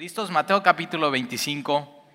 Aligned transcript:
¿Listos? 0.00 0.30
Mateo 0.30 0.62
capítulo 0.62 1.10
25. 1.10 2.06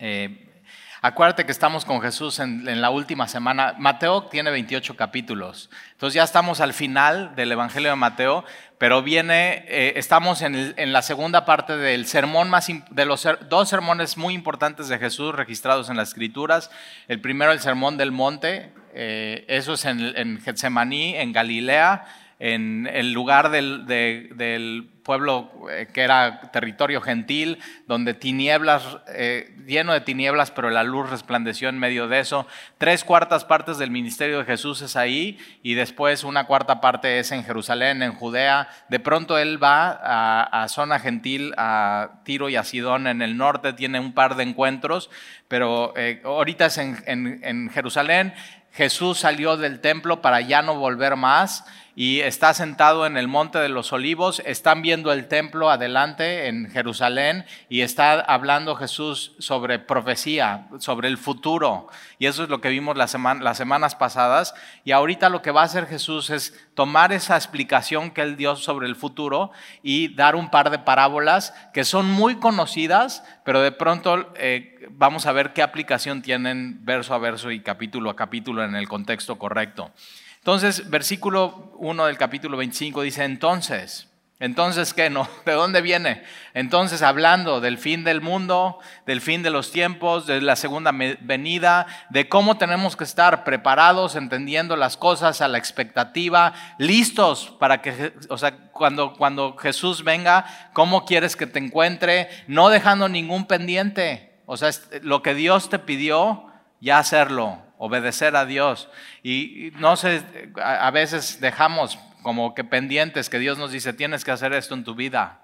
Eh, 0.00 0.60
acuérdate 1.02 1.46
que 1.46 1.52
estamos 1.52 1.84
con 1.84 2.00
Jesús 2.00 2.40
en, 2.40 2.80
la 2.80 2.90
última 2.90 3.28
semana. 3.28 3.76
Mateo 3.78 4.24
tiene 4.24 4.50
28 4.50 4.96
capítulos. 4.96 5.70
Entonces 5.92 6.14
ya 6.16 6.24
estamos 6.24 6.60
al 6.60 6.72
final 6.72 7.36
del 7.36 7.52
Evangelio 7.52 7.90
de 7.90 7.94
Mateo, 7.94 8.44
pero 8.78 9.04
viene, 9.04 9.64
eh, 9.68 9.92
estamos 9.94 10.42
en, 10.42 10.74
la 10.92 11.00
segunda 11.00 11.44
parte 11.44 11.76
del 11.76 12.06
sermón 12.06 12.50
más, 12.50 12.66
de 12.90 13.04
los 13.04 13.28
dos 13.48 13.68
sermones 13.68 14.16
muy 14.16 14.34
importantes 14.34 14.88
de 14.88 14.98
Jesús 14.98 15.32
registrados 15.32 15.88
en 15.88 15.96
las 15.96 16.08
Escrituras. 16.08 16.72
El 17.06 17.20
primero, 17.20 17.52
el 17.52 17.60
sermón 17.60 17.98
del 17.98 18.10
monte. 18.10 18.72
Eh, 18.94 19.44
eso 19.46 19.74
es 19.74 19.84
en, 19.84 20.00
en 20.00 20.40
Getsemaní, 20.40 21.14
en 21.14 21.32
Galilea 21.32 22.04
en 22.38 22.88
el 22.92 23.12
lugar 23.12 23.50
del, 23.50 24.90
pueblo 25.06 25.48
eh, 25.70 25.86
que 25.92 26.02
era 26.02 26.50
territorio 26.52 27.00
gentil, 27.00 27.60
donde 27.86 28.12
tinieblas, 28.12 28.98
eh, 29.06 29.54
lleno 29.64 29.92
de 29.92 30.00
tinieblas, 30.00 30.50
pero 30.50 30.68
la 30.68 30.82
luz 30.82 31.08
resplandeció 31.08 31.68
en 31.68 31.78
medio 31.78 32.08
de 32.08 32.18
eso. 32.18 32.46
Tres 32.76 33.04
cuartas 33.04 33.44
partes 33.44 33.78
del 33.78 33.92
ministerio 33.92 34.38
de 34.38 34.44
Jesús 34.44 34.82
es 34.82 34.96
ahí 34.96 35.38
y 35.62 35.74
después 35.74 36.24
una 36.24 36.46
cuarta 36.46 36.80
parte 36.80 37.20
es 37.20 37.30
en 37.30 37.44
Jerusalén, 37.44 38.02
en 38.02 38.14
Judea. 38.14 38.68
De 38.88 38.98
pronto 38.98 39.38
él 39.38 39.62
va 39.62 40.00
a, 40.02 40.66
zona 40.68 40.98
gentil, 40.98 41.54
a 41.56 42.20
Tiro 42.24 42.48
y 42.48 42.56
a 42.56 42.64
Sidón 42.64 43.06
en 43.06 43.22
el 43.22 43.36
norte, 43.36 43.72
tiene 43.72 44.00
un 44.00 44.12
par 44.12 44.34
de 44.34 44.42
encuentros, 44.42 45.08
pero 45.46 45.94
eh, 45.96 46.20
ahorita 46.24 46.66
es 46.66 46.78
en 46.78 47.70
Jerusalén. 47.72 48.34
Jesús 48.76 49.20
salió 49.20 49.56
del 49.56 49.80
templo 49.80 50.20
para 50.20 50.42
ya 50.42 50.60
no 50.60 50.74
volver 50.74 51.16
más 51.16 51.64
y 51.98 52.20
está 52.20 52.52
sentado 52.52 53.06
en 53.06 53.16
el 53.16 53.26
Monte 53.26 53.58
de 53.58 53.70
los 53.70 53.90
Olivos, 53.94 54.42
están 54.44 54.82
viendo 54.82 55.14
el 55.14 55.28
templo 55.28 55.70
adelante 55.70 56.46
en 56.46 56.70
Jerusalén 56.70 57.46
y 57.70 57.80
está 57.80 58.20
hablando 58.20 58.76
Jesús 58.76 59.32
sobre 59.38 59.78
profecía, 59.78 60.68
sobre 60.78 61.08
el 61.08 61.16
futuro. 61.16 61.88
Y 62.18 62.26
eso 62.26 62.42
es 62.42 62.50
lo 62.50 62.60
que 62.60 62.68
vimos 62.68 62.98
las, 62.98 63.12
semanas 63.12 63.94
pasadas. 63.94 64.54
Y 64.84 64.92
ahorita 64.92 65.30
lo 65.30 65.40
que 65.40 65.52
va 65.52 65.62
a 65.62 65.64
hacer 65.64 65.86
Jesús 65.86 66.28
es 66.28 66.54
tomar 66.74 67.14
esa 67.14 67.34
explicación 67.34 68.10
que 68.10 68.20
él 68.20 68.36
dio 68.36 68.56
sobre 68.56 68.88
el 68.88 68.94
futuro 68.94 69.50
y 69.82 70.14
dar 70.14 70.36
un 70.36 70.50
par 70.50 70.68
de 70.68 70.78
parábolas 70.78 71.54
que 71.72 71.84
son 71.84 72.10
muy 72.10 72.36
conocidas, 72.36 73.24
pero 73.42 73.62
de 73.62 73.72
pronto 73.72 74.34
eh, 74.36 74.75
vamos 74.90 75.26
a 75.26 75.32
ver 75.32 75.52
qué 75.52 75.62
aplicación 75.62 76.22
tienen 76.22 76.84
verso 76.84 77.14
a 77.14 77.18
verso 77.18 77.50
y 77.50 77.60
capítulo 77.60 78.10
a 78.10 78.16
capítulo 78.16 78.64
en 78.64 78.74
el 78.74 78.88
contexto 78.88 79.38
correcto. 79.38 79.92
Entonces, 80.38 80.88
versículo 80.90 81.72
1 81.78 82.06
del 82.06 82.18
capítulo 82.18 82.56
25 82.56 83.02
dice, 83.02 83.24
entonces, 83.24 84.08
entonces, 84.38 84.92
¿qué 84.92 85.08
no? 85.08 85.26
¿De 85.46 85.52
dónde 85.52 85.80
viene? 85.80 86.22
Entonces, 86.52 87.02
hablando 87.02 87.60
del 87.60 87.78
fin 87.78 88.04
del 88.04 88.20
mundo, 88.20 88.78
del 89.06 89.20
fin 89.20 89.42
de 89.42 89.50
los 89.50 89.72
tiempos, 89.72 90.26
de 90.26 90.40
la 90.42 90.56
segunda 90.56 90.92
venida, 90.92 91.86
de 92.10 92.28
cómo 92.28 92.58
tenemos 92.58 92.96
que 92.96 93.04
estar 93.04 93.44
preparados, 93.44 94.14
entendiendo 94.14 94.76
las 94.76 94.96
cosas 94.96 95.40
a 95.40 95.48
la 95.48 95.58
expectativa, 95.58 96.52
listos 96.78 97.54
para 97.58 97.80
que, 97.80 98.12
o 98.28 98.36
sea, 98.36 98.56
cuando, 98.72 99.14
cuando 99.14 99.56
Jesús 99.56 100.04
venga, 100.04 100.44
¿cómo 100.74 101.06
quieres 101.06 101.34
que 101.34 101.46
te 101.46 101.58
encuentre? 101.58 102.28
No 102.46 102.68
dejando 102.68 103.08
ningún 103.08 103.46
pendiente. 103.46 104.35
O 104.46 104.56
sea, 104.56 104.70
lo 105.02 105.22
que 105.22 105.34
Dios 105.34 105.68
te 105.68 105.78
pidió, 105.78 106.46
ya 106.80 106.98
hacerlo 106.98 107.66
obedecer 107.78 108.36
a 108.36 108.46
Dios. 108.46 108.88
Y 109.22 109.72
no 109.78 109.96
sé, 109.96 110.22
a 110.62 110.90
veces 110.90 111.40
dejamos 111.40 111.98
como 112.22 112.54
que 112.54 112.64
pendientes 112.64 113.28
que 113.28 113.38
Dios 113.38 113.58
nos 113.58 113.70
dice, 113.70 113.92
tienes 113.92 114.24
que 114.24 114.30
hacer 114.30 114.52
esto 114.52 114.74
en 114.74 114.84
tu 114.84 114.94
vida. 114.94 115.40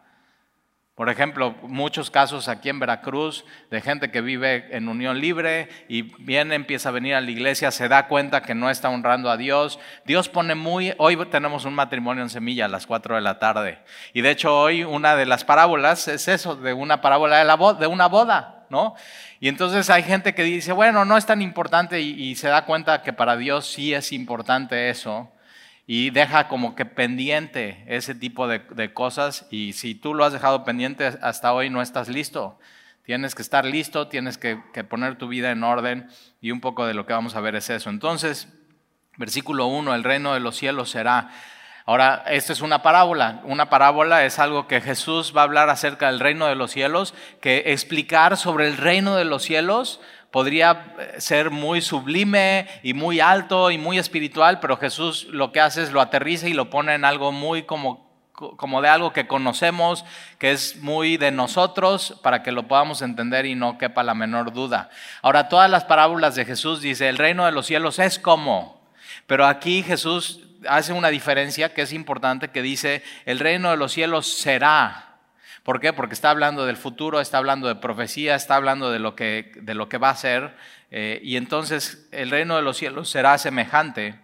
Por 0.94 1.08
ejemplo, 1.08 1.54
muchos 1.62 2.10
casos 2.10 2.48
aquí 2.48 2.68
en 2.68 2.78
Veracruz 2.78 3.46
de 3.70 3.80
gente 3.80 4.10
que 4.10 4.20
vive 4.20 4.76
en 4.76 4.88
unión 4.88 5.18
libre 5.22 5.70
y 5.88 6.02
viene, 6.22 6.54
empieza 6.54 6.90
a 6.90 6.92
venir 6.92 7.14
a 7.14 7.22
la 7.22 7.30
iglesia, 7.30 7.70
se 7.70 7.88
da 7.88 8.08
cuenta 8.08 8.42
que 8.42 8.54
no 8.54 8.68
está 8.68 8.90
honrando 8.90 9.30
a 9.30 9.38
Dios. 9.38 9.78
Dios 10.04 10.28
pone 10.28 10.54
muy... 10.54 10.92
Hoy 10.98 11.16
tenemos 11.30 11.64
un 11.64 11.74
matrimonio 11.74 12.22
en 12.22 12.28
semilla 12.28 12.66
a 12.66 12.68
las 12.68 12.86
4 12.86 13.14
de 13.14 13.22
la 13.22 13.38
tarde. 13.38 13.78
Y 14.12 14.20
de 14.20 14.32
hecho 14.32 14.54
hoy 14.54 14.84
una 14.84 15.16
de 15.16 15.24
las 15.24 15.44
parábolas 15.44 16.08
es 16.08 16.28
eso, 16.28 16.56
de 16.56 16.74
una 16.74 17.00
parábola 17.00 17.38
de, 17.38 17.46
la 17.46 17.56
de 17.56 17.86
una 17.86 18.08
boda, 18.08 18.66
¿no? 18.68 18.94
Y 19.40 19.48
entonces 19.48 19.88
hay 19.88 20.02
gente 20.02 20.34
que 20.34 20.42
dice, 20.42 20.72
bueno, 20.72 21.06
no 21.06 21.16
es 21.16 21.24
tan 21.24 21.40
importante 21.40 22.02
y, 22.02 22.34
se 22.34 22.48
da 22.48 22.66
cuenta 22.66 23.02
que 23.02 23.14
para 23.14 23.36
Dios 23.36 23.66
sí 23.66 23.94
es 23.94 24.12
importante 24.12 24.90
eso 24.90 25.32
y 25.94 26.08
deja 26.08 26.48
como 26.48 26.74
que 26.74 26.86
pendiente 26.86 27.84
ese 27.86 28.14
tipo 28.14 28.48
de, 28.48 28.94
cosas 28.94 29.46
y 29.50 29.74
si 29.74 29.94
tú 29.94 30.14
lo 30.14 30.24
has 30.24 30.32
dejado 30.32 30.64
pendiente 30.64 31.18
hasta 31.20 31.52
hoy 31.52 31.68
no 31.68 31.82
estás 31.82 32.08
listo. 32.08 32.58
Tienes 33.04 33.34
que 33.34 33.42
estar 33.42 33.66
listo, 33.66 34.08
tienes 34.08 34.38
que, 34.38 34.56
poner 34.88 35.18
tu 35.18 35.28
vida 35.28 35.50
en 35.50 35.62
orden 35.62 36.08
y 36.40 36.50
un 36.50 36.62
poco 36.62 36.86
de 36.86 36.94
lo 36.94 37.04
que 37.04 37.12
vamos 37.12 37.36
a 37.36 37.42
ver 37.42 37.56
es 37.56 37.68
eso. 37.68 37.90
Entonces, 37.90 38.48
versículo 39.18 39.66
1, 39.66 39.94
el 39.94 40.02
reino 40.02 40.32
de 40.32 40.40
los 40.40 40.56
cielos 40.56 40.88
será 40.88 41.28
Ahora, 41.84 42.22
esto 42.28 42.54
es 42.54 42.62
una 42.62 42.80
parábola. 42.80 43.40
Una 43.44 43.68
parábola 43.68 44.24
es 44.24 44.38
algo 44.38 44.68
que 44.68 44.80
Jesús 44.80 45.34
va 45.36 45.40
a 45.42 45.44
hablar 45.44 45.68
acerca 45.68 46.06
del 46.06 46.20
reino 46.20 46.46
de 46.46 46.54
los 46.54 46.70
cielos, 46.70 47.12
que 47.42 47.64
explicar 47.66 48.38
sobre 48.38 48.68
el 48.68 48.78
reino 48.78 49.16
de 49.16 49.24
los 49.24 49.42
cielos 49.42 50.00
podría 50.32 50.94
eh, 50.98 51.20
ser 51.20 51.50
muy 51.50 51.80
sublime 51.80 52.66
y 52.82 52.94
muy 52.94 53.20
alto 53.20 53.70
y 53.70 53.78
muy 53.78 53.98
espiritual, 53.98 54.58
pero 54.58 54.78
Jesús 54.78 55.28
lo 55.30 55.52
que 55.52 55.60
hace 55.60 55.82
es 55.82 55.92
lo 55.92 56.00
aterriza 56.00 56.48
y 56.48 56.54
lo 56.54 56.70
pone 56.70 56.94
en 56.94 57.04
algo 57.04 57.30
muy 57.30 57.62
como, 57.62 58.10
como 58.32 58.80
de 58.82 58.88
algo 58.88 59.12
que 59.12 59.28
conocemos, 59.28 60.04
que 60.38 60.50
es 60.50 60.76
muy 60.76 61.18
de 61.18 61.30
nosotros, 61.30 62.18
para 62.22 62.42
que 62.42 62.50
lo 62.50 62.66
podamos 62.66 63.02
entender 63.02 63.46
y 63.46 63.54
no 63.54 63.78
quepa 63.78 64.02
la 64.02 64.14
menor 64.14 64.52
duda. 64.52 64.90
Ahora, 65.20 65.48
todas 65.48 65.70
las 65.70 65.84
parábolas 65.84 66.34
de 66.34 66.46
Jesús 66.46 66.80
dice, 66.80 67.08
el 67.08 67.18
reino 67.18 67.44
de 67.44 67.52
los 67.52 67.66
cielos 67.66 67.98
es 67.98 68.18
como, 68.18 68.80
pero 69.26 69.46
aquí 69.46 69.82
Jesús 69.82 70.40
hace 70.66 70.94
una 70.94 71.08
diferencia 71.08 71.74
que 71.74 71.82
es 71.82 71.92
importante, 71.92 72.48
que 72.48 72.62
dice, 72.62 73.02
el 73.26 73.38
reino 73.38 73.70
de 73.70 73.76
los 73.76 73.92
cielos 73.92 74.26
será. 74.26 75.11
¿Por 75.62 75.80
qué? 75.80 75.92
Porque 75.92 76.14
está 76.14 76.30
hablando 76.30 76.66
del 76.66 76.76
futuro, 76.76 77.20
está 77.20 77.38
hablando 77.38 77.68
de 77.68 77.76
profecía, 77.76 78.34
está 78.34 78.56
hablando 78.56 78.90
de 78.90 78.98
lo 78.98 79.14
que, 79.14 79.52
de 79.56 79.74
lo 79.74 79.88
que 79.88 79.98
va 79.98 80.10
a 80.10 80.16
ser. 80.16 80.56
Eh, 80.90 81.20
y 81.22 81.36
entonces 81.36 82.08
el 82.10 82.30
reino 82.30 82.56
de 82.56 82.62
los 82.62 82.76
cielos 82.76 83.08
será 83.08 83.38
semejante 83.38 84.18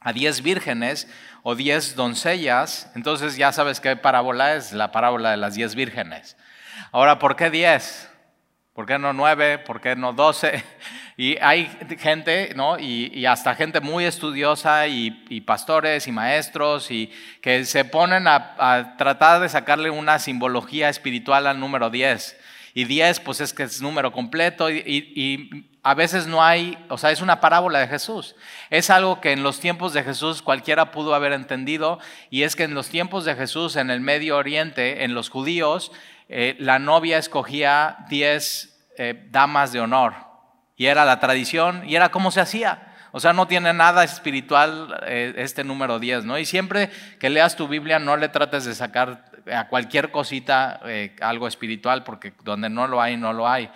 a 0.00 0.12
diez 0.12 0.42
vírgenes 0.42 1.08
o 1.42 1.54
diez 1.54 1.96
doncellas. 1.96 2.90
Entonces 2.94 3.36
ya 3.36 3.50
sabes 3.52 3.80
qué 3.80 3.96
parábola 3.96 4.56
es, 4.56 4.72
la 4.72 4.92
parábola 4.92 5.30
de 5.30 5.38
las 5.38 5.54
diez 5.54 5.74
vírgenes. 5.74 6.36
Ahora, 6.92 7.18
¿por 7.18 7.34
qué 7.34 7.48
diez? 7.48 8.10
¿Por 8.74 8.84
qué 8.84 8.98
no 8.98 9.12
nueve? 9.12 9.58
¿Por 9.58 9.80
qué 9.80 9.96
no 9.96 10.12
doce? 10.12 10.62
Y 11.20 11.36
hay 11.40 11.68
gente, 11.98 12.52
¿no? 12.54 12.78
Y, 12.78 13.26
hasta 13.26 13.56
gente 13.56 13.80
muy 13.80 14.04
estudiosa 14.04 14.86
y, 14.86 15.10
pastores 15.40 16.06
y 16.06 16.12
maestros 16.12 16.92
y 16.92 17.10
que 17.40 17.64
se 17.64 17.84
ponen 17.84 18.28
a, 18.28 18.94
tratar 18.96 19.40
de 19.40 19.48
sacarle 19.48 19.90
una 19.90 20.20
simbología 20.20 20.88
espiritual 20.88 21.48
al 21.48 21.58
número 21.58 21.90
10. 21.90 22.38
Y 22.72 22.84
10 22.84 23.18
pues 23.18 23.40
es 23.40 23.52
que 23.52 23.64
es 23.64 23.82
número 23.82 24.12
completo 24.12 24.70
y, 24.70 24.80
y 24.86 25.66
a 25.82 25.94
veces 25.94 26.28
no 26.28 26.44
hay, 26.44 26.78
o 26.88 26.96
sea, 26.96 27.10
es 27.10 27.20
una 27.20 27.40
parábola 27.40 27.80
de 27.80 27.88
Jesús. 27.88 28.36
Es 28.70 28.88
algo 28.88 29.20
que 29.20 29.32
en 29.32 29.42
los 29.42 29.58
tiempos 29.58 29.92
de 29.94 30.04
Jesús 30.04 30.40
cualquiera 30.40 30.92
pudo 30.92 31.16
haber 31.16 31.32
entendido 31.32 31.98
y 32.30 32.44
es 32.44 32.54
que 32.54 32.62
en 32.62 32.74
los 32.74 32.90
tiempos 32.90 33.24
de 33.24 33.34
Jesús 33.34 33.74
en 33.74 33.90
el 33.90 34.00
Medio 34.00 34.36
Oriente, 34.36 35.02
en 35.02 35.14
los 35.14 35.30
judíos, 35.30 35.90
eh, 36.28 36.54
la 36.60 36.78
novia 36.78 37.18
escogía 37.18 38.06
10 38.08 38.92
eh, 38.98 39.26
damas 39.32 39.72
de 39.72 39.80
honor 39.80 40.27
y 40.78 40.86
era 40.86 41.04
la 41.04 41.20
tradición 41.20 41.82
y 41.86 41.96
era 41.96 42.08
como 42.10 42.30
se 42.30 42.40
hacía. 42.40 42.94
O 43.10 43.20
sea, 43.20 43.32
no 43.32 43.48
tiene 43.48 43.72
nada 43.72 44.04
espiritual 44.04 45.02
eh, 45.06 45.34
este 45.36 45.64
número 45.64 45.98
10, 45.98 46.24
¿no? 46.24 46.38
Y 46.38 46.46
siempre 46.46 46.90
que 47.18 47.28
leas 47.28 47.56
tu 47.56 47.66
Biblia 47.66 47.98
no 47.98 48.16
le 48.16 48.28
trates 48.28 48.64
de 48.64 48.74
sacar 48.74 49.24
a 49.52 49.66
cualquier 49.68 50.10
cosita 50.10 50.80
eh, 50.84 51.16
algo 51.20 51.48
espiritual, 51.48 52.04
porque 52.04 52.32
donde 52.44 52.68
no 52.68 52.86
lo 52.86 53.00
hay, 53.00 53.16
no 53.16 53.32
lo 53.32 53.48
hay. 53.48 53.70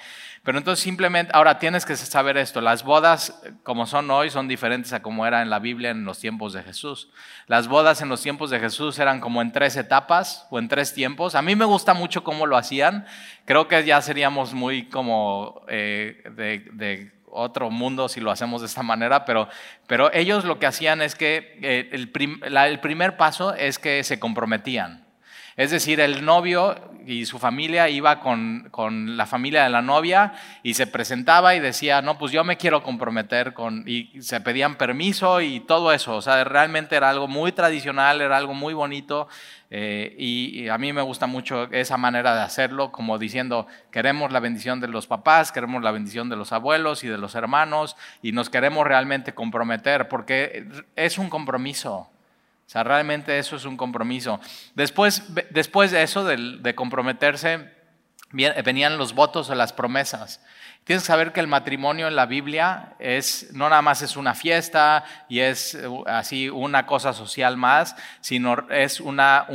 Pero 0.45 0.59
entonces 0.59 0.83
simplemente, 0.83 1.31
ahora 1.35 1.61
tienes 1.61 1.87
que 1.87 1.95
saber 1.95 2.37
esto, 2.37 2.61
las 2.61 2.83
bodas 2.83 3.41
como 3.63 3.87
son 3.87 4.11
hoy 4.11 4.29
son 4.29 4.49
diferentes 4.49 4.93
a 4.93 5.01
como 5.01 5.25
era 5.25 5.41
en 5.41 5.51
la 5.51 5.61
Biblia 5.61 5.91
en 5.91 6.05
los 6.05 6.19
tiempos 6.19 6.53
de 6.53 6.65
Jesús. 6.65 7.11
Las 7.47 7.69
bodas 7.69 8.03
en 8.03 8.09
los 8.09 8.23
tiempos 8.23 8.51
de 8.51 8.59
Jesús 8.59 8.99
eran 8.99 9.21
como 9.21 9.41
en 9.41 9.53
tres 9.53 9.77
etapas 9.77 10.49
o 10.51 10.59
en 10.59 10.67
tres 10.67 10.95
tiempos. 10.95 11.37
A 11.37 11.43
mí 11.43 11.55
me 11.55 11.65
gusta 11.65 11.95
mucho 11.95 12.25
cómo 12.25 12.47
lo 12.47 12.57
hacían. 12.57 13.07
Creo 13.45 13.69
que 13.69 13.85
ya 13.85 14.03
seríamos 14.03 14.53
muy 14.53 14.89
como 14.89 15.63
eh, 15.69 16.25
de, 16.35 17.13
otro 17.35 17.71
mundo 17.71 18.09
si 18.09 18.21
lo 18.21 18.31
hacemos 18.31 18.61
de 18.61 18.67
esta 18.67 18.83
manera, 18.83 19.25
pero, 19.25 19.49
pero 19.87 20.13
ellos 20.13 20.45
lo 20.45 20.59
que 20.59 20.67
hacían 20.67 21.01
es 21.01 21.15
que 21.15 21.57
eh, 21.63 21.89
el 21.93 22.11
primer 22.81 23.17
paso 23.17 23.55
es 23.55 23.79
que 23.79 24.03
se 24.03 24.19
comprometían. 24.19 25.02
Es 25.57 25.71
decir, 25.71 26.01
el 26.01 26.25
novio 26.25 26.77
y 27.07 27.27
su 27.27 27.39
familia 27.39 27.89
iba 27.89 28.21
con, 28.21 28.69
con, 28.71 29.17
la 29.17 29.27
familia 29.27 29.65
de 29.65 29.71
la 29.71 29.83
novia 29.83 30.35
y 30.63 30.75
se 30.75 30.87
presentaba 30.87 31.55
y 31.55 31.61
decía, 31.61 32.01
no, 32.01 32.19
pues 32.19 32.33
yo 32.33 32.45
me 32.45 32.57
quiero 32.57 32.83
comprometer 32.83 33.53
con, 33.53 33.85
y 33.87 34.11
se 34.21 34.41
pedían 34.41 34.77
permiso 34.77 35.41
y 35.41 35.61
todo 35.61 35.93
eso. 35.93 36.17
O 36.17 36.23
sea, 36.23 36.45
realmente 36.45 36.97
era 36.97 37.11
algo 37.11 37.29
muy 37.29 37.53
tradicional, 37.53 38.21
era 38.21 38.37
algo 38.37 38.55
muy 38.55 38.75
bonito. 38.75 39.29
Eh, 39.75 40.15
y, 40.19 40.69
a 40.69 40.77
mí 40.77 40.93
me 40.93 41.01
gusta 41.01 41.27
mucho 41.27 41.65
esa 41.73 41.97
manera 41.97 42.35
de 42.35 42.43
hacerlo, 42.43 42.93
como 42.93 43.19
diciendo, 43.19 43.67
queremos 43.91 44.31
la 44.31 44.39
bendición 44.39 44.81
de 44.81 44.89
los 44.89 45.07
papás, 45.07 45.51
queremos 45.51 45.83
la 45.83 45.91
bendición 45.91 46.29
de 46.29 46.37
los 46.37 46.53
abuelos 46.53 47.05
y 47.05 47.09
de 47.09 47.17
los 47.17 47.35
hermanos, 47.35 47.97
y 48.21 48.33
nos 48.33 48.51
queremos 48.51 48.87
realmente 48.87 49.33
comprometer, 49.33 50.09
porque 50.09 50.67
es 50.95 51.17
un 51.17 51.31
compromiso. 51.31 52.12
Sea, 52.73 52.85
realmente 52.85 53.39
eso 53.39 53.57
es 53.57 53.67
un 53.67 53.77
compromiso. 53.77 54.41
Después, 54.75 55.25
después 55.51 55.91
de 55.91 56.03
eso, 56.03 56.25
de 56.25 56.75
comprometerse, 56.75 57.71
venían 58.65 58.97
los 58.97 59.15
votos 59.15 59.51
o 59.51 59.55
las 59.55 59.75
promesas. 59.75 60.41
Tienes 60.85 61.05
que 61.05 61.07
saber 61.07 61.33
que 61.33 61.39
el 61.39 61.47
matrimonio 61.47 62.09
en 62.09 62.17
la 62.17 62.27
Biblia 62.27 62.95
es 62.99 63.53
no 63.53 63.69
nada 63.69 63.83
más 63.83 64.03
es 64.03 64.17
una 64.17 64.35
fiesta 64.35 65.05
y 65.29 65.39
es 65.39 65.75
uh, 65.75 66.03
así 66.09 66.51
una 66.51 66.87
cosa 66.87 67.13
social 67.13 67.57
más, 67.57 67.95
sino 68.21 68.69
es 68.69 68.99
una, 68.99 69.47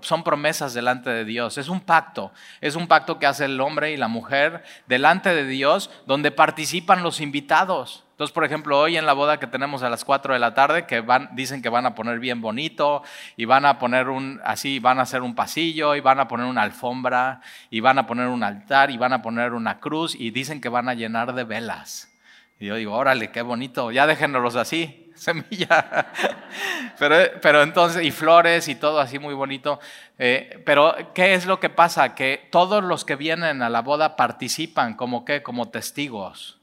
son 0.00 0.24
promesas 0.24 0.72
delante 0.72 1.10
de 1.10 1.26
Dios. 1.26 1.58
Es 1.58 1.68
un 1.68 1.80
pacto, 1.80 2.32
es 2.62 2.76
un 2.76 2.88
pacto 2.88 3.18
que 3.18 3.26
hace 3.26 3.44
el 3.44 3.60
hombre 3.60 3.92
y 3.92 3.98
la 3.98 4.08
mujer 4.08 4.64
delante 4.86 5.34
de 5.34 5.44
Dios, 5.44 5.90
donde 6.06 6.30
participan 6.30 7.02
los 7.02 7.20
invitados. 7.20 8.04
Entonces, 8.20 8.34
por 8.34 8.44
ejemplo, 8.44 8.78
hoy 8.78 8.98
en 8.98 9.06
la 9.06 9.14
boda 9.14 9.40
que 9.40 9.46
tenemos 9.46 9.82
a 9.82 9.88
las 9.88 10.04
4 10.04 10.34
de 10.34 10.40
la 10.40 10.52
tarde, 10.52 10.84
que 10.84 11.00
van, 11.00 11.30
dicen 11.32 11.62
que 11.62 11.70
van 11.70 11.86
a 11.86 11.94
poner 11.94 12.18
bien 12.18 12.42
bonito 12.42 13.02
y 13.34 13.46
van 13.46 13.64
a 13.64 13.78
poner 13.78 14.10
un, 14.10 14.42
así, 14.44 14.78
van 14.78 14.98
a 14.98 15.02
hacer 15.04 15.22
un 15.22 15.34
pasillo 15.34 15.94
y 15.96 16.00
van 16.00 16.20
a 16.20 16.28
poner 16.28 16.44
una 16.44 16.60
alfombra 16.60 17.40
y 17.70 17.80
van 17.80 17.98
a 17.98 18.06
poner 18.06 18.26
un 18.26 18.44
altar 18.44 18.90
y 18.90 18.98
van 18.98 19.14
a 19.14 19.22
poner 19.22 19.54
una 19.54 19.80
cruz 19.80 20.14
y 20.14 20.32
dicen 20.32 20.60
que 20.60 20.68
van 20.70 20.88
a 20.88 20.94
llenar 20.94 21.34
de 21.34 21.44
velas. 21.44 22.10
Y 22.58 22.66
yo 22.66 22.76
digo, 22.76 22.94
órale, 22.94 23.30
qué 23.30 23.42
bonito, 23.42 23.90
ya 23.90 24.06
déjenlos 24.06 24.56
así, 24.56 25.10
semilla. 25.14 26.12
pero, 26.98 27.16
pero 27.40 27.62
entonces, 27.62 28.04
y 28.04 28.10
flores 28.10 28.68
y 28.68 28.74
todo 28.74 29.00
así 29.00 29.18
muy 29.18 29.34
bonito. 29.34 29.80
Eh, 30.18 30.62
pero, 30.64 30.94
¿qué 31.14 31.34
es 31.34 31.46
lo 31.46 31.58
que 31.58 31.70
pasa? 31.70 32.14
Que 32.14 32.48
todos 32.50 32.84
los 32.84 33.04
que 33.04 33.16
vienen 33.16 33.62
a 33.62 33.70
la 33.70 33.82
boda 33.82 34.16
participan 34.16 34.94
como 34.94 35.24
qué, 35.24 35.42
como 35.42 35.70
testigos 35.70 36.60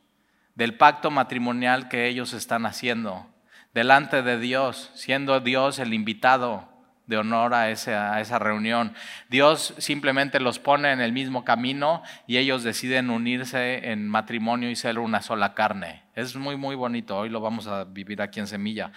del 0.56 0.76
pacto 0.76 1.12
matrimonial 1.12 1.88
que 1.88 2.08
ellos 2.08 2.34
están 2.34 2.66
haciendo 2.66 3.28
delante 3.74 4.24
de 4.24 4.40
Dios, 4.40 4.90
siendo 4.96 5.40
Dios 5.40 5.78
el 5.78 5.94
invitado 5.94 6.77
de 7.08 7.18
honor 7.18 7.54
a 7.54 7.72
esa, 7.72 8.14
a 8.14 8.22
esa, 8.22 8.38
reunión. 8.38 8.94
Dios 9.30 9.74
simplemente 9.78 10.40
los 10.40 10.60
pone 10.60 10.92
en 10.92 11.02
el 11.02 11.14
mismo 11.14 11.44
camino 11.44 12.04
y 12.28 12.38
ellos 12.38 12.64
deciden 12.64 13.10
unirse 13.10 13.92
en 13.92 14.08
matrimonio 14.08 14.70
y 14.70 14.76
ser 14.76 15.00
una 15.00 15.22
sola 15.22 15.54
carne. 15.54 16.04
Es 16.16 16.36
muy, 16.36 16.58
muy 16.58 16.76
bonito. 16.76 17.18
Hoy 17.18 17.30
lo 17.30 17.40
vamos 17.40 17.68
a 17.68 17.86
vivir 17.86 18.22
aquí 18.22 18.40
en 18.40 18.48
Semilla. 18.48 18.92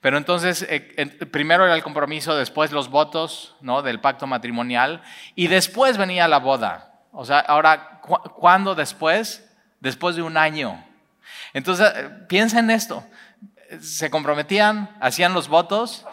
Pero 0.00 0.18
entonces, 0.18 0.66
eh, 0.68 1.06
primero 1.30 1.64
era 1.64 1.74
el 1.74 1.82
compromiso, 1.82 2.36
después 2.36 2.72
los 2.72 2.90
votos 2.90 3.56
¿no? 3.62 3.80
del 3.80 4.00
pacto 4.00 4.26
matrimonial 4.26 5.02
y 5.34 5.46
después 5.46 5.96
venía 5.96 6.28
la 6.28 6.38
boda. 6.38 7.00
O 7.12 7.24
sea, 7.24 7.38
ahora, 7.38 8.00
¿cuándo 8.02 8.74
después? 8.74 9.50
Después 9.80 10.16
de 10.16 10.22
un 10.22 10.36
año. 10.36 10.84
Entonces, 11.54 11.90
eh, 11.96 12.10
piensa 12.28 12.58
en 12.58 12.70
esto. 12.70 13.06
Se 13.80 14.10
comprometían, 14.10 14.94
hacían 15.00 15.32
los 15.32 15.48
votos, 15.48 16.06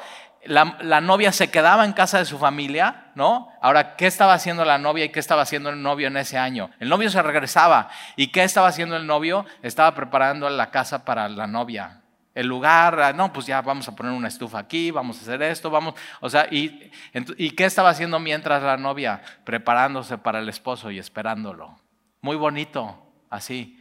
la, 0.46 1.02
novia 1.02 1.32
se 1.32 1.52
quedaba 1.52 1.86
en 1.86 1.94
casa 1.94 2.18
de 2.18 2.26
su 2.26 2.38
familia, 2.38 3.12
¿no? 3.16 3.50
Ahora, 3.62 3.96
¿qué 3.96 4.08
estaba 4.08 4.34
haciendo 4.34 4.66
la 4.66 4.78
novia 4.78 5.06
y 5.06 5.10
qué 5.10 5.20
estaba 5.20 5.44
haciendo 5.44 5.70
el 5.70 5.82
novio 5.82 6.08
en 6.08 6.18
ese 6.18 6.38
año? 6.38 6.72
El 6.80 6.90
novio 6.90 7.10
se 7.10 7.22
regresaba. 7.22 7.90
¿Y 8.16 8.28
qué 8.28 8.44
estaba 8.44 8.68
haciendo 8.68 8.96
el 8.98 9.06
novio? 9.06 9.46
Estaba 9.62 9.94
preparando 9.94 10.50
la 10.50 10.72
casa 10.72 11.06
para 11.06 11.30
la 11.30 11.48
novia. 11.48 12.02
El 12.34 12.48
lugar, 12.48 13.00
ah, 13.02 13.14
no, 13.14 13.34
pues 13.34 13.46
ya 13.46 13.62
vamos 13.62 13.88
a 13.88 13.96
poner 13.96 14.14
una 14.14 14.30
estufa 14.30 14.60
aquí, 14.60 14.90
vamos 14.90 15.18
a 15.18 15.22
hacer 15.22 15.42
esto, 15.42 15.70
vamos, 15.70 15.96
o 16.22 16.30
sea, 16.30 16.48
¿y, 16.50 16.90
¿y 17.38 17.52
qué 17.52 17.66
estaba 17.66 17.90
haciendo 17.90 18.20
mientras 18.20 18.64
la 18.64 18.78
novia? 18.78 19.22
Preparándose 19.44 20.18
para 20.18 20.40
el 20.40 20.48
esposo 20.48 20.92
y 20.92 20.98
esperándolo. 20.98 21.78
Muy 22.22 22.38
bonito, 22.38 23.14
así. 23.30 23.78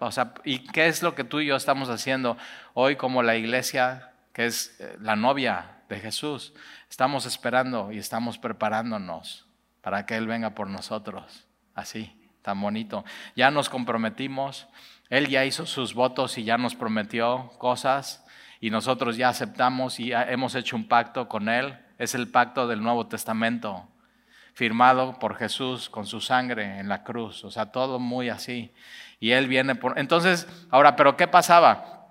O 0.00 0.10
sea, 0.10 0.34
¿y 0.44 0.58
qué 0.58 0.88
es 0.88 1.02
lo 1.02 1.14
que 1.14 1.24
tú 1.24 1.40
y 1.40 1.46
yo 1.46 1.56
estamos 1.56 1.88
haciendo 1.88 2.36
hoy 2.74 2.96
como 2.96 3.22
la 3.22 3.36
iglesia, 3.36 4.10
que 4.32 4.46
es 4.46 4.76
eh, 4.80 4.96
la 5.00 5.16
novia 5.16 5.81
de 5.92 6.00
Jesús? 6.00 6.54
Estamos 6.90 7.26
esperando 7.26 7.92
y 7.92 7.98
estamos 7.98 8.38
preparándonos 8.38 9.46
para 9.80 10.06
que 10.06 10.16
Él 10.16 10.26
venga 10.26 10.50
por 10.54 10.68
nosotros. 10.68 11.46
Así, 11.74 12.12
tan 12.42 12.60
bonito. 12.60 13.04
Ya 13.36 13.50
nos 13.50 13.68
comprometimos, 13.68 14.68
Él 15.10 15.28
ya 15.28 15.44
hizo 15.44 15.66
sus 15.66 15.94
votos 15.94 16.38
y 16.38 16.44
ya 16.44 16.58
nos 16.58 16.74
prometió 16.74 17.52
cosas 17.58 18.24
y 18.60 18.70
nosotros 18.70 19.16
ya 19.16 19.28
aceptamos 19.28 20.00
y 20.00 20.12
hemos 20.12 20.54
hecho 20.54 20.76
un 20.76 20.88
pacto 20.88 21.28
con 21.28 21.48
Él. 21.48 21.78
Es 21.98 22.14
el 22.14 22.28
pacto 22.28 22.66
del 22.66 22.82
Nuevo 22.82 23.06
Testamento, 23.06 23.88
firmado 24.54 25.18
por 25.18 25.36
Jesús 25.36 25.88
con 25.88 26.06
su 26.06 26.20
sangre 26.20 26.78
en 26.78 26.88
la 26.88 27.04
cruz. 27.04 27.44
O 27.44 27.50
sea, 27.50 27.66
todo 27.66 27.98
muy 27.98 28.28
así 28.28 28.72
y 29.22 29.30
él 29.30 29.46
viene 29.46 29.76
por... 29.76 30.00
Entonces, 30.00 30.48
ahora, 30.72 30.96
¿pero 30.96 31.16
qué 31.16 31.28
pasaba? 31.28 32.08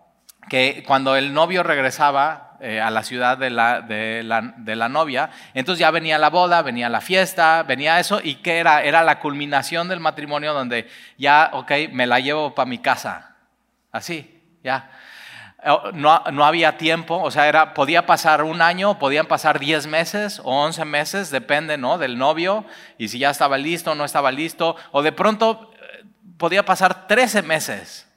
Que 0.49 0.81
cuando 0.87 1.17
el 1.17 1.33
novio 1.33 1.61
regresaba 1.61 2.50
eh, 2.61 2.79
a 2.79 2.91
la 2.91 3.03
ciudad 3.03 3.37
de 3.37 3.49
la, 3.49 3.81
de, 3.81 4.23
la, 4.23 4.89
novia, 4.89 5.31
entonces 5.53 5.79
ya 5.79 5.89
venía 5.89 6.17
la 6.17 6.29
boda, 6.29 6.61
venía 6.61 6.89
la 6.89 7.01
fiesta, 7.01 7.63
venía 7.63 7.99
eso, 7.99 8.21
¿y 8.23 8.35
qué 8.35 8.59
era? 8.59 8.83
Era 8.83 9.03
la 9.03 9.19
culminación 9.19 9.87
del 9.87 9.99
matrimonio 9.99 10.53
donde 10.53 10.87
ya, 11.17 11.49
ok, 11.53 11.71
me 11.91 12.05
la 12.05 12.19
llevo 12.19 12.53
para 12.53 12.69
mi 12.69 12.77
casa. 12.77 13.35
Así, 13.91 14.41
ya. 14.63 14.91
Oh, 15.65 15.91
no, 15.93 16.23
no, 16.31 16.45
había 16.45 16.77
tiempo, 16.77 17.21
o 17.21 17.31
sea, 17.31 17.47
era, 17.47 17.73
podía 17.73 18.05
pasar 18.05 18.43
un 18.43 18.61
año, 18.61 18.99
podían 18.99 19.25
pasar 19.25 19.59
10 19.59 19.87
meses 19.87 20.39
o 20.43 20.63
11 20.63 20.85
meses, 20.85 21.31
depende 21.31 21.77
¿no? 21.77 21.97
del 21.97 22.17
novio, 22.17 22.65
y 22.97 23.07
si 23.07 23.19
ya 23.19 23.29
estaba 23.31 23.57
listo 23.57 23.91
o 23.91 23.95
no 23.95 24.05
estaba 24.05 24.31
listo, 24.31 24.75
o 24.91 25.01
de 25.01 25.11
pronto 25.11 25.71
podía 26.37 26.63
pasar 26.63 27.07
13 27.07 27.41
meses 27.41 28.10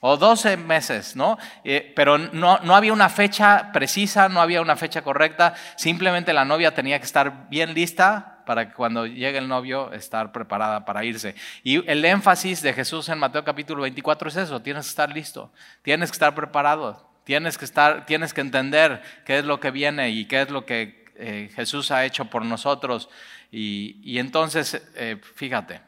o 0.00 0.16
12 0.16 0.56
meses, 0.56 1.14
¿no? 1.14 1.38
Eh, 1.62 1.92
pero 1.94 2.18
no, 2.18 2.58
no 2.58 2.74
había 2.74 2.92
una 2.92 3.08
fecha 3.08 3.70
precisa, 3.72 4.28
no 4.28 4.40
había 4.40 4.62
una 4.62 4.76
fecha 4.76 5.02
correcta, 5.02 5.54
simplemente 5.76 6.32
la 6.32 6.44
novia 6.44 6.74
tenía 6.74 6.98
que 6.98 7.04
estar 7.04 7.48
bien 7.48 7.74
lista 7.74 8.42
para 8.46 8.68
que 8.68 8.74
cuando 8.74 9.06
llegue 9.06 9.38
el 9.38 9.46
novio 9.46 9.92
estar 9.92 10.32
preparada 10.32 10.84
para 10.84 11.04
irse. 11.04 11.34
Y 11.62 11.88
el 11.88 12.04
énfasis 12.04 12.62
de 12.62 12.72
Jesús 12.72 13.08
en 13.08 13.18
Mateo 13.18 13.44
capítulo 13.44 13.82
24 13.82 14.28
es 14.28 14.36
eso, 14.36 14.60
tienes 14.60 14.86
que 14.86 14.90
estar 14.90 15.12
listo, 15.12 15.52
tienes 15.82 16.10
que 16.10 16.14
estar 16.14 16.34
preparado, 16.34 17.08
tienes 17.24 17.58
que, 17.58 17.64
estar, 17.64 18.06
tienes 18.06 18.34
que 18.34 18.40
entender 18.40 19.02
qué 19.24 19.38
es 19.38 19.44
lo 19.44 19.60
que 19.60 19.70
viene 19.70 20.10
y 20.10 20.24
qué 20.24 20.42
es 20.42 20.50
lo 20.50 20.66
que 20.66 21.04
eh, 21.16 21.50
Jesús 21.54 21.90
ha 21.90 22.04
hecho 22.04 22.24
por 22.24 22.44
nosotros. 22.44 23.08
Y, 23.52 24.18
entonces, 24.18 24.82
eh, 24.96 25.20
fíjate, 25.34 25.80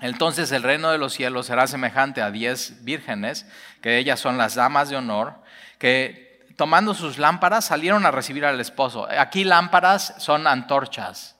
entonces 0.00 0.52
el 0.52 0.62
reino 0.62 0.90
de 0.90 0.98
los 0.98 1.12
cielos 1.12 1.46
será 1.46 1.66
semejante 1.66 2.22
a 2.22 2.30
diez 2.30 2.84
vírgenes, 2.84 3.46
que 3.82 3.98
ellas 3.98 4.20
son 4.20 4.38
las 4.38 4.54
damas 4.54 4.88
de 4.88 4.96
honor, 4.96 5.34
que 5.78 6.46
tomando 6.56 6.94
sus 6.94 7.18
lámparas 7.18 7.64
salieron 7.64 8.06
a 8.06 8.10
recibir 8.10 8.44
al 8.44 8.60
esposo. 8.60 9.08
Aquí 9.18 9.44
lámparas 9.44 10.14
son 10.18 10.46
antorchas. 10.46 11.36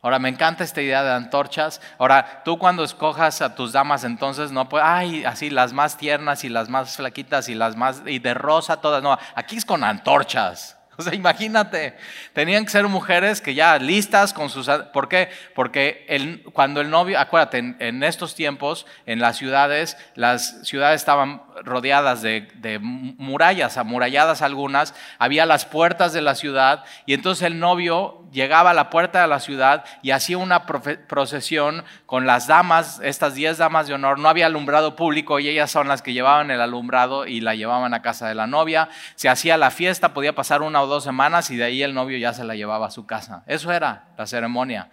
Ahora, 0.00 0.18
me 0.18 0.28
encanta 0.28 0.64
esta 0.64 0.82
idea 0.82 1.04
de 1.04 1.12
antorchas. 1.12 1.80
Ahora, 1.96 2.42
tú 2.44 2.58
cuando 2.58 2.82
escojas 2.82 3.40
a 3.40 3.54
tus 3.54 3.72
damas, 3.72 4.02
entonces 4.02 4.50
no 4.50 4.68
puedes, 4.68 4.84
ay, 4.84 5.24
así 5.24 5.48
las 5.48 5.72
más 5.72 5.96
tiernas 5.96 6.42
y 6.42 6.48
las 6.48 6.68
más 6.68 6.96
flaquitas 6.96 7.48
y 7.48 7.54
las 7.54 7.76
más, 7.76 8.02
y 8.04 8.18
de 8.18 8.34
rosa 8.34 8.80
todas. 8.80 9.00
No, 9.00 9.16
aquí 9.36 9.56
es 9.56 9.64
con 9.64 9.84
antorchas. 9.84 10.76
O 10.98 11.02
sea, 11.02 11.14
imagínate, 11.14 11.96
tenían 12.34 12.64
que 12.64 12.70
ser 12.70 12.86
mujeres 12.86 13.40
que 13.40 13.54
ya 13.54 13.78
listas 13.78 14.32
con 14.32 14.50
sus... 14.50 14.68
¿Por 14.92 15.08
qué? 15.08 15.30
Porque 15.54 16.04
el, 16.08 16.42
cuando 16.52 16.80
el 16.80 16.90
novio, 16.90 17.18
acuérdate, 17.18 17.58
en, 17.58 18.02
estos 18.02 18.34
tiempos, 18.34 18.86
en 19.06 19.18
las 19.18 19.38
ciudades, 19.38 19.96
las 20.14 20.66
ciudades 20.66 21.00
estaban 21.00 21.42
rodeadas 21.64 22.20
de, 22.22 22.78
murallas, 22.82 23.78
amuralladas 23.78 24.42
algunas, 24.42 24.94
había 25.18 25.46
las 25.46 25.64
puertas 25.64 26.12
de 26.12 26.20
la 26.20 26.34
ciudad 26.34 26.84
y 27.06 27.14
entonces 27.14 27.46
el 27.46 27.58
novio 27.58 28.26
llegaba 28.30 28.70
a 28.70 28.74
la 28.74 28.90
puerta 28.90 29.22
de 29.22 29.28
la 29.28 29.40
ciudad 29.40 29.84
y 30.02 30.10
hacía 30.10 30.38
una 30.38 30.66
procesión 30.66 31.84
con 32.06 32.26
las 32.26 32.46
damas, 32.46 33.00
estas 33.02 33.34
diez 33.34 33.58
damas 33.58 33.86
de 33.86 33.94
honor, 33.94 34.18
no 34.18 34.28
había 34.28 34.46
alumbrado 34.46 34.96
público 34.96 35.38
y 35.38 35.48
ellas 35.48 35.70
son 35.70 35.88
las 35.88 36.02
que 36.02 36.12
llevaban 36.12 36.50
el 36.50 36.60
alumbrado 36.60 37.26
y 37.26 37.40
la 37.40 37.54
llevaban 37.54 37.94
a 37.94 38.02
casa 38.02 38.28
de 38.28 38.34
la 38.34 38.46
novia, 38.46 38.88
se 39.14 39.28
hacía 39.28 39.56
la 39.56 39.70
fiesta, 39.70 40.14
podía 40.14 40.34
pasar 40.34 40.62
una 40.62 40.81
dos 40.86 41.04
semanas 41.04 41.50
y 41.50 41.56
de 41.56 41.64
ahí 41.64 41.82
el 41.82 41.94
novio 41.94 42.18
ya 42.18 42.32
se 42.32 42.44
la 42.44 42.54
llevaba 42.54 42.86
a 42.86 42.90
su 42.90 43.06
casa. 43.06 43.44
Eso 43.46 43.72
era 43.72 44.08
la 44.16 44.26
ceremonia. 44.26 44.90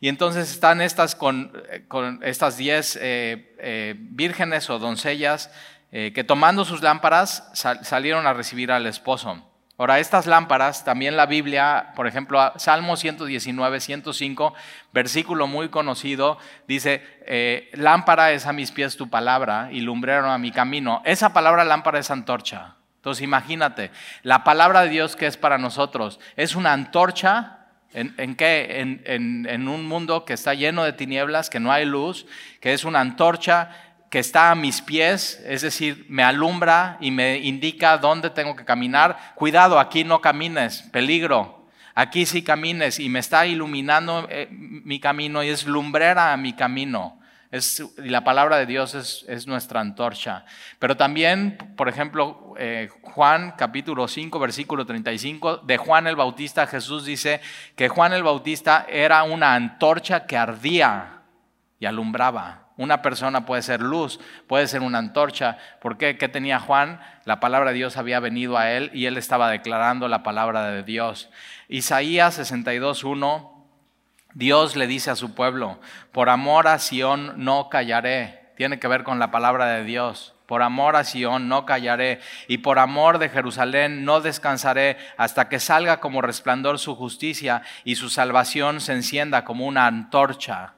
Y 0.00 0.08
entonces 0.08 0.50
están 0.50 0.80
estas 0.80 1.14
con, 1.14 1.52
con 1.88 2.20
estas 2.22 2.56
diez 2.56 2.96
eh, 2.96 3.54
eh, 3.58 3.94
vírgenes 3.98 4.68
o 4.70 4.78
doncellas 4.78 5.50
eh, 5.92 6.12
que 6.14 6.24
tomando 6.24 6.64
sus 6.64 6.82
lámparas 6.82 7.50
salieron 7.52 8.26
a 8.26 8.32
recibir 8.32 8.72
al 8.72 8.86
esposo. 8.86 9.46
Ahora, 9.82 9.98
estas 9.98 10.26
lámparas, 10.26 10.84
también 10.84 11.16
la 11.16 11.26
Biblia, 11.26 11.92
por 11.96 12.06
ejemplo, 12.06 12.52
Salmo 12.56 12.96
119, 12.96 13.80
105, 13.80 14.54
versículo 14.92 15.46
muy 15.46 15.70
conocido, 15.70 16.38
dice, 16.68 17.02
eh, 17.26 17.68
lámpara 17.72 18.32
es 18.32 18.46
a 18.46 18.52
mis 18.52 18.70
pies 18.70 18.96
tu 18.96 19.10
palabra 19.10 19.70
y 19.72 19.80
lumbrero 19.80 20.30
a 20.30 20.38
mi 20.38 20.52
camino. 20.52 21.02
Esa 21.04 21.32
palabra 21.32 21.64
lámpara 21.64 21.98
es 21.98 22.10
antorcha. 22.10 22.76
Entonces 23.02 23.24
imagínate, 23.24 23.90
la 24.22 24.44
palabra 24.44 24.82
de 24.82 24.90
Dios 24.90 25.16
que 25.16 25.26
es 25.26 25.36
para 25.36 25.58
nosotros 25.58 26.20
es 26.36 26.54
una 26.54 26.72
antorcha 26.72 27.58
¿En, 27.94 28.36
qué? 28.36 28.80
En, 28.80 29.46
en, 29.46 29.68
un 29.68 29.86
mundo 29.86 30.24
que 30.24 30.32
está 30.32 30.54
lleno 30.54 30.82
de 30.82 30.94
tinieblas, 30.94 31.50
que 31.50 31.60
no 31.60 31.70
hay 31.70 31.84
luz, 31.84 32.24
que 32.58 32.72
es 32.72 32.84
una 32.84 33.00
antorcha 33.00 33.68
que 34.08 34.18
está 34.18 34.50
a 34.50 34.54
mis 34.54 34.80
pies, 34.80 35.42
es 35.46 35.60
decir, 35.60 36.06
me 36.08 36.22
alumbra 36.22 36.96
y 37.00 37.10
me 37.10 37.38
indica 37.38 37.98
dónde 37.98 38.30
tengo 38.30 38.56
que 38.56 38.64
caminar. 38.64 39.34
Cuidado, 39.34 39.78
aquí 39.78 40.04
no 40.04 40.22
camines, 40.22 40.82
peligro. 40.90 41.66
Aquí 41.94 42.24
sí 42.24 42.42
camines 42.42 42.98
y 42.98 43.10
me 43.10 43.18
está 43.18 43.46
iluminando 43.46 44.26
eh, 44.30 44.48
mi 44.50 44.98
camino 44.98 45.42
y 45.42 45.50
es 45.50 45.66
lumbrera 45.66 46.32
a 46.32 46.36
mi 46.38 46.54
camino. 46.54 47.21
La 47.98 48.24
palabra 48.24 48.56
de 48.56 48.64
Dios 48.64 48.94
es, 48.94 49.46
nuestra 49.46 49.80
antorcha. 49.80 50.46
Pero 50.78 50.96
también, 50.96 51.58
por 51.76 51.86
ejemplo, 51.86 52.54
eh, 52.58 52.88
Juan 53.02 53.52
capítulo 53.58 54.08
5, 54.08 54.38
versículo 54.38 54.86
35, 54.86 55.58
de 55.58 55.76
Juan 55.76 56.06
el 56.06 56.16
Bautista, 56.16 56.66
Jesús 56.66 57.04
dice 57.04 57.42
que 57.76 57.90
Juan 57.90 58.14
el 58.14 58.22
Bautista 58.22 58.86
era 58.88 59.22
una 59.24 59.54
antorcha 59.54 60.24
que 60.24 60.38
ardía 60.38 61.20
y 61.78 61.84
alumbraba. 61.84 62.68
Una 62.78 63.02
persona 63.02 63.44
puede 63.44 63.60
ser 63.60 63.82
luz, 63.82 64.18
puede 64.46 64.66
ser 64.66 64.80
una 64.80 64.96
antorcha. 64.96 65.58
¿Por 65.82 65.98
qué? 65.98 66.16
¿Qué 66.16 66.28
tenía 66.28 66.58
Juan? 66.58 67.00
La 67.26 67.38
palabra 67.38 67.70
de 67.70 67.76
Dios 67.76 67.98
había 67.98 68.18
venido 68.18 68.56
a 68.56 68.70
él 68.72 68.90
y 68.94 69.04
él 69.04 69.18
estaba 69.18 69.50
declarando 69.50 70.08
la 70.08 70.22
palabra 70.22 70.70
de 70.70 70.82
Dios. 70.82 71.28
Isaías 71.68 72.38
62.1, 72.38 73.51
Dios 74.34 74.76
le 74.76 74.86
dice 74.86 75.10
a 75.10 75.16
su 75.16 75.34
pueblo, 75.34 75.78
por 76.10 76.30
amor 76.30 76.68
a 76.68 76.78
Sión 76.78 77.34
no 77.36 77.68
callaré. 77.68 78.52
Tiene 78.56 78.78
que 78.78 78.88
ver 78.88 79.02
con 79.02 79.18
la 79.18 79.30
palabra 79.30 79.66
de 79.66 79.84
Dios. 79.84 80.34
Por 80.46 80.62
amor 80.62 80.96
a 80.96 81.04
Sión 81.04 81.48
no 81.48 81.64
callaré 81.64 82.20
y 82.48 82.58
por 82.58 82.78
amor 82.78 83.18
de 83.18 83.28
Jerusalén 83.28 84.04
no 84.04 84.20
descansaré 84.20 84.96
hasta 85.16 85.48
que 85.48 85.58
salga 85.58 86.00
como 86.00 86.20
resplandor 86.20 86.78
su 86.78 86.94
justicia 86.94 87.62
y 87.84 87.96
su 87.96 88.10
salvación 88.10 88.80
se 88.80 88.92
encienda 88.92 89.44
como 89.44 89.66
una 89.66 89.86
antorcha. 89.86 90.74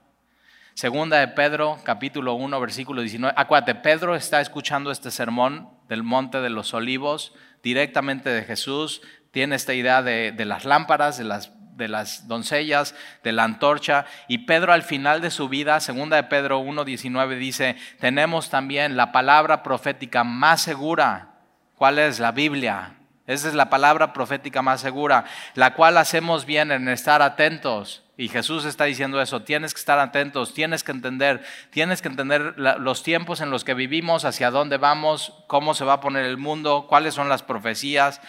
Segunda 0.74 1.18
de 1.18 1.28
Pedro, 1.28 1.78
capítulo 1.84 2.34
1, 2.34 2.60
versículo 2.60 3.00
19. 3.00 3.34
Acuérdate, 3.36 3.76
Pedro 3.76 4.16
está 4.16 4.40
escuchando 4.40 4.90
este 4.90 5.12
sermón 5.12 5.68
del 5.88 6.02
Monte 6.02 6.40
de 6.40 6.50
los 6.50 6.74
Olivos 6.74 7.32
directamente 7.62 8.30
de 8.30 8.42
Jesús. 8.42 9.00
Tiene 9.30 9.54
esta 9.54 9.74
idea 9.74 10.02
de, 10.02 10.32
de 10.32 10.44
las 10.44 10.64
lámparas, 10.64 11.16
de 11.16 11.24
las, 11.24 11.52
de 11.76 11.88
las 11.88 12.28
doncellas, 12.28 12.94
de 13.22 13.32
la 13.32 13.44
antorcha. 13.44 14.06
Y 14.28 14.38
Pedro 14.38 14.72
al 14.72 14.82
final 14.82 15.20
de 15.20 15.30
su 15.30 15.48
vida, 15.48 15.80
segunda 15.80 16.16
de 16.16 16.24
Pedro 16.24 16.58
1, 16.58 16.84
19, 16.84 17.36
dice, 17.36 17.76
tenemos 18.00 18.50
también 18.50 18.96
la 18.96 19.12
palabra 19.12 19.62
profética 19.62 20.24
más 20.24 20.62
segura. 20.62 21.30
¿Cuál 21.76 21.98
es? 21.98 22.20
La 22.20 22.32
Biblia. 22.32 22.94
Esa 23.26 23.48
es 23.48 23.54
la 23.54 23.70
palabra 23.70 24.12
profética 24.12 24.60
más 24.60 24.80
segura, 24.80 25.24
la 25.54 25.74
cual 25.74 25.96
hacemos 25.96 26.44
bien 26.44 26.70
en 26.70 26.88
estar 26.88 27.22
atentos 27.22 28.04
y 28.16 28.28
Jesús 28.28 28.64
está 28.64 28.84
diciendo 28.84 29.20
eso, 29.20 29.42
tienes 29.42 29.74
que 29.74 29.80
estar 29.80 29.98
atentos, 29.98 30.54
tienes 30.54 30.84
que 30.84 30.92
entender, 30.92 31.42
tienes 31.70 32.00
que 32.00 32.06
entender 32.06 32.54
los 32.56 33.02
tiempos 33.02 33.40
en 33.40 33.50
los 33.50 33.64
que 33.64 33.74
vivimos, 33.74 34.24
hacia 34.24 34.52
dónde 34.52 34.76
vamos, 34.76 35.32
cómo 35.48 35.74
se 35.74 35.84
va 35.84 35.94
a 35.94 36.00
poner 36.00 36.24
el 36.24 36.36
mundo, 36.36 36.86
cuáles 36.88 37.14
son 37.14 37.28
las 37.28 37.42
profecías, 37.42 38.20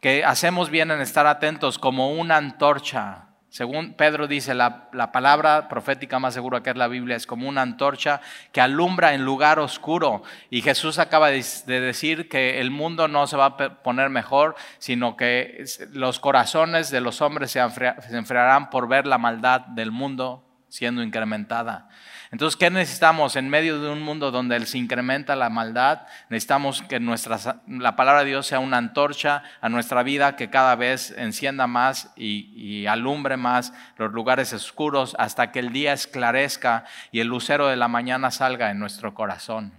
que 0.00 0.24
hacemos 0.24 0.70
bien 0.70 0.90
en 0.90 1.00
estar 1.00 1.26
atentos 1.26 1.78
como 1.78 2.12
una 2.12 2.36
antorcha 2.36 3.26
según 3.56 3.94
Pedro 3.94 4.28
dice, 4.28 4.52
la, 4.52 4.90
palabra 5.12 5.66
profética 5.68 6.18
más 6.18 6.34
segura 6.34 6.62
que 6.62 6.68
es 6.68 6.76
la 6.76 6.88
Biblia 6.88 7.16
es 7.16 7.26
como 7.26 7.48
una 7.48 7.62
antorcha 7.62 8.20
que 8.52 8.60
alumbra 8.60 9.14
en 9.14 9.24
lugar 9.24 9.58
oscuro. 9.58 10.24
Y 10.50 10.60
Jesús 10.60 10.98
acaba 10.98 11.30
de, 11.30 11.42
decir 11.66 12.28
que 12.28 12.60
el 12.60 12.70
mundo 12.70 13.08
no 13.08 13.26
se 13.26 13.38
va 13.38 13.46
a 13.46 13.82
poner 13.82 14.10
mejor, 14.10 14.56
sino 14.78 15.16
que 15.16 15.64
los 15.92 16.20
corazones 16.20 16.90
de 16.90 17.00
los 17.00 17.22
hombres 17.22 17.50
se 17.50 17.60
enfriarán 17.60 18.68
por 18.68 18.88
ver 18.88 19.06
la 19.06 19.16
maldad 19.16 19.62
del 19.62 19.90
mundo 19.90 20.45
siendo 20.68 21.02
incrementada. 21.02 21.88
Entonces, 22.30 22.56
¿qué 22.56 22.70
necesitamos? 22.70 23.36
En 23.36 23.48
medio 23.48 23.80
de 23.80 23.90
un 23.90 24.02
mundo 24.02 24.30
donde 24.30 24.64
se 24.66 24.78
incrementa 24.78 25.36
la 25.36 25.48
maldad, 25.48 26.02
necesitamos 26.28 26.82
que 26.82 26.98
nuestra, 26.98 27.38
la 27.68 27.96
palabra 27.96 28.24
de 28.24 28.30
Dios 28.30 28.46
sea 28.46 28.58
una 28.58 28.78
antorcha 28.78 29.42
a 29.60 29.68
nuestra 29.68 30.02
vida 30.02 30.36
que 30.36 30.50
cada 30.50 30.74
vez 30.74 31.14
encienda 31.16 31.66
más 31.66 32.12
y, 32.16 32.52
y 32.56 32.86
alumbre 32.86 33.36
más 33.36 33.72
los 33.96 34.12
lugares 34.12 34.52
oscuros 34.52 35.14
hasta 35.18 35.52
que 35.52 35.60
el 35.60 35.72
día 35.72 35.92
esclarezca 35.92 36.84
y 37.12 37.20
el 37.20 37.28
lucero 37.28 37.68
de 37.68 37.76
la 37.76 37.88
mañana 37.88 38.30
salga 38.30 38.70
en 38.70 38.78
nuestro 38.78 39.14
corazón. 39.14 39.72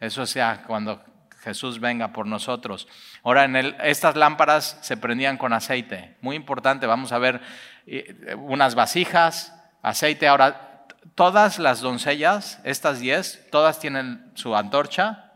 Eso 0.00 0.26
sea 0.26 0.62
cuando 0.66 1.02
Jesús 1.42 1.80
venga 1.80 2.12
por 2.12 2.26
nosotros. 2.26 2.88
Ahora, 3.22 3.44
en 3.44 3.56
el, 3.56 3.76
estas 3.82 4.16
lámparas 4.16 4.78
se 4.82 4.96
prendían 4.96 5.36
con 5.36 5.52
aceite. 5.52 6.16
Muy 6.20 6.36
importante, 6.36 6.86
vamos 6.86 7.12
a 7.12 7.18
ver 7.18 7.40
eh, 7.86 8.34
unas 8.36 8.74
vasijas, 8.74 9.57
aceite. 9.82 10.28
Ahora, 10.28 10.86
todas 11.14 11.58
las 11.58 11.80
doncellas, 11.80 12.60
estas 12.64 13.00
diez, 13.00 13.46
todas 13.50 13.78
tienen 13.80 14.30
su 14.34 14.54
antorcha, 14.56 15.32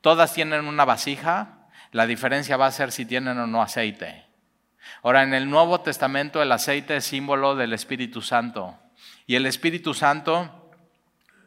todas 0.00 0.32
tienen 0.32 0.66
una 0.66 0.84
vasija, 0.84 1.58
la 1.92 2.06
diferencia 2.06 2.56
va 2.56 2.66
a 2.66 2.72
ser 2.72 2.90
si 2.90 3.04
tienen 3.04 3.38
o 3.38 3.46
no 3.46 3.62
aceite. 3.62 4.26
Ahora, 5.02 5.22
en 5.22 5.34
el 5.34 5.48
Nuevo 5.48 5.80
Testamento 5.80 6.42
el 6.42 6.52
aceite 6.52 6.96
es 6.96 7.04
símbolo 7.04 7.54
del 7.54 7.72
Espíritu 7.72 8.22
Santo. 8.22 8.78
Y 9.26 9.36
el 9.36 9.46
Espíritu 9.46 9.94
Santo 9.94 10.70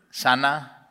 sana, 0.09 0.87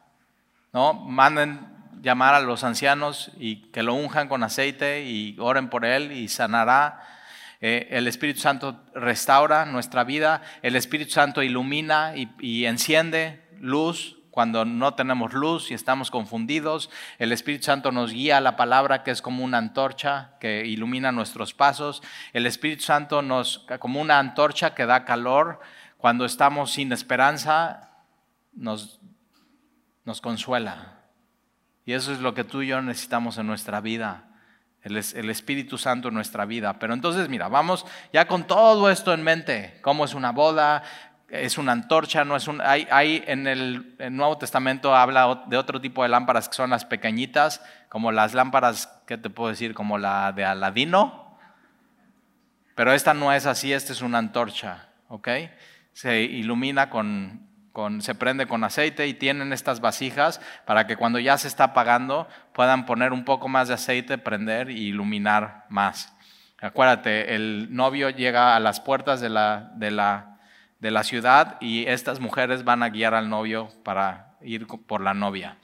¿no? 0.73 0.93
Manden 0.93 1.75
llamar 2.03 2.35
a 2.35 2.41
los 2.41 2.65
ancianos 2.65 3.31
y 3.39 3.71
que 3.71 3.83
lo 3.83 3.95
unjan 3.95 4.29
con 4.29 4.43
aceite 4.43 5.05
y 5.05 5.37
oren 5.41 5.71
por 5.71 5.85
él 5.85 6.13
y 6.13 6.29
sanará. 6.29 7.03
Eh, 7.61 7.89
el 7.91 8.09
Espíritu 8.09 8.41
Santo 8.41 8.85
restaura 8.95 9.65
nuestra 9.65 10.05
vida, 10.05 10.43
el 10.63 10.77
Espíritu 10.77 11.13
Santo 11.13 11.43
ilumina 11.43 12.15
y, 12.17 12.65
enciende 12.67 13.49
luz 13.61 14.19
cuando 14.31 14.65
no 14.65 14.95
tenemos 14.95 15.33
luz 15.33 15.71
y 15.71 15.75
estamos 15.75 16.11
confundidos. 16.11 16.91
El 17.19 17.33
Espíritu 17.33 17.65
Santo 17.65 17.93
nos 17.93 18.13
guía 18.13 18.39
a 18.39 18.41
la 18.41 18.57
palabra 18.57 19.05
que 19.05 19.13
es 19.13 19.23
como 19.23 19.45
una 19.45 19.59
antorcha 19.59 20.33
que 20.41 20.67
ilumina 20.67 21.13
nuestros 21.13 21.55
pasos. 21.55 22.03
El 22.33 22.47
Espíritu 22.47 22.83
Santo 22.83 23.23
nos, 23.23 23.67
como 23.79 24.01
una 24.01 24.19
antorcha 24.19 24.75
que 24.75 24.87
da 24.87 25.05
calor. 25.05 25.61
Cuando 25.99 26.25
estamos 26.25 26.73
sin 26.73 26.93
esperanza, 26.93 27.91
nos, 28.53 29.01
nos 30.05 30.21
consuela. 30.21 30.99
Y 31.87 31.93
eso 31.93 32.13
es 32.13 32.21
lo 32.21 32.35
que 32.35 32.45
tú 32.45 32.63
y 32.63 32.67
yo 32.67 32.83
necesitamos 32.83 33.39
en 33.39 33.47
nuestra 33.47 33.81
vida 33.81 34.34
el, 34.85 35.31
Espíritu 35.31 35.79
Santo 35.79 36.09
en 36.09 36.15
nuestra 36.15 36.45
vida. 36.45 36.79
Pero 36.79 36.95
entonces, 36.95 37.29
mira, 37.29 37.49
vamos 37.49 37.87
ya 38.13 38.27
con 38.27 38.47
todo 38.47 38.91
esto 38.91 39.13
en 39.13 39.23
mente, 39.23 39.79
cómo 39.81 40.05
es 40.05 40.15
una 40.15 40.31
boda, 40.31 40.83
es 41.29 41.57
una 41.59 41.73
antorcha, 41.73 42.25
no 42.25 42.37
es 42.37 42.47
un... 42.47 42.61
Hay, 42.61 42.87
hay 42.91 43.25
en 43.27 43.47
el, 43.47 43.97
Nuevo 44.11 44.37
Testamento 44.39 44.95
habla 44.95 45.45
de 45.47 45.57
otro 45.57 45.81
tipo 45.81 46.03
de 46.03 46.11
lámparas 46.11 46.49
que 46.49 46.55
son 46.55 46.71
las 46.71 46.85
pequeñitas, 46.85 47.63
como 47.89 48.13
las 48.13 48.35
lámparas, 48.35 49.03
¿qué 49.07 49.17
te 49.17 49.31
puedo 49.31 49.51
decir? 49.51 49.75
Como 49.75 49.97
la 49.97 50.33
de 50.33 50.45
Aladino. 50.45 51.39
Pero 52.75 52.93
esta 52.93 53.15
no 53.15 53.33
es 53.33 53.47
así, 53.47 53.73
esta 53.73 53.93
es 53.93 54.03
una 54.03 54.19
antorcha, 54.19 54.89
¿ok? 55.09 55.29
Se 55.93 56.23
ilumina 56.23 56.91
con, 56.91 57.49
se 57.99 58.15
prende 58.15 58.47
con 58.47 58.63
aceite 58.63 59.07
y 59.07 59.15
tienen 59.15 59.53
estas 59.53 59.81
vasijas 59.81 60.41
para 60.65 60.87
que 60.87 60.97
cuando 60.97 61.19
ya 61.19 61.37
se 61.39 61.49
está 61.49 61.65
apagando 61.65 62.29
puedan 62.53 62.87
poner 62.87 63.13
un 63.13 63.25
poco 63.25 63.49
más 63.49 63.69
de 63.69 63.75
aceite, 63.75 64.17
prender 64.17 64.71
y 64.71 64.89
iluminar 64.89 65.67
más. 65.69 66.13
Acuérdate, 66.61 67.35
el 67.35 67.75
novio 67.75 68.11
llega 68.11 68.55
a 68.55 68.61
las 68.61 68.81
puertas 68.81 69.21
de 69.21 69.29
la, 69.29 69.73
de 69.75 69.91
la, 69.91 70.39
de 70.79 70.91
la 70.93 71.03
ciudad 71.03 71.57
y 71.61 71.87
estas 71.87 72.21
mujeres 72.21 72.65
van 72.65 72.83
a 72.83 72.91
guiar 72.91 73.13
al 73.15 73.29
novio 73.29 73.69
para 73.83 74.37
ir 74.41 74.67
por 74.67 75.01
la 75.01 75.13
novia. 75.13 75.59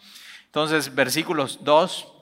Entonces, 0.47 0.95
versículos 0.95 1.64
2, 1.64 2.14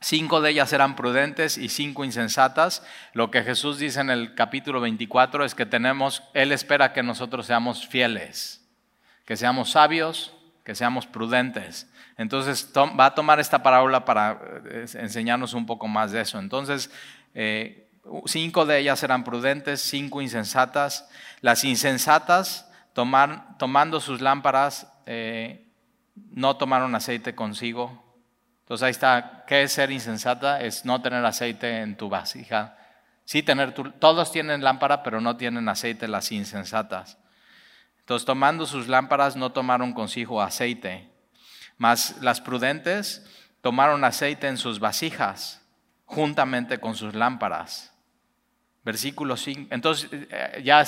Cinco 0.00 0.40
de 0.40 0.50
ellas 0.50 0.72
eran 0.72 0.94
prudentes 0.94 1.58
y 1.58 1.68
cinco 1.68 2.04
insensatas. 2.04 2.84
Lo 3.14 3.32
que 3.32 3.42
Jesús 3.42 3.80
dice 3.80 4.00
en 4.00 4.10
el 4.10 4.36
capítulo 4.36 4.80
24 4.80 5.44
es 5.44 5.56
que 5.56 5.66
tenemos, 5.66 6.22
Él 6.34 6.52
espera 6.52 6.92
que 6.92 7.02
nosotros 7.02 7.46
seamos 7.46 7.88
fieles 7.88 8.57
que 9.28 9.36
seamos 9.36 9.72
sabios, 9.72 10.32
que 10.64 10.74
seamos 10.74 11.06
prudentes. 11.06 11.86
Entonces 12.16 12.72
va 12.98 13.04
a 13.04 13.14
tomar 13.14 13.38
esta 13.40 13.62
parábola 13.62 14.06
para 14.06 14.40
eh, 14.70 14.86
enseñarnos 14.94 15.52
un 15.52 15.66
poco 15.66 15.86
más 15.86 16.12
de 16.12 16.22
eso. 16.22 16.38
Entonces, 16.38 16.90
eh, 17.34 17.90
cinco 18.24 18.64
de 18.64 18.78
ellas 18.78 19.02
eran 19.02 19.24
prudentes, 19.24 19.82
cinco 19.82 20.22
insensatas. 20.22 21.10
Las 21.42 21.62
insensatas, 21.64 22.70
tomando 22.94 24.00
sus 24.00 24.22
lámparas, 24.22 24.90
eh, 25.04 25.68
no 26.30 26.56
tomaron 26.56 26.94
aceite 26.94 27.34
consigo. 27.34 28.02
Entonces 28.60 28.82
ahí 28.82 28.92
está, 28.92 29.44
¿qué 29.46 29.64
es 29.64 29.72
ser 29.72 29.90
insensata? 29.90 30.62
Es 30.62 30.86
no 30.86 31.02
tener 31.02 31.22
aceite 31.22 31.82
en 31.82 31.98
tu 31.98 32.08
vasija 32.08 32.78
Sí, 33.28 33.42
tener 33.42 33.74
todos 33.74 34.32
tienen 34.32 34.64
lámpara, 34.64 35.02
pero 35.02 35.20
no 35.20 35.36
tienen 35.36 35.68
aceite 35.68 36.08
las 36.08 36.32
insensatas. 36.32 37.17
Entonces, 38.08 38.24
tomando 38.24 38.64
sus 38.64 38.88
lámparas, 38.88 39.36
no 39.36 39.52
tomaron 39.52 39.92
consigo 39.92 40.40
aceite, 40.40 41.06
mas 41.76 42.16
las 42.22 42.40
prudentes 42.40 43.22
tomaron 43.60 44.02
aceite 44.02 44.48
en 44.48 44.56
sus 44.56 44.80
vasijas, 44.80 45.60
juntamente 46.06 46.80
con 46.80 46.94
sus 46.94 47.14
lámparas. 47.14 47.92
Versículo 48.82 49.36
5. 49.36 49.66
Entonces 49.74 50.08
eh, 50.10 50.62
ya 50.64 50.82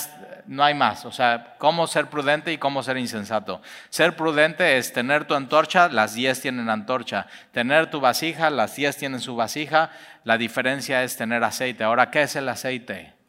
no 0.47 0.65
hay 0.65 0.73
más. 0.73 1.05
O 1.05 1.13
sea, 1.13 1.57
cómo 1.59 1.87
ser 1.87 2.07
prudente 2.07 2.55
y 2.55 2.57
cómo 2.57 2.83
ser 2.83 2.97
insensato. 2.97 3.61
Ser 3.91 4.17
prudente 4.17 4.79
es 4.79 4.95
tener 4.95 5.27
tu 5.27 5.35
antorcha, 5.35 5.91
las 5.91 6.15
10 6.15 6.41
tienen 6.41 6.71
antorcha. 6.71 7.27
Tener 7.53 7.91
tu 7.91 8.01
vasija, 8.01 8.49
las 8.49 8.77
10 8.77 8.97
tienen 8.97 9.21
su 9.21 9.37
vasija. 9.37 9.91
La 10.25 10.39
diferencia 10.39 11.05
es 11.05 11.19
tener 11.19 11.45
aceite. 11.45 11.85
Ahora, 11.85 12.11
¿qué 12.11 12.23
es 12.23 12.35
el 12.35 12.49
aceite? 12.49 13.20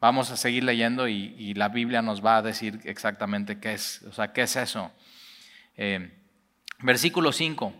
Vamos 0.00 0.30
a 0.30 0.38
seguir 0.38 0.64
leyendo 0.64 1.08
y, 1.08 1.52
la 1.54 1.68
Biblia 1.68 2.00
nos 2.00 2.24
va 2.24 2.38
a 2.38 2.42
decir 2.42 2.80
exactamente 2.84 3.60
qué 3.60 3.74
es. 3.74 4.02
O 4.08 4.12
sea, 4.12 4.32
¿qué 4.32 4.42
es 4.42 4.56
eso? 4.56 4.90
Eh, 5.76 6.18
versículo 6.78 7.32
5. 7.32 7.74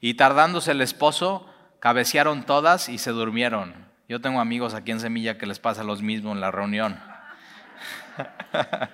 Y 0.00 0.14
tardándose 0.14 0.70
el 0.70 0.80
esposo, 0.80 1.52
cabecearon 1.80 2.44
todas 2.44 2.88
y 2.88 2.96
se 2.96 3.10
durmieron. 3.10 3.74
Yo 4.08 4.22
tengo 4.22 4.40
amigos 4.40 4.72
aquí 4.72 4.90
en 4.90 5.00
Semilla 5.00 5.36
que 5.36 5.46
les 5.46 5.58
pasa 5.58 5.84
lo 5.84 5.94
mismo 5.96 6.32
en 6.32 6.40
la 6.40 6.50
reunión. 6.50 6.98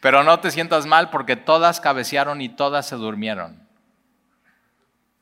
Pero 0.00 0.22
no 0.22 0.38
te 0.38 0.52
sientas 0.52 0.86
mal 0.86 1.10
porque 1.10 1.34
todas 1.34 1.80
cabecearon 1.80 2.40
y 2.40 2.50
todas 2.50 2.86
se 2.86 2.94
durmieron. 2.94 3.66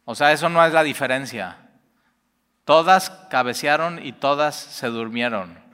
O 0.05 0.15
sea, 0.15 0.33
eso 0.33 0.51
no 0.51 0.65
es 0.67 0.75
la 0.75 0.83
diferencia. 0.83 1.57
Todas 2.65 3.09
cabecearon 3.31 4.05
y 4.05 4.13
todas 4.13 4.55
se 4.55 4.89
durmieron. 4.89 5.70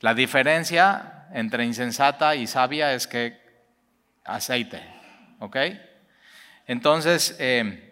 La 0.00 0.14
diferencia 0.14 1.26
entre 1.32 1.64
insensata 1.64 2.34
y 2.34 2.46
sabia 2.46 2.94
es 2.94 3.06
que 3.06 3.40
aceite, 4.24 4.82
¿ok? 5.40 5.56
Entonces, 6.66 7.36
eh, 7.38 7.88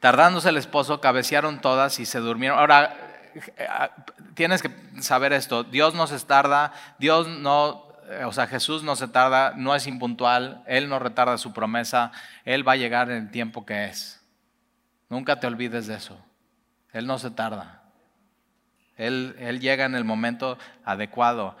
Tardándose 0.00 0.50
el 0.50 0.56
esposo, 0.56 1.00
cabecearon 1.00 1.60
todas 1.60 1.98
y 1.98 2.06
se 2.06 2.20
durmieron. 2.20 2.58
Ahora, 2.58 2.96
tienes 4.34 4.62
que 4.62 4.70
saber 5.00 5.32
esto, 5.32 5.64
Dios 5.64 5.94
no 5.94 6.06
se 6.06 6.18
tarda, 6.20 6.72
Dios 7.00 7.26
no, 7.26 7.88
o 8.24 8.32
sea, 8.32 8.46
Jesús 8.46 8.84
no 8.84 8.94
se 8.94 9.08
tarda, 9.08 9.54
no 9.56 9.74
es 9.74 9.88
impuntual, 9.88 10.62
Él 10.66 10.88
no 10.88 11.00
retarda 11.00 11.36
su 11.36 11.52
promesa, 11.52 12.12
Él 12.44 12.66
va 12.66 12.72
a 12.72 12.76
llegar 12.76 13.10
en 13.10 13.24
el 13.24 13.30
tiempo 13.32 13.66
que 13.66 13.86
es. 13.86 14.20
Nunca 15.08 15.40
te 15.40 15.48
olvides 15.48 15.88
de 15.88 15.96
eso. 15.96 16.16
Él 16.92 17.06
no 17.06 17.18
se 17.18 17.30
tarda. 17.30 17.77
Él, 18.98 19.60
llega 19.60 19.84
en 19.84 19.94
el 19.94 20.04
momento 20.04 20.58
adecuado. 20.84 21.56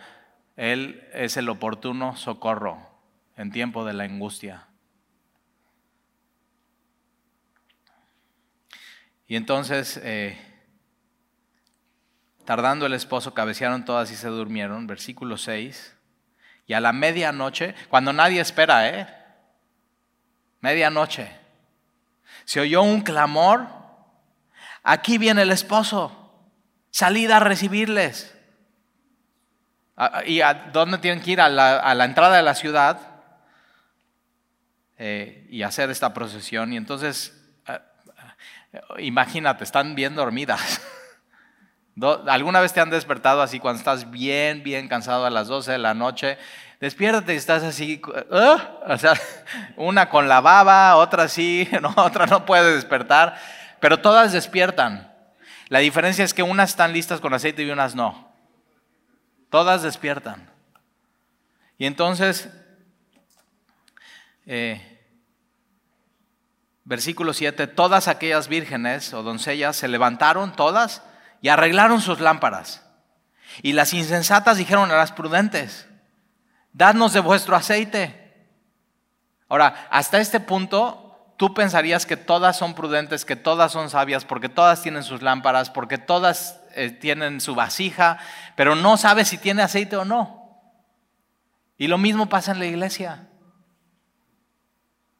Él 0.56 1.08
es 1.14 1.36
el 1.36 1.48
oportuno 1.48 2.16
socorro 2.16 2.84
en 3.36 3.52
tiempo 3.52 3.84
de 3.84 3.94
la 3.94 4.04
angustia. 4.04 4.66
Y 9.28 9.36
entonces, 9.36 10.00
eh, 10.02 10.36
tardando 12.44 12.86
el 12.86 12.94
esposo, 12.94 13.34
cabecearon 13.34 13.84
todas 13.84 14.10
y 14.10 14.16
se 14.16 14.28
durmieron, 14.28 14.88
versículo 14.88 15.36
6. 15.36 15.94
Y 16.66 16.72
a 16.72 16.80
la 16.80 16.92
medianoche, 16.92 17.74
cuando 17.88 18.12
nadie 18.12 18.40
espera, 18.40 18.88
¿eh? 18.88 19.06
Medianoche, 20.60 21.30
se 22.44 22.60
oyó 22.60 22.82
un 22.82 23.02
clamor, 23.02 23.68
aquí 24.82 25.18
viene 25.18 25.42
el 25.42 25.50
esposo, 25.50 26.27
salida 26.90 27.38
a 27.38 27.40
recibirles. 27.40 28.34
¿Y 30.26 30.40
a 30.42 30.54
dónde 30.72 30.98
tienen 30.98 31.22
que 31.22 31.32
ir? 31.32 31.40
A 31.40 31.48
la, 31.48 32.04
entrada 32.04 32.36
de 32.36 32.42
la 32.42 32.54
ciudad 32.54 33.00
eh, 34.96 35.46
y 35.50 35.62
hacer 35.62 35.90
esta 35.90 36.14
procesión. 36.14 36.72
Y 36.72 36.76
entonces 36.76 37.34
Imagínate, 38.98 39.64
están 39.64 39.94
bien 39.94 40.14
dormidas. 40.14 40.80
¿Alguna 42.28 42.60
vez 42.60 42.72
te 42.72 42.80
han 42.80 42.90
despertado 42.90 43.42
así 43.42 43.58
cuando 43.58 43.78
estás 43.78 44.10
bien, 44.10 44.62
bien 44.62 44.88
cansado 44.88 45.26
a 45.26 45.30
las 45.30 45.48
12 45.48 45.72
de 45.72 45.78
la 45.78 45.94
noche? 45.94 46.38
Despiértate 46.80 47.34
y 47.34 47.36
estás 47.36 47.64
así, 47.64 48.00
una 49.76 50.08
con 50.08 50.28
la 50.28 50.40
baba, 50.40 50.94
otra 50.96 51.26
sí, 51.26 51.68
otra 51.96 52.26
no 52.26 52.44
puede 52.44 52.74
despertar, 52.74 53.36
pero 53.80 53.98
todas 53.98 54.32
despiertan. 54.32 55.07
La 55.68 55.80
diferencia 55.80 56.24
es 56.24 56.34
que 56.34 56.42
unas 56.42 56.70
están 56.70 56.92
listas 56.92 57.20
con 57.20 57.34
aceite 57.34 57.62
y 57.62 57.70
unas 57.70 57.94
no. 57.94 58.32
Todas 59.50 59.82
despiertan. 59.82 60.50
Y 61.76 61.86
entonces, 61.86 62.48
eh, 64.46 64.98
versículo 66.84 67.34
7, 67.34 67.66
todas 67.66 68.08
aquellas 68.08 68.48
vírgenes 68.48 69.12
o 69.12 69.22
doncellas 69.22 69.76
se 69.76 69.88
levantaron 69.88 70.56
todas 70.56 71.02
y 71.42 71.48
arreglaron 71.48 72.00
sus 72.00 72.20
lámparas. 72.20 72.84
Y 73.62 73.74
las 73.74 73.92
insensatas 73.92 74.56
dijeron 74.56 74.90
a 74.90 74.96
las 74.96 75.12
prudentes, 75.12 75.86
dadnos 76.72 77.12
de 77.12 77.20
vuestro 77.20 77.56
aceite. 77.56 78.46
Ahora, 79.48 79.86
hasta 79.90 80.18
este 80.18 80.40
punto, 80.40 81.07
tú 81.38 81.54
pensarías 81.54 82.04
que 82.04 82.16
todas 82.16 82.58
son 82.58 82.74
prudentes, 82.74 83.24
que 83.24 83.36
todas 83.36 83.70
son 83.70 83.88
sabias, 83.88 84.24
porque 84.24 84.48
todas 84.48 84.82
tienen 84.82 85.04
sus 85.04 85.22
lámparas, 85.22 85.70
porque 85.70 85.96
todas 85.96 86.60
eh, 86.74 86.90
tienen 86.90 87.40
su 87.40 87.54
vasija, 87.54 88.18
pero 88.56 88.74
no 88.74 88.96
sabes 88.96 89.28
si 89.28 89.38
tiene 89.38 89.62
aceite 89.62 89.96
o 89.96 90.04
no. 90.04 90.60
Y 91.78 91.86
lo 91.86 91.96
mismo 91.96 92.28
pasa 92.28 92.50
en 92.50 92.58
la 92.58 92.66
iglesia. 92.66 93.28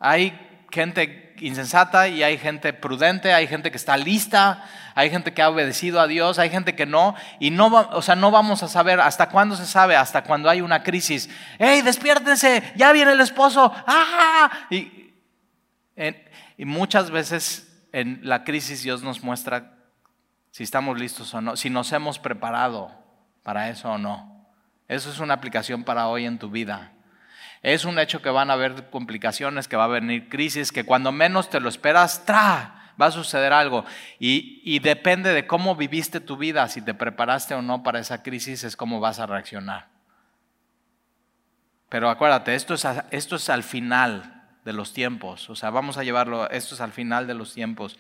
Hay 0.01 0.37
gente 0.73 1.37
insensata 1.41 2.09
y 2.09 2.25
hay 2.25 2.37
gente 2.37 2.73
prudente, 2.73 3.33
hay 3.33 3.47
gente 3.47 3.71
que 3.71 3.77
está 3.77 3.97
lista, 3.97 4.65
hay 4.97 5.11
gente 5.11 5.33
que 5.33 5.41
ha 5.41 5.49
obedecido 5.49 6.01
a 6.01 6.09
Dios, 6.09 6.41
hay 6.41 6.51
gente 6.51 6.75
que 6.75 6.85
no, 6.85 7.15
y 7.39 7.53
no, 7.53 7.67
o 7.67 8.03
sea, 8.03 8.17
no 8.17 8.33
vamos 8.33 8.65
a 8.65 8.69
saber 8.69 9.01
hasta 9.01 9.29
cuándo 9.29 9.55
se 9.55 9.67
sabe, 9.67 9.95
hasta 9.95 10.25
cuando 10.25 10.51
hay 10.51 10.63
una 10.63 10.83
crisis. 10.83 11.31
¡Hey, 11.61 11.83
despiértense! 11.83 12.73
¡Ya 12.75 12.91
viene 12.91 13.13
el 13.13 13.21
esposo! 13.21 13.73
¡Ah! 13.87 14.51
Y 16.57 16.65
muchas 16.65 17.11
veces 17.11 17.87
en 17.93 18.21
la 18.23 18.45
crisis 18.45 18.83
Dios 18.83 19.03
nos 19.03 19.23
muestra 19.23 19.79
si 20.51 20.63
estamos 20.63 20.99
listos 20.99 21.35
o 21.35 21.41
no, 21.41 21.57
si 21.57 21.71
nos 21.71 21.93
hemos 21.93 22.19
preparado 22.19 22.91
para 23.43 23.69
eso 23.71 23.91
o 23.91 23.99
no. 23.99 24.47
Eso 24.89 25.11
es 25.11 25.19
una 25.19 25.35
aplicación 25.35 25.85
para 25.85 26.09
hoy 26.09 26.25
en 26.25 26.39
tu 26.39 26.51
vida. 26.51 26.93
Es 27.63 27.85
un 27.85 27.99
hecho 27.99 28.23
que 28.23 28.31
van 28.31 28.51
a 28.51 28.55
haber 28.55 28.91
complicaciones, 28.91 29.69
que 29.69 29.77
va 29.77 29.85
a 29.85 29.89
venir 29.89 30.29
crisis, 30.29 30.73
que 30.73 30.85
cuando 30.85 31.13
menos 31.13 31.51
te 31.51 31.61
lo 31.61 31.69
esperas, 31.69 32.25
¡tra! 32.25 32.95
va 33.01 33.07
a 33.07 33.11
suceder 33.11 33.53
algo. 33.53 33.85
Y, 34.19 34.61
y, 34.65 34.81
depende 34.81 35.33
de 35.33 35.47
cómo 35.47 35.77
viviste 35.77 36.21
tu 36.21 36.37
vida, 36.37 36.69
si 36.69 36.83
te 36.83 36.95
preparaste 36.95 37.55
o 37.55 37.63
no 37.63 37.83
para 37.83 38.01
esa 38.01 38.23
crisis, 38.23 38.65
es 38.65 38.77
cómo 38.77 39.01
vas 39.01 39.21
a 39.21 39.27
reaccionar. 39.27 39.89
Pero 41.89 42.11
acuérdate, 42.11 42.55
esto 42.55 42.75
es, 42.75 42.87
esto 43.11 43.37
es 43.37 43.49
al 43.51 43.63
final 43.63 44.38
de 44.69 44.75
los 44.75 44.93
tiempos. 44.93 45.49
O 45.49 45.57
sea, 45.57 45.71
vamos 45.71 45.97
a 45.97 46.05
llevarlo, 46.05 46.49
esto 46.51 46.75
es 46.75 46.83
al 46.83 46.93
final 46.93 47.27
de 47.27 47.33
los 47.33 47.55
tiempos. 47.55 47.99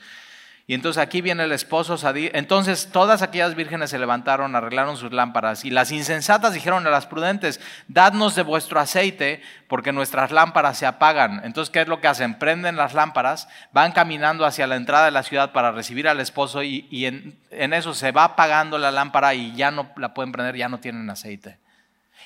Y 0.66 0.74
entonces 0.74 1.02
aquí 1.02 1.22
viene 1.22 1.44
el 1.44 1.52
esposo 1.52 1.96
Entonces 2.04 2.90
todas 2.92 3.22
aquellas 3.22 3.54
vírgenes 3.54 3.88
se 3.88 3.98
levantaron, 3.98 4.54
arreglaron 4.54 4.98
sus 4.98 5.10
lámparas. 5.14 5.64
Y 5.64 5.70
las 5.70 5.92
insensatas 5.92 6.52
dijeron 6.52 6.86
a 6.86 6.90
las 6.90 7.06
prudentes, 7.06 7.58
dadnos 7.88 8.34
de 8.34 8.42
vuestro 8.42 8.78
aceite, 8.78 9.40
porque 9.66 9.92
nuestras 9.92 10.30
lámparas 10.30 10.76
se 10.76 10.84
apagan. 10.84 11.40
Entonces, 11.42 11.72
¿qué 11.72 11.80
es 11.80 11.88
lo 11.88 12.02
que 12.02 12.08
hacen? 12.08 12.38
Prenden 12.38 12.76
las 12.76 12.92
lámparas, 12.92 13.48
van 13.72 13.92
caminando 13.92 14.44
hacia 14.44 14.66
la 14.66 14.76
entrada 14.76 15.06
de 15.06 15.10
la 15.10 15.22
ciudad 15.22 15.52
para 15.52 15.72
recibir 15.72 16.06
al 16.06 16.20
esposo 16.20 16.62
y, 16.62 16.86
en, 17.06 17.38
en 17.50 17.72
eso 17.72 17.94
se 17.94 18.12
va 18.12 18.24
apagando 18.24 18.76
la 18.76 18.90
lámpara 18.90 19.32
y 19.32 19.56
ya 19.56 19.70
no 19.70 19.90
la 19.96 20.12
pueden 20.12 20.32
prender, 20.32 20.54
ya 20.54 20.68
no 20.68 20.80
tienen 20.80 21.08
aceite. 21.08 21.56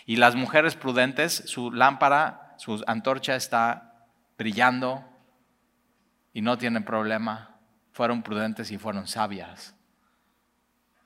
Y 0.04 0.16
las 0.16 0.34
mujeres 0.34 0.74
prudentes, 0.74 1.44
su 1.46 1.70
lámpara, 1.70 2.56
su 2.56 2.82
antorcha 2.88 3.36
está 3.36 3.91
brillando 4.36 5.04
y 6.32 6.42
no 6.42 6.58
tienen 6.58 6.84
problema 6.84 7.56
fueron 7.92 8.22
prudentes 8.22 8.70
y 8.70 8.78
fueron 8.78 9.06
sabias. 9.06 9.74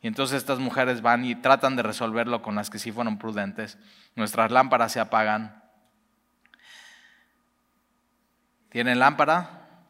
Y 0.01 0.07
entonces 0.07 0.37
estas 0.37 0.59
mujeres 0.59 1.03
van 1.03 1.25
y 1.25 1.35
tratan 1.35 1.75
de 1.77 1.83
resolverlo 1.83 2.43
con 2.43 2.55
las 2.55 2.71
que 2.71 2.79
sí 2.79 2.93
fueron 2.93 3.19
prudentes. 3.19 3.79
Nuestras 4.15 4.51
lámparas 4.51 4.93
se 4.93 5.01
apagan. 5.01 5.65
¿Tienen 8.69 8.99
lámpara? 8.99 9.81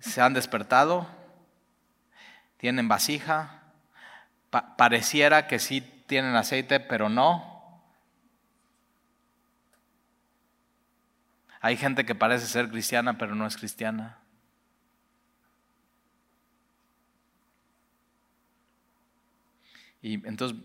¿Se 0.00 0.20
han 0.20 0.32
despertado? 0.32 1.06
¿Tienen 2.56 2.88
vasija? 2.88 3.62
pareciera 4.76 5.46
que 5.46 5.58
sí 5.58 5.80
tienen 6.06 6.36
aceite, 6.36 6.78
pero 6.78 7.08
no. 7.08 7.51
Hay 11.64 11.76
gente 11.76 12.04
que 12.04 12.16
parece 12.16 12.46
ser 12.46 12.68
cristiana, 12.68 13.16
pero 13.16 13.36
no 13.36 13.46
es 13.46 13.56
cristiana. 13.56 14.18
Y 20.02 20.14
entonces, 20.26 20.58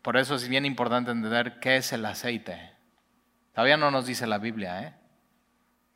por 0.00 0.16
eso 0.16 0.34
es 0.34 0.48
bien 0.48 0.64
importante 0.64 1.10
entender 1.10 1.60
qué 1.60 1.76
es 1.76 1.92
el 1.92 2.06
aceite. 2.06 2.72
Todavía 3.52 3.76
no 3.76 3.90
nos 3.90 4.06
dice 4.06 4.26
la 4.26 4.38
Biblia, 4.38 4.82
¿eh? 4.82 4.94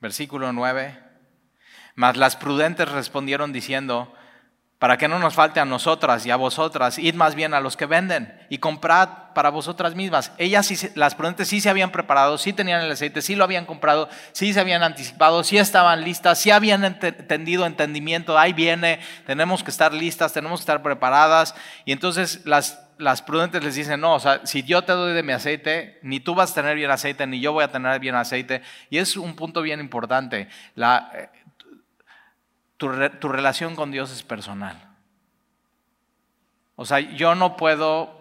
Versículo 0.03 0.53
9. 0.53 1.03
Mas 1.95 2.19
las 2.19 2.37
prudentes 2.37 2.91
respondieron 2.91 3.55
diciendo, 3.55 4.15
para 4.83 4.97
que 4.97 5.07
no 5.07 5.21
nos 5.21 5.35
falte 5.35 5.61
a 5.61 5.64
nosotras 5.64 6.27
y 6.27 6.33
a 6.33 6.35
vosotras, 6.35 6.99
id 6.99 7.14
más 7.14 7.37
bien 7.37 7.55
a 7.55 7.61
los 7.61 7.77
que 7.77 7.87
venden 7.87 8.37
y 8.49 8.59
comprad 8.59 9.09
para 9.33 9.49
vosotras 9.49 9.95
mismas. 9.95 10.33
Ellas, 10.38 10.90
las 10.97 11.14
prudentes, 11.14 11.47
sí 11.47 11.61
se 11.61 11.71
habían 11.71 11.92
preparado, 11.92 12.37
sí 12.37 12.53
tenían 12.53 12.83
el 12.83 12.90
aceite, 12.90 13.23
sí 13.23 13.37
lo 13.37 13.45
habían 13.45 13.64
comprado, 13.64 14.09
sí 14.33 14.53
se 14.53 14.59
habían 14.59 14.83
anticipado, 14.83 15.45
sí 15.45 15.57
estaban 15.57 16.03
listas, 16.03 16.40
sí 16.40 16.51
habían 16.51 16.85
entendido 16.85 17.64
entendimiento, 17.64 18.37
ahí 18.37 18.53
viene, 18.55 18.99
tenemos 19.25 19.62
que 19.62 19.71
estar 19.71 19.95
listas, 19.95 20.33
tenemos 20.33 20.59
que 20.59 20.62
estar 20.62 20.83
preparadas. 20.83 21.55
Y 21.85 21.92
entonces 21.92 22.40
las, 22.45 22.85
las 22.99 23.23
prudentes 23.23 23.62
les 23.62 23.77
dicen, 23.77 24.01
no, 24.01 24.16
o 24.16 24.18
sea, 24.18 24.45
si 24.47 24.64
yo 24.64 24.83
te 24.83 24.90
doy 24.90 25.14
de 25.14 25.23
mi 25.23 25.33
aceite, 25.33 26.01
ni 26.03 26.18
tú 26.18 26.35
vas 26.35 26.51
a 26.51 26.55
tener 26.55 26.75
bien 26.75 26.90
aceite, 26.90 27.25
ni 27.29 27.38
yo 27.38 27.53
voy 27.53 27.62
a 27.62 27.71
tener 27.71 28.01
bien 28.01 28.16
aceite. 28.16 28.62
Y 28.90 28.99
es 28.99 29.16
un 29.16 29.37
punto 29.37 29.62
bien 29.62 29.79
importante. 29.79 30.49
La, 30.75 31.31
tu, 32.83 33.29
relación 33.29 33.77
con 33.77 33.92
Dios 33.92 34.11
es 34.11 34.25
personal. 34.25 34.77
O 36.75 36.85
sea, 36.85 36.99
yo 36.99 37.37
no 37.37 37.57
puedo 37.57 38.21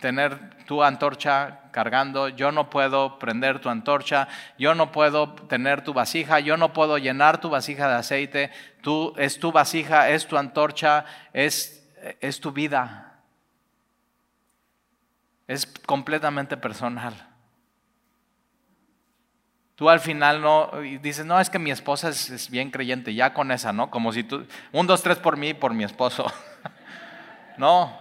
tener 0.00 0.64
tu 0.64 0.82
antorcha 0.82 1.70
cargando, 1.72 2.30
yo 2.30 2.52
no 2.52 2.70
puedo 2.70 3.18
prender 3.18 3.60
tu 3.60 3.68
antorcha, 3.68 4.28
yo 4.58 4.74
no 4.74 4.92
puedo 4.92 5.34
tener 5.34 5.84
tu 5.84 5.92
vasija, 5.92 6.40
yo 6.40 6.56
no 6.56 6.72
puedo 6.72 6.96
llenar 6.96 7.38
tu 7.38 7.50
vasija 7.50 7.86
de 7.86 7.96
aceite, 7.96 8.50
tú 8.80 9.12
es 9.18 9.38
tu 9.38 9.52
vasija, 9.52 10.08
es 10.08 10.26
tu 10.26 10.38
antorcha, 10.38 11.04
es, 11.34 11.86
es 12.20 12.40
tu 12.40 12.52
vida. 12.52 13.20
Es 15.46 15.66
completamente 15.66 16.56
personal. 16.56 17.31
Tú 19.82 19.90
al 19.90 19.98
final 19.98 20.40
no 20.40 20.70
dices, 21.00 21.26
no, 21.26 21.40
es 21.40 21.50
que 21.50 21.58
mi 21.58 21.72
esposa 21.72 22.10
es, 22.10 22.48
bien 22.50 22.70
creyente, 22.70 23.14
ya 23.14 23.34
con 23.34 23.50
esa, 23.50 23.72
¿no? 23.72 23.90
Como 23.90 24.12
si 24.12 24.22
tú, 24.22 24.46
un, 24.70 24.86
dos, 24.86 25.02
tres 25.02 25.18
por 25.18 25.36
mí 25.36 25.48
y 25.48 25.54
por 25.54 25.74
mi 25.74 25.82
esposo. 25.82 26.32
no, 27.58 27.92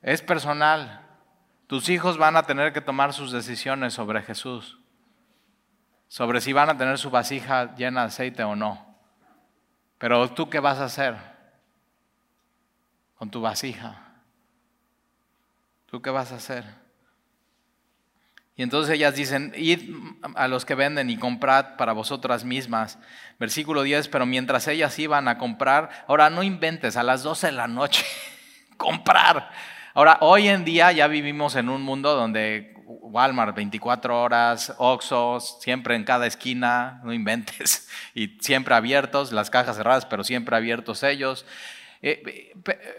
es 0.00 0.22
personal. 0.22 1.00
Tus 1.66 1.88
hijos 1.88 2.18
van 2.18 2.36
a 2.36 2.44
tener 2.44 2.72
que 2.72 2.80
tomar 2.80 3.12
sus 3.12 3.32
decisiones 3.32 3.94
sobre 3.94 4.22
Jesús, 4.22 4.78
sobre 6.06 6.40
si 6.40 6.52
van 6.52 6.70
a 6.70 6.78
tener 6.78 6.98
su 6.98 7.10
vasija 7.10 7.74
llena 7.74 8.02
de 8.02 8.06
aceite 8.06 8.44
o 8.44 8.54
no. 8.54 8.96
Pero 9.98 10.30
tú 10.30 10.48
qué 10.48 10.60
vas 10.60 10.78
a 10.78 10.84
hacer 10.84 11.16
con 13.16 13.28
tu 13.28 13.40
vasija? 13.40 14.20
¿Tú 15.86 16.00
qué 16.00 16.10
vas 16.10 16.30
a 16.30 16.36
hacer? 16.36 16.83
Y 18.56 18.62
entonces 18.62 18.94
ellas 18.94 19.16
dicen, 19.16 19.52
id 19.56 19.90
a 20.36 20.46
los 20.46 20.64
que 20.64 20.76
venden 20.76 21.10
y 21.10 21.16
comprad 21.16 21.76
para 21.76 21.92
vosotras 21.92 22.44
mismas. 22.44 22.98
Versículo 23.38 23.82
10, 23.82 24.08
pero 24.08 24.26
mientras 24.26 24.68
ellas 24.68 24.96
iban 24.98 25.26
a 25.26 25.38
comprar, 25.38 25.90
ahora 26.06 26.30
no 26.30 26.42
inventes, 26.42 26.96
a 26.96 27.02
las 27.02 27.24
12 27.24 27.48
de 27.48 27.52
la 27.52 27.66
noche, 27.66 28.04
comprar. 28.76 29.50
Ahora, 29.92 30.18
hoy 30.20 30.48
en 30.48 30.64
día 30.64 30.92
ya 30.92 31.08
vivimos 31.08 31.56
en 31.56 31.68
un 31.68 31.82
mundo 31.82 32.14
donde 32.14 32.74
Walmart 32.86 33.56
24 33.56 34.22
horas, 34.22 34.72
Oxxo, 34.78 35.40
siempre 35.40 35.96
en 35.96 36.04
cada 36.04 36.26
esquina, 36.26 37.00
no 37.02 37.12
inventes, 37.12 37.88
y 38.14 38.38
siempre 38.40 38.74
abiertos, 38.74 39.32
las 39.32 39.50
cajas 39.50 39.76
cerradas, 39.76 40.06
pero 40.06 40.22
siempre 40.22 40.56
abiertos 40.56 41.02
ellos. 41.02 41.44
Eh, 42.02 42.52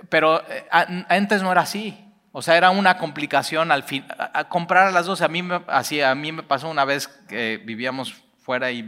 pero 0.09 0.43
eh, 0.49 0.65
antes 0.71 1.43
no 1.43 1.51
era 1.51 1.61
así. 1.61 2.04
O 2.37 2.41
sea, 2.41 2.57
era 2.57 2.69
una 2.69 2.97
complicación 2.97 3.71
al 3.71 3.83
fin. 3.83 4.03
A, 4.17 4.49
comprar 4.49 4.87
a 4.87 4.91
las 4.91 5.05
12. 5.05 5.23
A 5.23 5.29
mí, 5.29 5.41
me, 5.41 5.61
así, 5.67 6.01
a 6.01 6.13
mí 6.15 6.33
me 6.33 6.43
pasó 6.43 6.67
una 6.67 6.83
vez 6.83 7.07
que 7.07 7.61
vivíamos 7.63 8.13
fuera 8.39 8.71
y, 8.71 8.85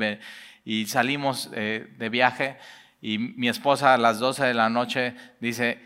y 0.66 0.86
salimos 0.88 1.50
eh, 1.54 1.88
de 1.98 2.10
viaje 2.10 2.58
y 3.00 3.18
mi 3.18 3.48
esposa 3.48 3.94
a 3.94 3.98
las 3.98 4.20
12 4.20 4.48
de 4.48 4.54
la 4.54 4.68
noche 4.68 5.16
dice, 5.40 5.80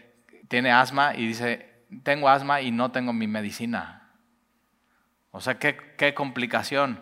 tiene 0.47 0.71
asma 0.71 1.13
y 1.15 1.28
dice, 1.28 1.86
tengo 2.02 2.30
asma 2.30 2.62
y 2.62 2.71
no 2.71 2.89
tengo 2.89 3.13
mi 3.13 3.28
medicina. 3.28 4.10
O 5.30 5.39
sea, 5.39 5.60
qué, 5.60 5.78
qué 6.00 6.15
complicación. 6.15 7.00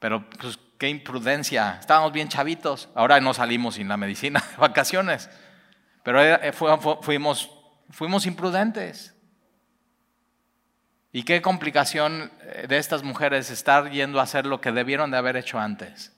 Pero 0.00 0.28
pues 0.30 0.58
qué 0.78 0.88
imprudencia. 0.88 1.76
Estábamos 1.78 2.10
bien 2.10 2.26
chavitos. 2.26 2.88
Ahora 2.96 3.20
no 3.20 3.32
salimos 3.32 3.76
sin 3.76 3.86
la 3.86 3.96
medicina 3.96 4.42
de 4.50 4.56
vacaciones. 4.58 5.30
Pero 6.02 6.20
fuimos, 7.02 7.52
fuimos 7.90 8.26
imprudentes. 8.26 9.13
Y 11.14 11.22
qué 11.22 11.40
complicación 11.40 12.32
eh, 12.42 12.66
de 12.68 12.76
estas 12.76 13.04
mujeres 13.04 13.48
estar 13.48 13.88
yendo 13.92 14.18
a 14.18 14.24
hacer 14.24 14.46
lo 14.46 14.60
que 14.60 14.72
debieron 14.72 15.12
de 15.12 15.16
haber 15.16 15.36
hecho 15.36 15.60
antes. 15.60 16.12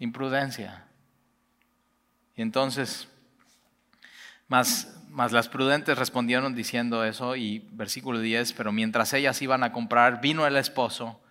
Imprudencia. 0.00 0.86
Y 2.34 2.42
entonces, 2.42 3.06
más, 4.48 5.00
más 5.08 5.30
las 5.30 5.48
prudentes 5.48 5.96
respondieron 5.96 6.56
diciendo 6.56 7.04
eso 7.04 7.36
y 7.36 7.60
versículo 7.70 8.18
10, 8.18 8.54
pero 8.54 8.72
mientras 8.72 9.12
ellas 9.12 9.40
iban 9.40 9.62
a 9.62 9.70
comprar, 9.70 10.20
vino 10.20 10.44
el 10.44 10.56
esposo 10.56 11.22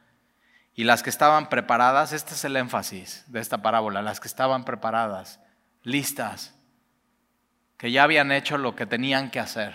y 0.73 0.85
las 0.85 1.03
que 1.03 1.09
estaban 1.09 1.49
preparadas, 1.49 2.13
este 2.13 2.35
es 2.35 2.45
el 2.45 2.55
énfasis 2.55 3.25
de 3.27 3.41
esta 3.41 3.61
parábola, 3.61 4.01
las 4.01 4.21
que 4.21 4.29
estaban 4.29 4.63
preparadas, 4.63 5.41
listas, 5.83 6.55
que 7.75 7.91
ya 7.91 8.03
habían 8.03 8.31
hecho 8.31 8.57
lo 8.57 8.77
que 8.77 8.85
tenían 8.85 9.29
que 9.29 9.41
hacer. 9.41 9.73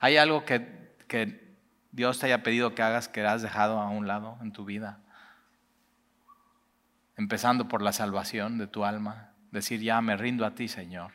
Hay 0.00 0.18
algo 0.18 0.44
que 0.44 0.79
que 1.10 1.56
Dios 1.90 2.20
te 2.20 2.26
haya 2.26 2.44
pedido 2.44 2.76
que 2.76 2.82
hagas 2.82 3.08
que 3.08 3.26
has 3.26 3.42
dejado 3.42 3.80
a 3.80 3.88
un 3.88 4.06
lado 4.06 4.38
en 4.42 4.52
tu 4.52 4.64
vida. 4.64 5.00
Empezando 7.16 7.66
por 7.66 7.82
la 7.82 7.92
salvación 7.92 8.58
de 8.58 8.68
tu 8.68 8.84
alma. 8.84 9.32
Decir, 9.50 9.80
ya 9.80 10.00
me 10.00 10.16
rindo 10.16 10.46
a 10.46 10.54
ti, 10.54 10.68
Señor. 10.68 11.10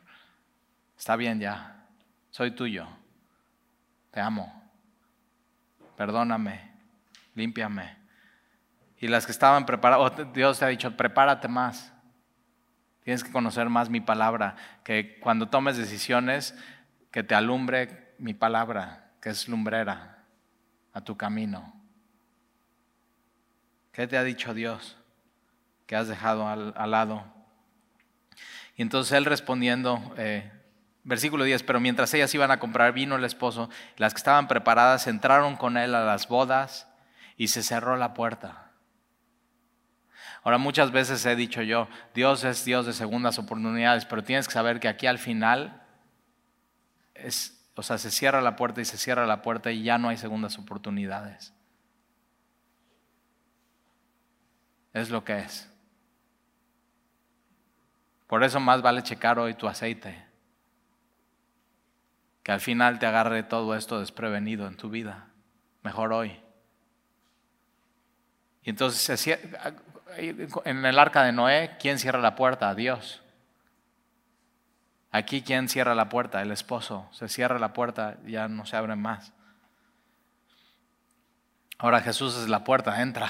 Está 0.98 1.16
bien 1.16 1.40
ya. 1.40 1.86
Soy 2.30 2.52
tuyo. 2.52 2.90
Te 4.12 4.20
amo. 4.20 4.70
Perdóname. 5.96 6.74
Límpiame. 7.34 7.98
Y 8.98 9.08
las 9.08 9.26
que 9.26 9.32
estaban 9.32 9.66
preparadas, 9.66 10.34
Dios 10.34 10.60
te 10.60 10.66
ha 10.66 10.68
dicho, 10.68 10.98
prepárate 10.98 11.48
más. 11.48 11.94
Tienes 13.06 13.24
que 13.24 13.32
conocer 13.32 13.70
más 13.70 13.90
mi 13.90 14.02
palabra. 14.02 14.58
Que 14.84 15.22
cuando 15.22 15.48
tomes 15.48 15.78
decisiones, 15.78 16.54
que 17.12 17.24
te 17.24 17.34
alumbre 17.34 18.14
mi 18.20 18.34
palabra 18.34 19.05
que 19.26 19.32
es 19.32 19.48
lumbrera 19.48 20.20
a 20.94 21.02
tu 21.02 21.18
camino. 21.18 21.74
¿Qué 23.92 24.06
te 24.06 24.20
ha 24.20 24.24
dicho 24.24 24.54
Dios 24.54 24.98
que 25.88 25.96
has 25.96 26.08
dejado 26.08 26.48
al, 26.48 26.92
lado? 26.92 27.26
Y 28.76 28.84
entonces 28.84 29.14
él 29.14 29.26
respondiendo, 29.26 30.14
eh, 30.16 30.52
versículo 31.04 31.44
10, 31.44 31.64
pero 31.64 31.80
mientras 31.80 32.14
ellas 32.14 32.36
iban 32.36 32.52
a 32.52 32.60
comprar 32.60 32.94
vino 32.94 33.16
el 33.16 33.24
esposo, 33.24 33.68
las 33.98 34.14
que 34.14 34.20
estaban 34.20 34.48
preparadas 34.48 35.08
entraron 35.08 35.56
con 35.56 35.78
él 35.78 35.96
a 35.96 36.06
las 36.06 36.28
bodas 36.28 36.88
y 37.36 37.48
se 37.48 37.64
cerró 37.64 37.98
la 37.98 38.14
puerta. 38.14 38.74
Ahora 40.44 40.60
muchas 40.60 40.92
veces 40.92 41.26
he 41.26 41.36
dicho 41.36 41.64
yo, 41.64 41.88
Dios 42.14 42.44
es 42.44 42.64
Dios 42.64 42.86
de 42.86 42.94
segundas 42.94 43.40
oportunidades, 43.40 44.06
pero 44.06 44.24
tienes 44.24 44.48
que 44.48 44.54
saber 44.54 44.80
que 44.80 44.88
aquí 44.88 45.08
al 45.08 45.18
final 45.18 45.82
es, 47.16 47.55
o 47.76 47.84
sea, 47.84 47.98
se 47.98 48.10
cierra 48.10 48.42
la 48.42 48.56
puerta 48.56 48.82
y 48.82 48.86
se 48.86 48.98
cierra 48.98 49.26
la 49.26 49.42
puerta 49.42 49.72
y 49.72 49.84
ya 49.84 49.98
no 49.98 50.08
hay 50.10 50.18
segundas 50.18 50.58
oportunidades. 50.58 51.54
Es 54.94 55.10
lo 55.10 55.26
que 55.26 55.40
es. 55.40 55.70
Por 58.28 58.46
eso 58.46 58.62
más 58.62 58.82
vale 58.82 59.04
checar 59.04 59.38
hoy 59.40 59.54
tu 59.54 59.68
aceite. 59.68 60.26
Que 62.44 62.54
al 62.54 62.62
final 62.62 62.98
te 62.98 63.06
agarre 63.06 63.44
todo 63.44 63.76
esto 63.76 64.00
desprevenido 64.00 64.68
en 64.68 64.78
tu 64.78 64.90
vida. 64.90 65.28
Mejor 65.84 66.14
hoy. 66.14 66.40
Y 68.64 68.70
entonces 68.70 69.28
en 70.18 70.86
el 70.86 70.98
arca 70.98 71.24
de 71.24 71.34
Noé, 71.34 71.76
¿quién 71.80 72.00
cierra 72.00 72.20
la 72.20 72.36
puerta? 72.36 72.74
Dios. 72.74 73.22
Aquí, 75.16 75.42
¿quién 75.44 75.70
cierra 75.70 75.96
la 75.96 76.10
puerta? 76.10 76.42
El 76.42 76.52
esposo. 76.52 77.08
Se 77.14 77.30
cierra 77.30 77.58
la 77.58 77.72
puerta, 77.72 78.18
ya 78.26 78.50
no 78.50 78.66
se 78.66 78.76
abre 78.76 78.98
más. 78.98 79.32
Ahora 81.78 82.02
Jesús 82.02 82.36
es 82.36 82.50
la 82.50 82.66
puerta, 82.66 83.02
entra. 83.02 83.30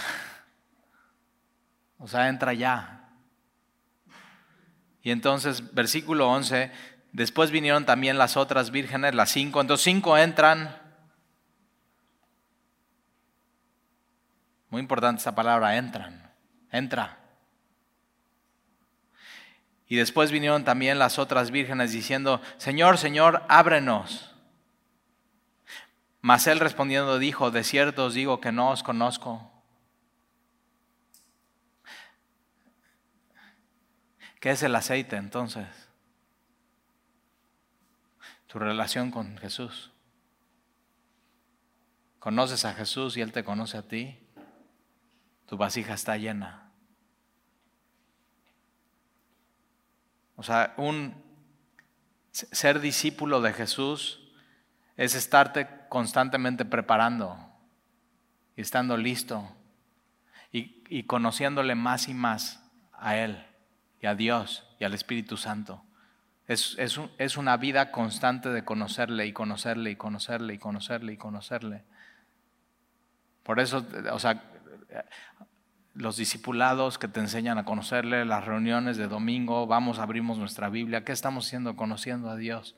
O 2.00 2.08
sea, 2.08 2.28
entra 2.28 2.54
ya. 2.54 3.10
Y 5.04 5.12
entonces, 5.12 5.76
versículo 5.76 6.28
11, 6.28 6.72
después 7.12 7.52
vinieron 7.52 7.86
también 7.86 8.18
las 8.18 8.36
otras 8.36 8.72
vírgenes, 8.72 9.14
las 9.14 9.30
cinco. 9.30 9.62
Entonces, 9.62 9.84
cinco 9.84 10.18
entran. 10.18 10.76
Muy 14.72 14.82
importante 14.82 15.22
esa 15.22 15.36
palabra, 15.36 15.78
entran. 15.78 16.34
Entra. 16.72 17.25
Y 19.88 19.98
después 19.98 20.32
vinieron 20.32 20.64
también 20.64 20.98
las 20.98 21.20
otras 21.20 21.52
vírgenes 21.52 21.92
diciendo, 21.92 22.42
Señor, 22.58 22.98
Señor, 22.98 23.44
ábrenos. 23.48 24.36
Mas 26.22 26.48
él 26.48 26.60
respondiendo 26.60 27.20
dijo, 27.20 27.52
de 27.52 27.64
cierto 27.64 28.06
os 28.06 28.16
digo 28.16 28.42
que 28.42 28.52
no 28.52 28.72
os 28.72 28.82
conozco. 28.82 29.52
¿Qué 34.40 34.52
es 34.52 34.64
el 34.64 34.76
aceite 34.76 35.16
entonces? 35.18 35.68
Tu 38.48 38.60
relación 38.60 39.12
con 39.12 39.38
Jesús. 39.38 39.92
Conoces 42.20 42.66
a 42.66 42.74
Jesús 42.74 43.18
y 43.18 43.22
Él 43.22 43.32
te 43.32 43.44
conoce 43.44 43.78
a 43.78 43.88
ti. 43.88 44.20
Tu 45.46 45.58
vasija 45.58 45.94
está 45.94 46.18
llena. 46.18 46.65
O 50.36 50.44
sea, 50.44 50.74
un 50.78 51.16
ser 52.32 52.80
discípulo 52.80 53.42
de 53.42 53.54
Jesús 53.54 54.20
es 54.98 55.16
estarte 55.16 55.68
constantemente 55.90 56.66
preparando 56.66 57.38
y 58.56 58.62
estando 58.62 58.98
listo 58.98 59.56
y, 60.52 61.04
conociéndole 61.04 61.76
más 61.76 62.08
y 62.08 62.14
más 62.14 62.64
a 62.94 63.18
Él 63.18 63.44
y 64.02 64.06
a 64.06 64.16
Dios 64.16 64.68
y 64.80 64.86
al 64.86 64.94
Espíritu 64.94 65.36
Santo. 65.36 65.84
Es, 66.48 66.78
es, 66.78 67.38
una 67.38 67.58
vida 67.58 67.92
constante 67.92 68.50
de 68.50 68.64
conocerle 68.64 69.26
y 69.26 69.34
conocerle 69.34 69.92
y 69.92 69.96
conocerle 69.96 70.54
y 70.54 70.58
conocerle 70.60 71.14
y 71.14 71.18
conocerle. 71.18 71.84
Por 73.44 73.60
eso, 73.60 73.86
o 74.12 74.20
sea, 74.20 74.44
los 75.96 76.18
discipulados 76.18 76.98
que 76.98 77.08
te 77.08 77.22
enseñan 77.22 77.58
a 77.58 77.64
conocerle, 77.64 78.26
las 78.26 78.46
reuniones 78.46 78.98
de 78.98 79.08
domingo, 79.08 79.66
vamos, 79.66 79.98
abrimos 79.98 80.38
nuestra 80.38 80.70
Biblia, 80.70 81.06
¿qué 81.06 81.14
estamos 81.14 81.48
haciendo? 81.48 81.76
Conociendo 81.76 82.30
a 82.30 82.36
Dios. 82.36 82.76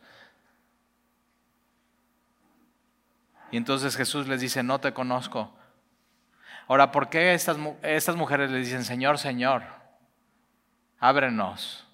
Y 3.51 3.57
entonces 3.57 3.95
Jesús 3.95 4.27
les 4.27 4.39
dice, 4.39 4.61
no 4.61 4.79
te 4.79 4.93
conozco. 4.93 5.51
Ahora, 6.67 6.91
¿por 6.91 7.09
qué 7.09 7.33
estas, 7.33 7.57
estas 7.81 8.15
mujeres 8.15 8.51
le 8.51 8.59
dicen, 8.59 8.83
Señor, 8.83 9.17
Señor, 9.17 9.63
ábrenos? 10.99 11.85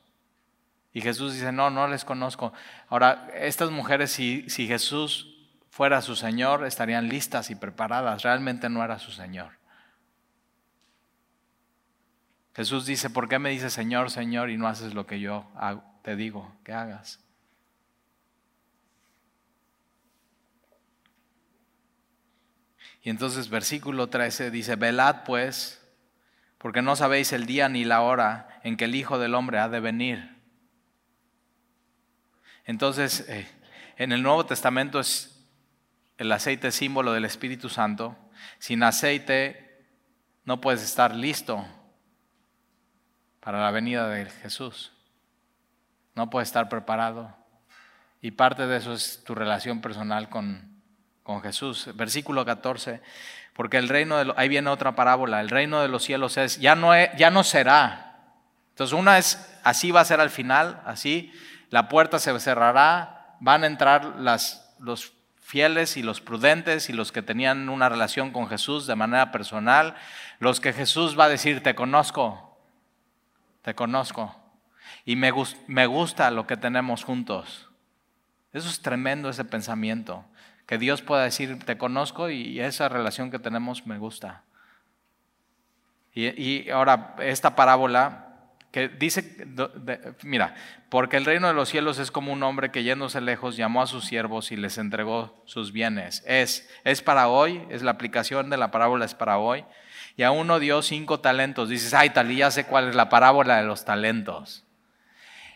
Y 0.91 1.01
Jesús 1.01 1.33
dice, 1.33 1.51
no, 1.51 1.69
no 1.69 1.87
les 1.87 2.03
conozco. 2.03 2.53
Ahora, 2.89 3.29
estas 3.33 3.71
mujeres, 3.71 4.11
si, 4.11 4.49
si 4.49 4.67
Jesús 4.67 5.37
fuera 5.69 6.01
su 6.01 6.15
Señor, 6.15 6.65
estarían 6.65 7.07
listas 7.07 7.49
y 7.49 7.55
preparadas. 7.55 8.23
Realmente 8.23 8.69
no 8.69 8.83
era 8.83 8.99
su 8.99 9.11
Señor. 9.11 9.62
Jesús 12.55 12.85
dice, 12.85 13.09
¿por 13.09 13.27
qué 13.27 13.39
me 13.39 13.49
dices 13.49 13.73
Señor, 13.73 14.11
Señor 14.11 14.49
y 14.49 14.57
no 14.57 14.67
haces 14.67 14.93
lo 14.93 15.07
que 15.07 15.19
yo 15.19 15.47
te 16.03 16.15
digo 16.15 16.55
que 16.63 16.73
hagas? 16.73 17.19
Y 23.01 23.09
entonces 23.09 23.49
versículo 23.49 24.07
13 24.07 24.51
dice, 24.51 24.75
velad 24.75 25.23
pues, 25.25 25.81
porque 26.57 26.81
no 26.81 26.95
sabéis 26.95 27.33
el 27.33 27.45
día 27.45 27.67
ni 27.67 27.83
la 27.83 28.01
hora 28.01 28.59
en 28.63 28.77
que 28.77 28.85
el 28.85 28.95
Hijo 28.95 29.19
del 29.19 29.35
Hombre 29.35 29.59
ha 29.59 29.67
de 29.67 29.81
venir. 29.81 30.33
Entonces, 32.65 33.25
eh, 33.27 33.45
en 33.97 34.13
el 34.13 34.23
Nuevo 34.23 34.45
Testamento 34.45 35.01
es 35.01 35.45
el 36.17 36.31
aceite 36.31 36.71
símbolo 36.71 37.11
del 37.11 37.25
Espíritu 37.25 37.67
Santo. 37.67 38.15
Sin 38.59 38.83
aceite 38.83 39.85
no 40.45 40.61
puedes 40.61 40.81
estar 40.81 41.13
listo 41.13 41.67
para 43.43 43.61
la 43.61 43.71
venida 43.71 44.07
de 44.07 44.25
Jesús. 44.25 44.93
No 46.15 46.29
puedes 46.29 46.47
estar 46.47 46.69
preparado. 46.69 47.35
Y 48.21 48.31
parte 48.31 48.65
de 48.67 48.77
eso 48.77 48.93
es 48.93 49.21
tu 49.25 49.35
relación 49.35 49.81
personal 49.81 50.29
con, 50.29 50.81
con 51.23 51.41
Jesús. 51.41 51.89
Versículo 51.95 52.45
14, 52.45 53.01
porque 53.53 53.77
el 53.77 53.89
reino 53.89 54.23
de 54.23 54.33
ahí 54.37 54.47
viene 54.47 54.69
otra 54.69 54.95
parábola, 54.95 55.41
el 55.41 55.49
reino 55.49 55.81
de 55.81 55.89
los 55.89 56.03
cielos 56.03 56.37
es, 56.37 56.59
ya 56.59 56.75
no, 56.75 56.93
ya 57.17 57.29
no 57.31 57.43
será. 57.43 58.21
Entonces 58.69 58.97
una 58.97 59.17
es, 59.17 59.53
así 59.63 59.91
va 59.91 59.99
a 59.99 60.05
ser 60.05 60.21
al 60.21 60.29
final, 60.29 60.81
así, 60.85 61.33
la 61.69 61.89
puerta 61.89 62.19
se 62.19 62.39
cerrará, 62.39 63.35
van 63.41 63.63
a 63.65 63.67
entrar 63.67 64.19
las, 64.19 64.73
los 64.79 65.13
fieles 65.41 65.97
y 65.97 66.03
los 66.03 66.21
prudentes 66.21 66.89
y 66.89 66.93
los 66.93 67.11
que 67.11 67.21
tenían 67.21 67.67
una 67.67 67.89
relación 67.89 68.31
con 68.31 68.47
Jesús 68.47 68.87
de 68.87 68.95
manera 68.95 69.33
personal, 69.33 69.95
los 70.39 70.61
que 70.61 70.71
Jesús 70.71 71.19
va 71.19 71.25
a 71.25 71.29
decir, 71.29 71.61
te 71.61 71.75
conozco, 71.75 72.52
te 73.63 73.73
conozco 73.73 74.35
y 75.05 75.15
me, 75.15 75.33
me 75.67 75.85
gusta 75.87 76.29
lo 76.31 76.45
que 76.45 76.57
tenemos 76.57 77.03
juntos. 77.03 77.69
Eso 78.53 78.69
es 78.69 78.81
tremendo 78.81 79.29
ese 79.29 79.45
pensamiento, 79.45 80.25
que 80.67 80.77
Dios 80.77 81.01
pueda 81.01 81.23
decir, 81.23 81.57
te 81.65 81.77
conozco 81.77 82.29
y 82.29 82.59
esa 82.59 82.87
relación 82.87 83.31
que 83.31 83.39
tenemos 83.39 83.87
me 83.87 83.97
gusta. 83.97 84.43
Y, 86.13 86.69
ahora, 86.69 87.15
esta 87.19 87.55
parábola 87.55 88.32
que 88.73 88.89
dice, 88.89 89.37
mira, 90.23 90.55
porque 90.89 91.15
el 91.17 91.25
reino 91.25 91.47
de 91.47 91.53
los 91.53 91.69
cielos 91.69 91.99
es 91.99 92.09
como 92.09 92.33
un 92.33 92.41
hombre 92.41 92.71
que 92.71 92.83
yéndose 92.83 93.21
lejos 93.21 93.55
llamó 93.55 93.83
a 93.83 93.87
sus 93.87 94.03
siervos 94.03 94.51
y 94.51 94.57
les 94.57 94.79
entregó 94.79 95.43
sus 95.45 95.71
bienes. 95.71 96.23
Es, 96.25 96.67
es 96.83 97.03
para 97.03 97.29
hoy, 97.29 97.65
es 97.69 97.83
la 97.83 97.91
aplicación 97.91 98.49
de 98.49 98.57
la 98.57 98.71
parábola, 98.71 99.05
es 99.05 99.13
para 99.13 99.37
hoy 99.37 99.63
y 100.15 100.23
a 100.23 100.31
uno 100.31 100.59
dio 100.59 100.81
cinco 100.81 101.19
talentos. 101.19 101.69
Dices, 101.69 101.93
ay, 101.93 102.09
tal, 102.11 102.31
y 102.31 102.37
ya 102.37 102.51
sé 102.51 102.65
cuál 102.65 102.89
es 102.89 102.95
la 102.95 103.09
parábola 103.09 103.57
de 103.57 103.63
los 103.63 103.85
talentos. 103.85 104.62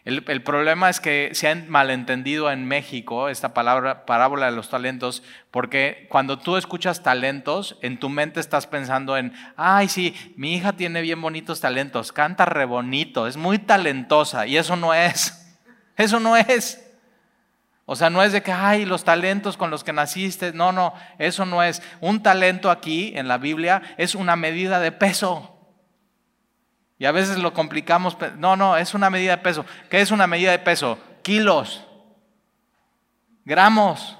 El, 0.07 0.41
problema 0.41 0.89
es 0.89 1.01
que 1.01 1.31
se 1.33 1.49
ha 1.49 1.55
malentendido 1.67 2.49
en 2.49 2.65
México 2.65 3.27
esta 3.27 3.53
palabra, 3.53 4.05
parábola 4.05 4.45
de 4.45 4.53
los 4.53 4.69
talentos, 4.69 5.21
porque 5.51 6.07
cuando 6.09 6.39
tú 6.39 6.55
escuchas 6.55 7.03
talentos, 7.03 7.77
en 7.81 7.99
tu 7.99 8.07
mente 8.07 8.39
estás 8.39 8.67
pensando 8.67 9.17
en, 9.17 9.33
ay, 9.57 9.89
sí, 9.89 10.15
mi 10.37 10.55
hija 10.55 10.71
tiene 10.71 11.01
bien 11.01 11.21
bonitos 11.21 11.59
talentos, 11.59 12.13
canta 12.13 12.45
re 12.45 12.63
bonito, 12.63 13.27
es 13.27 13.35
muy 13.35 13.59
talentosa, 13.59 14.47
y 14.47 14.55
eso 14.55 14.77
no 14.77 14.93
es, 14.93 15.57
eso 15.97 16.21
no 16.21 16.37
es. 16.37 16.89
O 17.85 17.97
sea, 17.97 18.09
no 18.09 18.23
es 18.23 18.31
de 18.31 18.41
que, 18.41 18.53
ay, 18.53 18.85
los 18.85 19.03
talentos 19.03 19.57
con 19.57 19.71
los 19.71 19.83
que 19.83 19.91
naciste. 19.91 20.53
No, 20.53 20.71
no, 20.71 20.93
eso 21.19 21.45
no 21.45 21.63
es. 21.63 21.81
Un 21.99 22.23
talento 22.23 22.71
aquí 22.71 23.11
en 23.15 23.27
la 23.27 23.37
Biblia 23.37 23.81
es 23.97 24.15
una 24.15 24.37
medida 24.37 24.79
de 24.79 24.93
peso. 24.93 25.56
Y 26.99 27.05
a 27.05 27.11
veces 27.11 27.37
lo 27.37 27.53
complicamos. 27.53 28.17
No, 28.37 28.55
no, 28.55 28.77
es 28.77 28.93
una 28.93 29.09
medida 29.09 29.31
de 29.31 29.41
peso. 29.41 29.65
¿Qué 29.89 30.01
es 30.01 30.11
una 30.11 30.27
medida 30.27 30.51
de 30.51 30.59
peso? 30.59 30.97
Kilos, 31.21 31.85
gramos, 33.45 34.17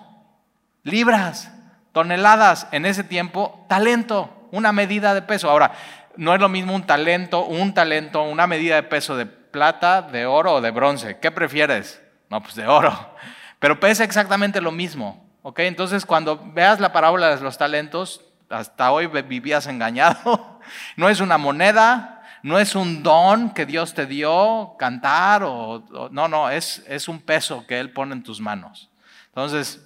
libras, 0.84 1.52
toneladas. 1.92 2.68
En 2.72 2.86
ese 2.86 3.04
tiempo, 3.04 3.66
talento, 3.68 4.48
una 4.52 4.72
medida 4.72 5.14
de 5.14 5.22
peso. 5.22 5.50
Ahora, 5.50 5.72
no 6.16 6.34
es 6.34 6.40
lo 6.40 6.50
mismo 6.50 6.76
un 6.76 6.86
talento, 6.86 7.46
un 7.46 7.74
talento, 7.74 8.24
una 8.24 8.48
medida 8.48 8.76
de 8.76 8.84
peso 8.84 9.16
de 9.16 9.26
plata, 9.26 10.02
de 10.02 10.26
oro 10.26 10.56
o 10.56 10.62
de 10.62 10.72
bronce. 10.72 11.20
¿Qué 11.20 11.32
prefieres? 11.32 12.02
No, 12.30 12.42
pues 12.42 12.56
de 12.56 12.68
oro 12.68 13.16
pero 13.60 13.80
pesa 13.80 14.04
exactamente 14.04 14.62
lo 14.62 14.72
mismo. 14.72 15.26
¿ok? 15.42 15.60
Entonces, 15.60 16.06
cuando 16.06 16.42
veas 16.54 16.80
la 16.80 16.92
parábola 16.92 17.36
de 17.36 17.42
los 17.42 17.58
talentos, 17.58 18.22
hasta 18.50 18.92
hoy 18.92 19.08
vivías 19.08 19.68
engañado. 19.68 20.56
No 20.98 21.08
es 21.08 21.22
una 21.22 21.38
moneda, 21.38 22.17
no 22.48 22.60
es 22.60 22.76
un 22.76 23.04
don 23.04 23.54
que 23.54 23.66
Dios 23.66 23.94
te 23.94 24.06
dio, 24.06 24.76
cantar, 24.80 25.44
o, 25.44 26.10
no, 26.12 26.30
no, 26.30 26.50
es, 26.50 26.82
es 26.88 27.10
un 27.10 27.20
peso 27.20 27.68
que 27.68 27.78
Él 27.78 27.92
pone 27.92 28.14
en 28.14 28.24
tus 28.24 28.40
manos. 28.40 28.90
Entonces, 29.28 29.86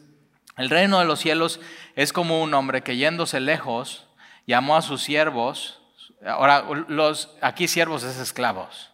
el 0.58 0.70
reino 0.70 1.00
de 1.00 1.06
los 1.06 1.20
cielos 1.20 1.60
es 1.96 2.14
como 2.14 2.44
un 2.44 2.54
hombre 2.54 2.84
que 2.84 2.98
yéndose 2.98 3.40
lejos, 3.40 4.08
llamó 4.46 4.76
a 4.76 4.84
sus 4.84 5.02
siervos. 5.02 5.82
Ahora, 6.24 6.64
los, 6.88 7.36
aquí 7.42 7.68
siervos 7.68 8.04
es 8.04 8.20
esclavos. 8.20 8.92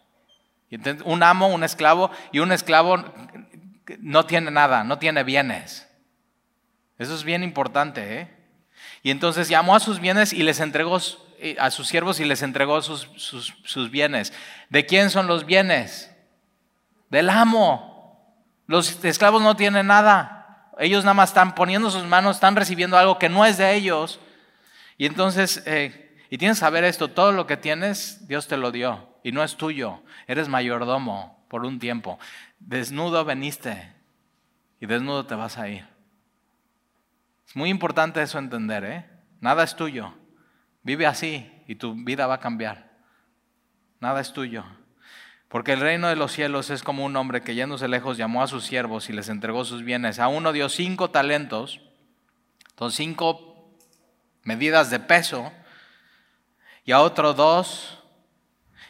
Un 1.04 1.22
amo, 1.22 1.48
un 1.48 1.62
esclavo, 1.62 2.10
y 2.32 2.38
un 2.38 2.52
esclavo 2.52 3.04
no 3.98 4.24
tiene 4.24 4.50
nada, 4.50 4.82
no 4.82 4.98
tiene 4.98 5.24
bienes. 5.24 5.86
Eso 6.96 7.14
es 7.14 7.22
bien 7.22 7.42
importante. 7.42 8.20
¿eh? 8.20 8.34
Y 9.02 9.10
entonces 9.10 9.50
llamó 9.50 9.76
a 9.76 9.80
sus 9.80 10.00
bienes 10.00 10.32
y 10.32 10.42
les 10.42 10.58
entregó 10.60 10.98
a 11.58 11.70
sus 11.70 11.88
siervos 11.88 12.20
y 12.20 12.24
les 12.24 12.42
entregó 12.42 12.80
sus, 12.82 13.08
sus, 13.16 13.90
bienes. 13.90 14.32
¿De 14.68 14.86
quién 14.86 15.10
son 15.10 15.26
los 15.26 15.46
bienes? 15.46 16.14
Del 17.10 17.30
amo. 17.30 18.34
Los 18.66 19.04
esclavos 19.04 19.42
no 19.42 19.56
tienen 19.56 19.86
nada. 19.86 20.70
Ellos 20.78 21.04
nada 21.04 21.14
más 21.14 21.30
están 21.30 21.54
poniendo 21.54 21.90
sus 21.90 22.04
manos, 22.04 22.36
están 22.36 22.56
recibiendo 22.56 22.96
algo 22.96 23.18
que 23.18 23.28
no 23.28 23.44
es 23.44 23.58
de 23.58 23.74
ellos. 23.74 24.20
Y 24.96 25.06
entonces, 25.06 25.62
eh, 25.66 26.16
y 26.30 26.38
tienes 26.38 26.58
que 26.58 26.60
saber 26.60 26.84
esto, 26.84 27.08
todo 27.08 27.32
lo 27.32 27.46
que 27.46 27.56
tienes, 27.56 28.26
Dios 28.28 28.48
te 28.48 28.56
lo 28.56 28.70
dio 28.70 29.08
y 29.22 29.32
no 29.32 29.42
es 29.42 29.56
tuyo. 29.56 30.02
Eres 30.26 30.48
mayordomo 30.48 31.44
por 31.48 31.64
un 31.64 31.78
tiempo. 31.78 32.18
Desnudo 32.58 33.24
veniste 33.24 33.92
y 34.80 34.86
desnudo 34.86 35.26
te 35.26 35.34
vas 35.34 35.58
a 35.58 35.68
ir. 35.68 35.86
Es 37.46 37.56
muy 37.56 37.70
importante 37.70 38.22
eso 38.22 38.38
entender, 38.38 38.84
¿eh? 38.84 39.06
Nada 39.40 39.64
es 39.64 39.74
tuyo. 39.74 40.12
Vive 40.82 41.06
así 41.06 41.50
y 41.66 41.74
tu 41.74 41.94
vida 41.94 42.26
va 42.26 42.34
a 42.34 42.40
cambiar. 42.40 42.88
Nada 44.00 44.20
es 44.20 44.32
tuyo. 44.32 44.64
Porque 45.48 45.72
el 45.72 45.80
reino 45.80 46.08
de 46.08 46.16
los 46.16 46.32
cielos 46.32 46.70
es 46.70 46.82
como 46.82 47.04
un 47.04 47.16
hombre 47.16 47.42
que 47.42 47.54
yéndose 47.54 47.88
lejos 47.88 48.18
llamó 48.18 48.42
a 48.42 48.46
sus 48.46 48.64
siervos 48.64 49.08
y 49.08 49.14
les 49.14 49.28
entregó 49.28 49.64
sus 49.64 49.82
bienes. 49.82 50.18
A 50.18 50.28
uno 50.28 50.52
dio 50.52 50.68
cinco 50.68 51.10
talentos, 51.10 51.80
son 52.78 52.92
cinco 52.92 53.70
medidas 54.44 54.90
de 54.90 55.00
peso, 55.00 55.50
y 56.84 56.92
a 56.92 57.00
otro 57.00 57.32
dos, 57.32 58.02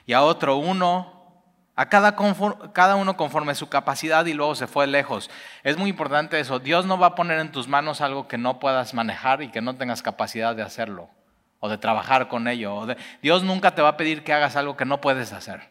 y 0.04 0.14
a 0.14 0.22
otro 0.22 0.56
uno, 0.56 1.42
a 1.76 1.88
cada, 1.88 2.16
cada, 2.72 2.96
uno 2.96 3.16
conforme 3.16 3.54
su 3.54 3.68
capacidad 3.68 4.26
y 4.26 4.34
luego 4.34 4.56
se 4.56 4.66
fue 4.66 4.88
lejos. 4.88 5.30
Es 5.62 5.76
muy 5.76 5.90
importante 5.90 6.40
eso. 6.40 6.58
Dios 6.58 6.86
no 6.86 6.98
va 6.98 7.08
a 7.08 7.14
poner 7.14 7.38
en 7.38 7.52
tus 7.52 7.68
manos 7.68 8.00
algo 8.00 8.26
que 8.26 8.36
no 8.36 8.58
puedas 8.58 8.94
manejar 8.94 9.42
y 9.42 9.50
que 9.52 9.60
no 9.60 9.76
tengas 9.76 10.02
capacidad 10.02 10.56
de 10.56 10.62
hacerlo 10.62 11.08
o 11.60 11.68
de 11.68 11.78
trabajar 11.78 12.28
con 12.28 12.48
ello. 12.48 12.86
Dios 13.22 13.42
nunca 13.42 13.74
te 13.74 13.82
va 13.82 13.90
a 13.90 13.96
pedir 13.96 14.24
que 14.24 14.32
hagas 14.32 14.56
algo 14.56 14.76
que 14.76 14.84
no 14.84 15.00
puedes 15.00 15.32
hacer. 15.32 15.70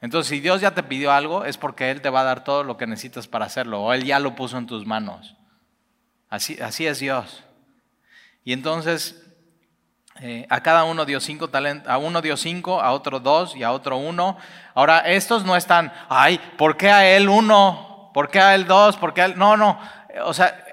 Entonces, 0.00 0.28
si 0.28 0.40
Dios 0.40 0.60
ya 0.60 0.72
te 0.72 0.82
pidió 0.82 1.12
algo, 1.12 1.44
es 1.44 1.56
porque 1.56 1.90
Él 1.90 2.02
te 2.02 2.10
va 2.10 2.22
a 2.22 2.24
dar 2.24 2.44
todo 2.44 2.64
lo 2.64 2.76
que 2.76 2.86
necesitas 2.88 3.28
para 3.28 3.46
hacerlo, 3.46 3.82
o 3.82 3.92
Él 3.92 4.04
ya 4.04 4.18
lo 4.18 4.34
puso 4.34 4.58
en 4.58 4.66
tus 4.66 4.84
manos. 4.84 5.36
Así, 6.28 6.58
así 6.60 6.86
es 6.86 6.98
Dios. 6.98 7.44
Y 8.44 8.52
entonces, 8.52 9.22
eh, 10.20 10.46
a 10.50 10.60
cada 10.60 10.84
uno 10.84 11.04
dio 11.04 11.20
cinco 11.20 11.48
talentos, 11.48 11.88
a 11.88 11.98
uno 11.98 12.20
dio 12.20 12.36
cinco, 12.36 12.80
a 12.80 12.92
otro 12.92 13.20
dos 13.20 13.54
y 13.54 13.62
a 13.62 13.70
otro 13.70 13.96
uno. 13.96 14.36
Ahora, 14.74 14.98
estos 15.00 15.44
no 15.44 15.56
están, 15.56 15.92
ay, 16.08 16.40
¿por 16.58 16.76
qué 16.76 16.90
a 16.90 17.08
él 17.08 17.28
uno? 17.28 18.10
¿Por 18.12 18.28
qué 18.28 18.40
a 18.40 18.54
él 18.54 18.66
dos? 18.66 18.96
¿Por 18.96 19.14
qué 19.14 19.22
a 19.22 19.24
él? 19.26 19.38
No, 19.38 19.56
no. 19.56 19.78
O 20.24 20.34
sea, 20.34 20.64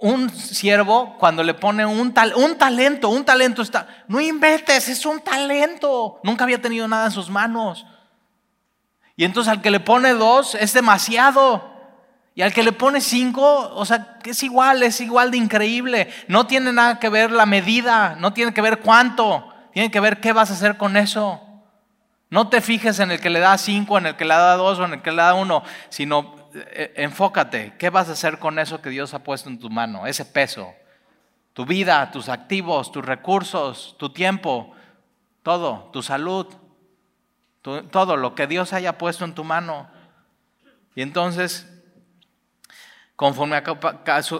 un 0.00 0.30
siervo 0.30 1.16
cuando 1.18 1.42
le 1.42 1.54
pone 1.54 1.84
un, 1.84 2.12
tal, 2.14 2.34
un 2.36 2.56
talento, 2.56 3.08
un 3.08 3.24
talento 3.24 3.62
está, 3.62 3.86
no 4.06 4.20
inventes, 4.20 4.88
es 4.88 5.04
un 5.04 5.20
talento. 5.20 6.20
Nunca 6.22 6.44
había 6.44 6.60
tenido 6.60 6.86
nada 6.86 7.06
en 7.06 7.12
sus 7.12 7.30
manos. 7.30 7.86
Y 9.16 9.24
entonces 9.24 9.52
al 9.52 9.60
que 9.60 9.70
le 9.70 9.80
pone 9.80 10.12
dos 10.12 10.54
es 10.54 10.72
demasiado. 10.72 11.76
Y 12.34 12.42
al 12.42 12.52
que 12.52 12.62
le 12.62 12.70
pone 12.70 13.00
cinco, 13.00 13.72
o 13.74 13.84
sea, 13.84 14.18
es 14.24 14.44
igual, 14.44 14.84
es 14.84 15.00
igual 15.00 15.32
de 15.32 15.38
increíble. 15.38 16.08
No 16.28 16.46
tiene 16.46 16.72
nada 16.72 17.00
que 17.00 17.08
ver 17.08 17.32
la 17.32 17.46
medida, 17.46 18.14
no 18.20 18.32
tiene 18.32 18.54
que 18.54 18.60
ver 18.60 18.78
cuánto, 18.78 19.52
tiene 19.72 19.90
que 19.90 19.98
ver 19.98 20.20
qué 20.20 20.32
vas 20.32 20.50
a 20.50 20.54
hacer 20.54 20.76
con 20.76 20.96
eso. 20.96 21.40
No 22.30 22.48
te 22.48 22.60
fijes 22.60 22.98
en 23.00 23.10
el 23.10 23.20
que 23.20 23.30
le 23.30 23.40
da 23.40 23.56
cinco, 23.58 23.98
en 23.98 24.06
el 24.06 24.16
que 24.16 24.24
le 24.24 24.34
da 24.34 24.56
dos 24.56 24.78
o 24.78 24.84
en 24.84 24.94
el 24.94 25.02
que 25.02 25.10
le 25.10 25.22
da 25.22 25.34
uno, 25.34 25.62
sino 25.88 26.50
eh, 26.54 26.92
enfócate, 26.96 27.74
¿qué 27.78 27.90
vas 27.90 28.08
a 28.08 28.12
hacer 28.12 28.38
con 28.38 28.58
eso 28.58 28.82
que 28.82 28.90
Dios 28.90 29.14
ha 29.14 29.22
puesto 29.22 29.48
en 29.48 29.58
tu 29.58 29.70
mano? 29.70 30.06
Ese 30.06 30.24
peso, 30.24 30.72
tu 31.54 31.64
vida, 31.64 32.10
tus 32.10 32.28
activos, 32.28 32.92
tus 32.92 33.04
recursos, 33.04 33.96
tu 33.98 34.10
tiempo, 34.10 34.74
todo, 35.42 35.90
tu 35.92 36.02
salud 36.02 36.46
todo 37.90 38.16
lo 38.16 38.34
que 38.34 38.46
Dios 38.46 38.72
haya 38.72 38.98
puesto 38.98 39.24
en 39.24 39.34
tu 39.34 39.44
mano. 39.44 39.88
Y 40.94 41.02
entonces, 41.02 41.77
conforme 43.18 43.60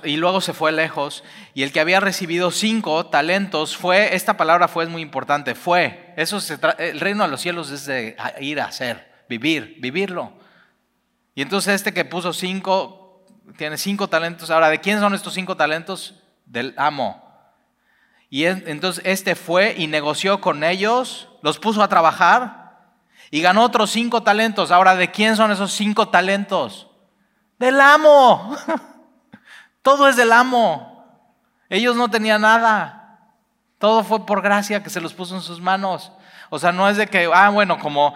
y 0.04 0.16
luego 0.18 0.40
se 0.40 0.52
fue 0.52 0.70
lejos, 0.70 1.24
y 1.52 1.64
el 1.64 1.72
que 1.72 1.80
había 1.80 1.98
recibido 1.98 2.52
cinco 2.52 3.06
talentos 3.06 3.76
fue, 3.76 4.14
esta 4.14 4.36
palabra 4.36 4.68
fue 4.68 4.86
muy 4.86 5.02
importante, 5.02 5.56
fue, 5.56 6.14
eso 6.16 6.38
el 6.78 7.00
reino 7.00 7.24
de 7.24 7.28
los 7.28 7.40
cielos 7.40 7.72
es 7.72 7.86
de 7.86 8.16
ir 8.38 8.60
a 8.60 8.66
hacer, 8.66 9.24
vivir, 9.28 9.78
vivirlo. 9.80 10.32
Y 11.34 11.42
entonces 11.42 11.74
este 11.74 11.92
que 11.92 12.04
puso 12.04 12.32
cinco, 12.32 13.26
tiene 13.56 13.78
cinco 13.78 14.06
talentos, 14.06 14.48
ahora, 14.48 14.70
¿de 14.70 14.78
quién 14.78 15.00
son 15.00 15.12
estos 15.12 15.34
cinco 15.34 15.56
talentos? 15.56 16.14
Del 16.46 16.72
amo. 16.76 17.24
Y 18.30 18.44
entonces 18.44 19.02
este 19.04 19.34
fue 19.34 19.74
y 19.76 19.88
negoció 19.88 20.40
con 20.40 20.62
ellos, 20.62 21.30
los 21.42 21.58
puso 21.58 21.82
a 21.82 21.88
trabajar, 21.88 22.92
y 23.32 23.40
ganó 23.40 23.64
otros 23.64 23.90
cinco 23.90 24.22
talentos. 24.22 24.70
Ahora, 24.70 24.94
¿de 24.94 25.10
quién 25.10 25.34
son 25.34 25.50
esos 25.50 25.72
cinco 25.72 26.10
talentos? 26.10 26.87
Del 27.58 27.80
amo. 27.80 28.56
Todo 29.82 30.08
es 30.08 30.16
del 30.16 30.32
amo. 30.32 31.04
Ellos 31.68 31.96
no 31.96 32.10
tenían 32.10 32.42
nada. 32.42 32.98
Todo 33.78 34.02
fue 34.04 34.26
por 34.26 34.42
gracia 34.42 34.82
que 34.82 34.90
se 34.90 35.00
los 35.00 35.14
puso 35.14 35.34
en 35.34 35.42
sus 35.42 35.60
manos. 35.60 36.12
O 36.50 36.58
sea, 36.58 36.72
no 36.72 36.88
es 36.88 36.96
de 36.96 37.06
que, 37.06 37.30
ah, 37.32 37.50
bueno, 37.50 37.78
como 37.78 38.14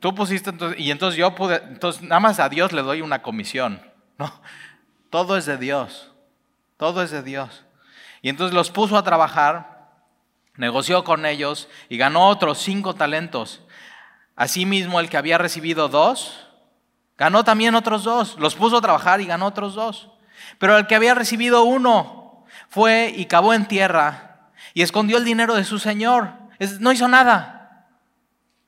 tú 0.00 0.14
pusiste, 0.14 0.52
y 0.78 0.90
entonces 0.90 1.18
yo 1.18 1.34
pude, 1.34 1.56
entonces 1.68 2.02
nada 2.02 2.20
más 2.20 2.40
a 2.40 2.48
Dios 2.48 2.72
le 2.72 2.82
doy 2.82 3.02
una 3.02 3.22
comisión. 3.22 3.80
No, 4.18 4.32
todo 5.10 5.36
es 5.36 5.46
de 5.46 5.56
Dios. 5.56 6.12
Todo 6.76 7.02
es 7.02 7.10
de 7.10 7.22
Dios. 7.22 7.64
Y 8.22 8.28
entonces 8.28 8.54
los 8.54 8.70
puso 8.70 8.96
a 8.96 9.04
trabajar, 9.04 9.90
negoció 10.56 11.04
con 11.04 11.26
ellos 11.26 11.68
y 11.88 11.96
ganó 11.96 12.28
otros 12.28 12.58
cinco 12.58 12.94
talentos. 12.94 13.62
Asimismo, 14.34 14.98
el 14.98 15.08
que 15.08 15.16
había 15.16 15.38
recibido 15.38 15.88
dos, 15.88 16.43
ganó 17.16 17.44
también 17.44 17.74
otros 17.74 18.04
dos, 18.04 18.36
los 18.38 18.54
puso 18.54 18.78
a 18.78 18.82
trabajar 18.82 19.20
y 19.20 19.26
ganó 19.26 19.46
otros 19.46 19.74
dos. 19.74 20.10
Pero 20.58 20.76
el 20.76 20.86
que 20.86 20.94
había 20.94 21.14
recibido 21.14 21.64
uno 21.64 22.44
fue 22.68 23.12
y 23.16 23.26
cavó 23.26 23.54
en 23.54 23.66
tierra 23.66 24.50
y 24.72 24.82
escondió 24.82 25.18
el 25.18 25.24
dinero 25.24 25.54
de 25.54 25.64
su 25.64 25.78
señor. 25.78 26.32
no 26.80 26.92
hizo 26.92 27.08
nada, 27.08 27.88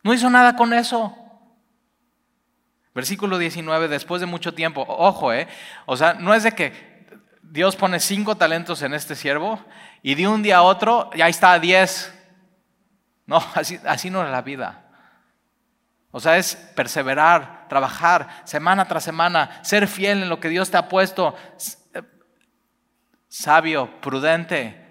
no 0.03 0.15
hizo 0.15 0.31
nada 0.31 0.57
con 0.57 0.73
eso. 0.73 1.17
Versículo 2.95 3.37
19, 3.37 3.89
después 3.89 4.21
de 4.21 4.27
mucho 4.27 4.55
tiempo, 4.55 4.87
ojo, 4.89 5.33
eh, 5.33 5.49
o 5.85 5.97
sea, 5.97 6.15
no 6.15 6.33
es 6.33 6.45
de 6.45 6.53
que 6.53 7.07
Dios 7.43 7.77
pone 7.77 8.01
cinco 8.01 8.37
talentos 8.37 8.81
en 8.83 8.95
este 8.95 9.15
siervo 9.15 9.61
y 10.03 10.15
de 10.15 10.27
un 10.27 10.43
día 10.43 10.59
a 10.59 10.63
otro 10.63 11.11
ya 11.15 11.29
está 11.29 11.59
diez. 11.59 12.13
No, 13.27 13.45
así, 13.55 13.79
así 13.85 14.09
no 14.09 14.25
es 14.25 14.31
la 14.31 14.43
vida. 14.43 14.86
O 16.11 16.21
sea, 16.21 16.39
es 16.39 16.57
perseverar, 16.75 17.67
trabajar 17.69 18.43
semana 18.45 18.87
tras 18.87 19.05
semana, 19.05 19.61
ser 19.63 19.87
fiel 19.87 20.23
en 20.23 20.29
lo 20.29 20.41
que 20.41 20.49
Dios 20.49 20.71
te 20.71 20.77
ha 20.77 20.89
puesto, 20.89 21.35
eh, 21.95 22.03
sabio, 23.29 24.01
prudente. 24.01 24.85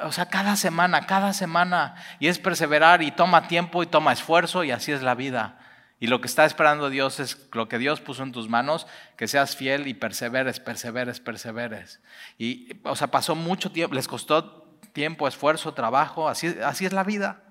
O 0.00 0.10
sea, 0.10 0.26
cada 0.28 0.56
semana, 0.56 1.06
cada 1.06 1.32
semana. 1.32 1.94
Y 2.18 2.28
es 2.28 2.38
perseverar 2.38 3.02
y 3.02 3.12
toma 3.12 3.46
tiempo 3.46 3.82
y 3.82 3.86
toma 3.86 4.12
esfuerzo 4.12 4.64
y 4.64 4.72
así 4.72 4.90
es 4.90 5.02
la 5.02 5.14
vida. 5.14 5.58
Y 6.00 6.08
lo 6.08 6.20
que 6.20 6.26
está 6.26 6.44
esperando 6.44 6.90
Dios 6.90 7.20
es 7.20 7.48
lo 7.52 7.68
que 7.68 7.78
Dios 7.78 8.00
puso 8.00 8.24
en 8.24 8.32
tus 8.32 8.48
manos, 8.48 8.86
que 9.16 9.28
seas 9.28 9.56
fiel 9.56 9.86
y 9.86 9.94
perseveres, 9.94 10.60
perseveres, 10.60 11.20
perseveres. 11.20 12.00
Y, 12.36 12.80
o 12.84 12.96
sea, 12.96 13.06
pasó 13.08 13.34
mucho 13.34 13.70
tiempo, 13.70 13.94
les 13.94 14.08
costó 14.08 14.78
tiempo, 14.92 15.28
esfuerzo, 15.28 15.72
trabajo, 15.72 16.28
así, 16.28 16.56
así 16.64 16.84
es 16.84 16.92
la 16.92 17.04
vida. 17.04 17.42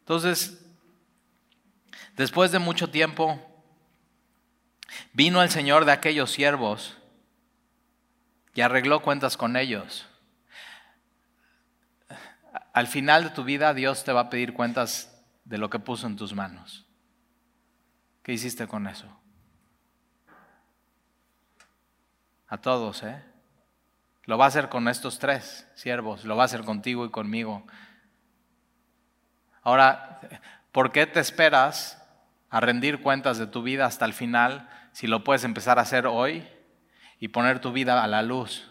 Entonces, 0.00 0.61
Después 2.16 2.52
de 2.52 2.58
mucho 2.58 2.90
tiempo, 2.90 3.40
vino 5.12 5.42
el 5.42 5.50
Señor 5.50 5.84
de 5.84 5.92
aquellos 5.92 6.30
siervos 6.30 6.98
y 8.54 8.60
arregló 8.60 9.02
cuentas 9.02 9.36
con 9.36 9.56
ellos. 9.56 10.06
Al 12.72 12.86
final 12.86 13.24
de 13.24 13.30
tu 13.30 13.44
vida 13.44 13.74
Dios 13.74 14.04
te 14.04 14.12
va 14.12 14.22
a 14.22 14.30
pedir 14.30 14.52
cuentas 14.52 15.22
de 15.44 15.58
lo 15.58 15.70
que 15.70 15.78
puso 15.78 16.06
en 16.06 16.16
tus 16.16 16.34
manos. 16.34 16.86
¿Qué 18.22 18.32
hiciste 18.32 18.66
con 18.66 18.86
eso? 18.86 19.06
A 22.48 22.58
todos, 22.58 23.02
¿eh? 23.02 23.22
Lo 24.24 24.38
va 24.38 24.44
a 24.44 24.48
hacer 24.48 24.68
con 24.68 24.86
estos 24.88 25.18
tres 25.18 25.66
siervos, 25.74 26.24
lo 26.24 26.36
va 26.36 26.42
a 26.42 26.46
hacer 26.46 26.62
contigo 26.64 27.04
y 27.04 27.10
conmigo. 27.10 27.66
Ahora, 29.62 30.20
¿por 30.70 30.92
qué 30.92 31.06
te 31.06 31.18
esperas 31.18 32.01
a 32.52 32.60
rendir 32.60 33.00
cuentas 33.00 33.38
de 33.38 33.46
tu 33.46 33.62
vida 33.62 33.86
hasta 33.86 34.04
el 34.04 34.12
final 34.12 34.68
si 34.92 35.06
lo 35.06 35.24
puedes 35.24 35.42
empezar 35.42 35.78
a 35.78 35.82
hacer 35.82 36.06
hoy 36.06 36.46
y 37.18 37.28
poner 37.28 37.60
tu 37.60 37.72
vida 37.72 38.04
a 38.04 38.06
la 38.06 38.20
luz. 38.20 38.70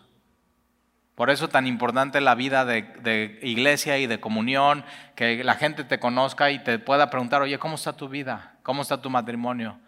Por 1.15 1.31
eso 1.31 1.49
tan 1.49 1.65
importante 1.65 2.21
la 2.21 2.35
vida 2.35 2.63
de, 2.63 3.39
iglesia 3.41 3.97
y 3.97 4.05
de 4.05 4.19
comunión, 4.19 4.85
que 5.15 5.43
la 5.43 5.55
gente 5.55 5.83
te 5.83 5.99
conozca 5.99 6.51
y 6.51 6.63
te 6.63 6.77
pueda 6.77 7.09
preguntar, 7.09 7.41
oye, 7.41 7.57
¿cómo 7.57 7.73
está 7.73 7.93
tu 7.93 8.07
vida? 8.07 8.53
¿Cómo 8.61 8.83
está 8.83 9.01
tu 9.01 9.09
matrimonio? 9.09 9.79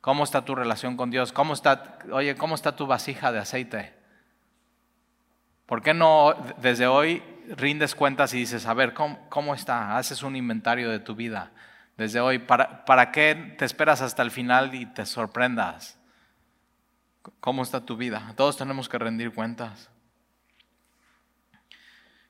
¿Cómo 0.00 0.22
está 0.22 0.44
tu 0.44 0.54
relación 0.54 0.96
con 0.96 1.10
Dios? 1.10 1.32
¿Cómo 1.32 1.54
está, 1.54 1.98
oye, 2.12 2.36
cómo 2.36 2.54
está 2.54 2.76
tu 2.76 2.86
vasija 2.86 3.32
de 3.32 3.40
aceite? 3.40 3.94
¿Por 5.66 5.82
qué 5.82 5.92
no 5.92 6.36
desde 6.58 6.86
hoy 6.86 7.20
rindes 7.48 7.96
cuentas 7.96 8.32
y 8.32 8.38
dices, 8.38 8.64
a 8.66 8.74
ver, 8.74 8.94
¿cómo, 8.94 9.18
cómo 9.28 9.56
está? 9.56 9.96
Haces 9.96 10.22
un 10.22 10.36
inventario 10.36 10.88
de 10.88 11.00
tu 11.00 11.16
vida 11.16 11.50
desde 11.96 12.20
hoy. 12.20 12.38
¿Para, 12.38 12.84
¿Para 12.84 13.12
qué 13.12 13.54
te 13.58 13.64
esperas 13.64 14.02
hasta 14.02 14.22
el 14.22 14.30
final 14.30 14.74
y 14.74 14.86
te 14.86 15.06
sorprendas? 15.06 15.98
¿Cómo 17.40 17.62
está 17.62 17.84
tu 17.84 17.96
vida? 17.96 18.32
Todos 18.36 18.56
tenemos 18.56 18.88
que 18.88 18.98
rendir 18.98 19.32
cuentas. 19.32 19.90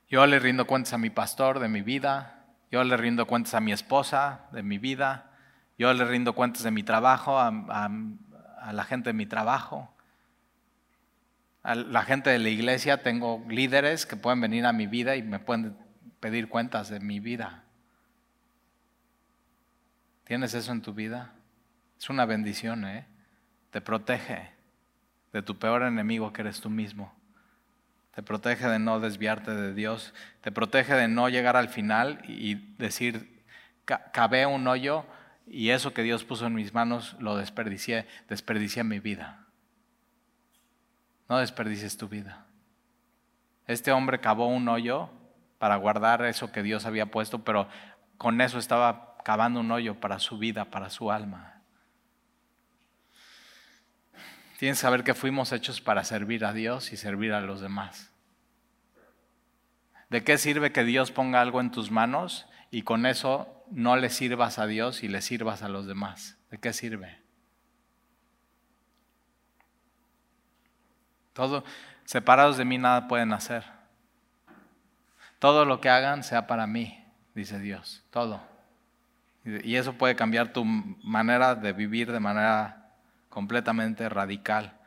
Yo 0.09 0.25
le 0.27 0.37
rindo 0.39 0.67
cuentas 0.67 0.93
a 0.93 0.97
mi 0.97 1.09
pastor 1.09 1.59
de 1.59 1.67
mi 1.67 1.81
vida. 1.81 2.45
Yo 2.71 2.83
le 2.83 2.97
rindo 2.97 3.25
cuentas 3.25 3.55
a 3.55 3.59
mi 3.59 3.71
esposa 3.71 4.41
de 4.51 4.61
mi 4.61 4.77
vida. 4.77 5.31
Yo 5.77 5.91
le 5.93 6.05
rindo 6.05 6.33
cuentas 6.33 6.63
de 6.63 6.71
mi 6.71 6.83
trabajo 6.83 7.39
a, 7.39 7.47
a 7.47 8.73
la 8.73 8.83
gente 8.83 9.09
de 9.09 9.13
mi 9.13 9.25
trabajo. 9.25 9.91
A 11.63 11.75
la 11.75 12.03
gente 12.03 12.29
de 12.29 12.39
la 12.39 12.49
iglesia 12.49 13.01
tengo 13.01 13.43
líderes 13.47 14.05
que 14.05 14.15
pueden 14.15 14.41
venir 14.41 14.65
a 14.65 14.73
mi 14.73 14.85
vida 14.85 15.15
y 15.15 15.23
me 15.23 15.39
pueden 15.39 15.77
pedir 16.19 16.49
cuentas 16.49 16.89
de 16.89 16.99
mi 16.99 17.19
vida. 17.19 17.62
¿Tienes 20.33 20.55
eso 20.55 20.71
en 20.71 20.81
tu 20.81 20.95
vida? 20.95 21.31
Es 21.95 22.09
una 22.09 22.25
bendición, 22.25 22.85
¿eh? 22.85 23.05
Te 23.69 23.81
protege 23.81 24.49
de 25.31 25.43
tu 25.43 25.59
peor 25.59 25.83
enemigo 25.83 26.33
que 26.33 26.41
eres 26.41 26.59
tú 26.59 26.71
mismo. 26.71 27.13
Te 28.15 28.23
protege 28.23 28.67
de 28.67 28.79
no 28.79 28.99
desviarte 28.99 29.53
de 29.53 29.75
Dios. 29.75 30.11
Te 30.41 30.51
protege 30.51 30.95
de 30.95 31.07
no 31.07 31.29
llegar 31.29 31.55
al 31.55 31.69
final 31.69 32.19
y 32.27 32.55
decir, 32.79 33.43
cavé 33.85 34.47
un 34.47 34.67
hoyo 34.67 35.05
y 35.45 35.69
eso 35.69 35.93
que 35.93 36.01
Dios 36.01 36.23
puso 36.23 36.47
en 36.47 36.55
mis 36.55 36.73
manos 36.73 37.15
lo 37.19 37.37
desperdicié, 37.37 38.07
desperdicié 38.27 38.83
mi 38.83 38.99
vida. 38.99 39.45
No 41.29 41.37
desperdicies 41.37 41.95
tu 41.95 42.09
vida. 42.09 42.47
Este 43.67 43.91
hombre 43.91 44.19
cavó 44.19 44.47
un 44.47 44.67
hoyo 44.67 45.11
para 45.59 45.75
guardar 45.75 46.25
eso 46.25 46.51
que 46.51 46.63
Dios 46.63 46.87
había 46.87 47.11
puesto, 47.11 47.43
pero 47.43 47.67
con 48.17 48.41
eso 48.41 48.57
estaba 48.57 49.12
cavando 49.23 49.59
un 49.59 49.71
hoyo 49.71 49.99
para 49.99 50.19
su 50.19 50.37
vida, 50.37 50.65
para 50.65 50.89
su 50.89 51.11
alma. 51.11 51.61
Tienes 54.59 54.77
que 54.77 54.81
saber 54.81 55.03
que 55.03 55.13
fuimos 55.13 55.51
hechos 55.51 55.81
para 55.81 56.03
servir 56.03 56.45
a 56.45 56.53
Dios 56.53 56.93
y 56.93 56.97
servir 56.97 57.33
a 57.33 57.41
los 57.41 57.59
demás. 57.59 58.11
¿De 60.09 60.23
qué 60.23 60.37
sirve 60.37 60.71
que 60.71 60.83
Dios 60.83 61.11
ponga 61.11 61.41
algo 61.41 61.59
en 61.59 61.71
tus 61.71 61.91
manos 61.91 62.45
y 62.71 62.83
con 62.83 63.05
eso 63.05 63.65
no 63.71 63.95
le 63.95 64.09
sirvas 64.09 64.59
a 64.59 64.67
Dios 64.67 65.03
y 65.03 65.07
le 65.07 65.21
sirvas 65.21 65.63
a 65.63 65.69
los 65.69 65.87
demás? 65.87 66.37
¿De 66.51 66.59
qué 66.59 66.71
sirve? 66.71 67.19
Todo, 71.33 71.63
separados 72.05 72.57
de 72.57 72.65
mí 72.65 72.77
nada 72.77 73.07
pueden 73.07 73.33
hacer. 73.33 73.65
Todo 75.39 75.65
lo 75.65 75.81
que 75.81 75.89
hagan 75.89 76.23
sea 76.23 76.47
para 76.47 76.67
mí, 76.67 77.03
dice 77.33 77.59
Dios, 77.59 78.05
todo. 78.11 78.52
Y 79.45 79.75
eso 79.75 79.93
puede 79.93 80.15
cambiar 80.15 80.53
tu 80.53 80.63
manera 80.63 81.55
de 81.55 81.73
vivir 81.73 82.11
de 82.11 82.19
manera 82.19 82.91
completamente 83.29 84.07
radical. 84.07 84.79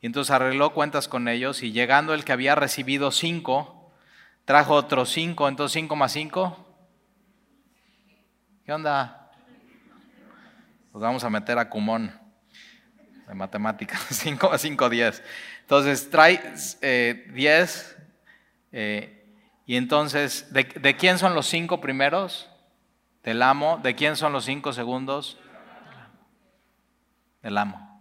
Y 0.00 0.06
entonces 0.06 0.30
arregló 0.30 0.72
cuentas 0.72 1.08
con 1.08 1.26
ellos 1.26 1.62
y 1.62 1.72
llegando 1.72 2.14
el 2.14 2.24
que 2.24 2.32
había 2.32 2.54
recibido 2.54 3.10
cinco, 3.10 3.92
trajo 4.44 4.74
otros 4.74 5.10
cinco, 5.10 5.48
entonces 5.48 5.72
cinco 5.72 5.96
más 5.96 6.12
cinco. 6.12 6.64
¿Qué 8.64 8.72
onda? 8.72 9.30
Pues 10.92 11.02
vamos 11.02 11.24
a 11.24 11.30
meter 11.30 11.58
a 11.58 11.68
Cumón 11.68 12.12
de 13.26 13.34
matemáticas, 13.34 14.00
cinco 14.10 14.50
más 14.50 14.60
cinco, 14.60 14.88
diez. 14.88 15.22
Entonces 15.62 16.08
trae 16.10 16.40
eh, 16.80 17.28
diez. 17.34 17.96
Eh, 18.70 19.12
y 19.66 19.76
entonces, 19.76 20.52
¿de, 20.52 20.62
¿de 20.62 20.96
quién 20.96 21.18
son 21.18 21.34
los 21.34 21.46
cinco 21.46 21.80
primeros? 21.80 22.48
Del 23.26 23.42
amo. 23.42 23.80
¿De 23.82 23.96
quién 23.96 24.16
son 24.16 24.32
los 24.32 24.44
cinco 24.44 24.72
segundos? 24.72 25.36
Del 27.42 27.58
amo. 27.58 28.00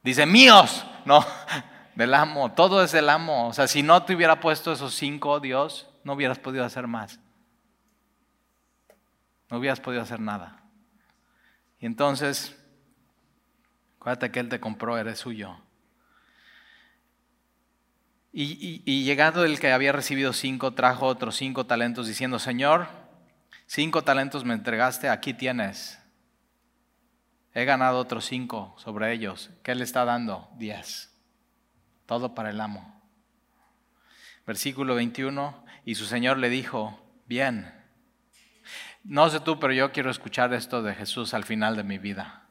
Dice, 0.00 0.24
míos. 0.26 0.86
No, 1.04 1.26
del 1.96 2.14
amo. 2.14 2.52
Todo 2.52 2.84
es 2.84 2.92
del 2.92 3.08
amo. 3.08 3.48
O 3.48 3.52
sea, 3.52 3.66
si 3.66 3.82
no 3.82 4.04
te 4.04 4.14
hubiera 4.14 4.38
puesto 4.38 4.72
esos 4.72 4.94
cinco, 4.94 5.40
Dios, 5.40 5.88
no 6.04 6.12
hubieras 6.12 6.38
podido 6.38 6.64
hacer 6.64 6.86
más. 6.86 7.18
No 9.50 9.58
hubieras 9.58 9.80
podido 9.80 10.02
hacer 10.02 10.20
nada. 10.20 10.62
Y 11.80 11.86
entonces, 11.86 12.56
acuérdate 13.96 14.30
que 14.30 14.38
Él 14.38 14.48
te 14.48 14.60
compró, 14.60 14.96
eres 14.98 15.18
suyo. 15.18 15.56
Y, 18.32 18.82
y, 18.84 19.04
llegando 19.04 19.44
el 19.44 19.58
que 19.58 19.72
había 19.72 19.92
recibido 19.92 20.32
cinco, 20.32 20.74
trajo 20.74 21.06
otros 21.06 21.34
cinco 21.36 21.64
talentos, 21.66 22.06
diciendo, 22.06 22.38
Señor, 22.38 23.05
cinco 23.66 24.02
talentos 24.02 24.44
me 24.44 24.54
entregaste, 24.54 25.08
aquí 25.08 25.34
tienes. 25.34 25.98
He 27.54 27.64
ganado 27.64 27.98
otros 27.98 28.26
cinco 28.26 28.74
sobre 28.76 29.12
ellos. 29.12 29.50
¿Qué 29.62 29.74
le 29.74 29.84
está 29.84 30.04
dando? 30.04 30.50
Diez. 30.56 31.10
Todo 32.04 32.34
para 32.34 32.50
el 32.50 32.60
amo. 32.60 33.00
Versículo 34.46 34.94
21. 34.94 35.64
Y 35.86 35.94
su 35.94 36.04
Señor 36.04 36.36
le 36.36 36.50
dijo, 36.50 37.00
bien. 37.26 37.72
No 39.04 39.30
sé 39.30 39.40
tú, 39.40 39.58
pero 39.58 39.72
yo 39.72 39.90
quiero 39.92 40.10
escuchar 40.10 40.52
esto 40.52 40.82
de 40.82 40.94
Jesús 40.94 41.32
al 41.32 41.44
final 41.44 41.76
de 41.76 41.84
mi 41.84 41.96
vida. 41.96 42.46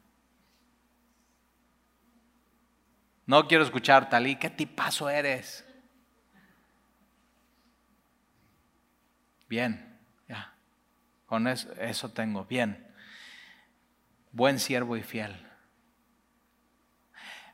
No 3.28 3.48
quiero 3.48 3.64
escuchar, 3.64 4.10
Talí, 4.10 4.38
¿qué 4.38 4.50
tipazo 4.50 5.10
eres? 5.10 5.66
Bien. 9.48 9.85
Con 11.36 11.48
eso, 11.48 11.70
eso 11.80 12.10
tengo, 12.10 12.46
bien 12.46 12.86
buen 14.36 14.60
siervo 14.60 14.98
y 14.98 15.02
fiel. 15.02 15.34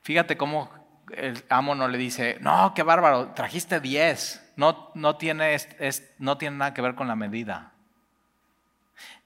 Fíjate 0.02 0.36
cómo 0.36 1.04
el 1.16 1.44
amo 1.50 1.76
no 1.76 1.88
le 1.88 2.00
dice, 2.00 2.38
no, 2.42 2.74
qué 2.74 2.82
bárbaro, 2.82 3.34
trajiste 3.34 3.80
10. 3.80 4.54
No, 4.58 4.92
no, 4.96 5.16
tiene, 5.16 5.56
no 6.18 6.38
tiene 6.40 6.58
nada 6.58 6.74
que 6.74 6.82
ver 6.82 6.96
con 6.96 7.08
la 7.08 7.16
medida. 7.16 7.74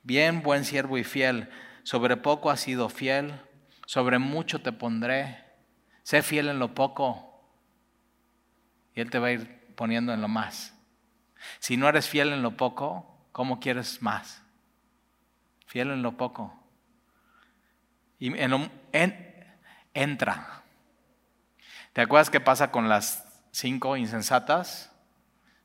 Bien, 0.04 0.44
buen 0.44 0.66
siervo 0.66 0.98
y 0.98 1.06
fiel. 1.06 1.50
Sobre 1.84 2.18
poco 2.18 2.52
has 2.52 2.60
sido 2.60 2.90
fiel, 2.90 3.40
sobre 3.86 4.20
mucho 4.20 4.62
te 4.62 4.74
pondré. 4.74 5.42
Sé 6.04 6.24
fiel 6.24 6.50
en 6.50 6.60
lo 6.60 6.76
poco 6.76 7.42
y 8.94 9.00
Él 9.00 9.10
te 9.10 9.20
va 9.20 9.28
a 9.28 9.32
ir 9.32 9.74
poniendo 9.76 10.14
en 10.14 10.22
lo 10.22 10.28
más. 10.28 10.74
Si 11.60 11.78
no 11.78 11.88
eres 11.88 12.10
fiel 12.10 12.34
en 12.34 12.42
lo 12.42 12.58
poco, 12.58 13.30
¿cómo 13.32 13.62
quieres 13.62 14.02
más? 14.02 14.45
Fiel 15.76 15.92
en 15.92 16.04
lo 16.04 16.16
poco. 16.16 16.58
Y 18.18 18.32
entra. 19.94 20.64
¿Te 21.92 22.00
acuerdas 22.00 22.30
qué 22.30 22.40
pasa 22.40 22.72
con 22.72 22.88
las 22.88 23.28
cinco 23.52 23.98
insensatas? 23.98 24.96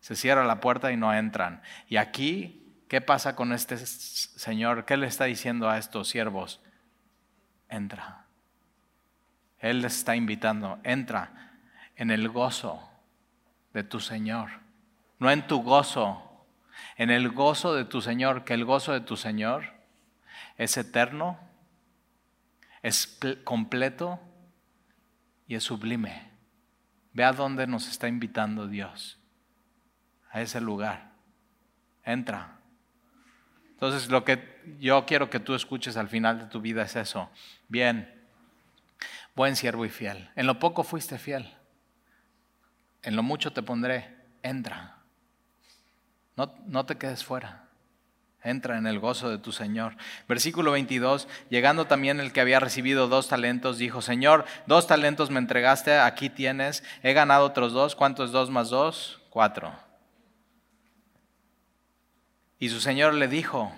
Se 0.01 0.17
cierra 0.17 0.45
la 0.45 0.59
puerta 0.59 0.91
y 0.91 0.97
no 0.97 1.15
entran. 1.15 1.63
Y 1.87 1.97
aquí, 1.97 2.75
¿qué 2.89 3.01
pasa 3.01 3.37
con 3.37 3.53
este 3.53 3.77
señor? 3.77 4.85
¿Qué 4.85 4.97
le 4.97 5.07
está 5.07 5.27
diciendo 5.27 5.71
a 5.71 5.79
estos 5.79 6.09
siervos? 6.09 6.61
Entra. 7.69 8.25
Él 9.61 9.81
les 9.81 9.99
está 9.99 10.17
invitando, 10.17 10.81
entra 10.83 11.53
en 11.95 12.11
el 12.11 12.29
gozo 12.29 12.83
de 13.75 13.85
tu 13.85 14.01
Señor, 14.01 14.51
no 15.21 15.31
en 15.31 15.47
tu 15.47 15.63
gozo, 15.63 16.49
en 16.97 17.11
el 17.11 17.29
gozo 17.29 17.77
de 17.77 17.85
tu 17.85 18.01
Señor, 18.01 18.43
que 18.43 18.55
el 18.55 18.65
gozo 18.65 18.93
de 18.93 19.03
tu 19.03 19.17
Señor 19.17 19.79
es 20.61 20.77
eterno 20.77 21.39
es 22.83 23.19
completo 23.45 24.21
y 25.47 25.55
es 25.55 25.65
sublime. 25.65 26.31
Ve 27.13 27.25
a 27.25 27.33
dónde 27.33 27.67
nos 27.67 27.89
está 27.89 28.09
invitando 28.09 28.69
Dios, 28.69 29.19
a 30.31 30.41
ese 30.41 30.61
lugar. 30.61 31.13
Entra. 32.05 32.59
Entonces 33.71 34.09
lo 34.11 34.25
que 34.25 34.77
yo 34.79 35.07
quiero 35.07 35.31
que 35.31 35.41
tú 35.41 35.55
escuches 35.55 35.97
al 35.97 36.09
final 36.09 36.39
de 36.39 36.47
tu 36.47 36.61
vida 36.61 36.83
es 36.83 36.97
eso. 36.97 37.31
Bien, 37.69 38.23
buen 39.35 39.57
siervo 39.57 39.85
y 39.85 39.91
fiel. 39.91 40.31
En 40.37 40.47
lo 40.47 40.59
poco 40.59 40.85
fuiste 40.85 41.19
fiel. 41.19 41.55
En 43.03 43.17
lo 43.17 43.23
mucho 43.23 43.53
te 43.53 43.63
pondré. 43.63 44.17
Entra. 44.43 44.99
No, 46.37 46.55
no 46.67 46.85
te 46.87 46.97
quedes 46.97 47.25
fuera. 47.25 47.70
Entra 48.43 48.79
en 48.79 48.87
el 48.87 48.99
gozo 48.99 49.29
de 49.29 49.39
tu 49.39 49.53
Señor. 49.53 49.97
Versículo 50.27 50.73
22, 50.73 51.29
llegando 51.51 51.87
también 51.87 52.21
el 52.21 52.33
que 52.33 52.41
había 52.41 52.59
recibido 52.59 53.07
dos 53.07 53.29
talentos, 53.29 53.77
dijo, 53.77 54.01
Señor, 54.01 54.47
dos 54.67 54.87
talentos 54.87 55.31
me 55.31 55.39
entregaste, 55.39 55.99
aquí 55.99 56.31
tienes, 56.31 56.83
he 57.03 57.13
ganado 57.13 57.45
otros 57.45 57.73
dos, 57.73 57.95
¿cuánto 57.95 58.25
es 58.25 58.31
dos 58.31 58.49
más 58.49 58.71
dos? 58.71 59.21
Cuatro. 59.29 59.73
Y 62.59 62.71
su 62.71 62.81
Señor 62.81 63.15
le 63.15 63.29
dijo, 63.29 63.73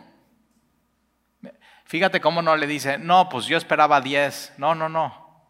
fíjate 1.85 2.21
cómo 2.21 2.41
no 2.41 2.57
le 2.57 2.67
dice, 2.67 2.99
no, 2.99 3.29
pues 3.29 3.47
yo 3.47 3.57
esperaba 3.57 4.01
diez, 4.01 4.53
no, 4.59 4.75
no, 4.77 4.89
no, 4.89 5.45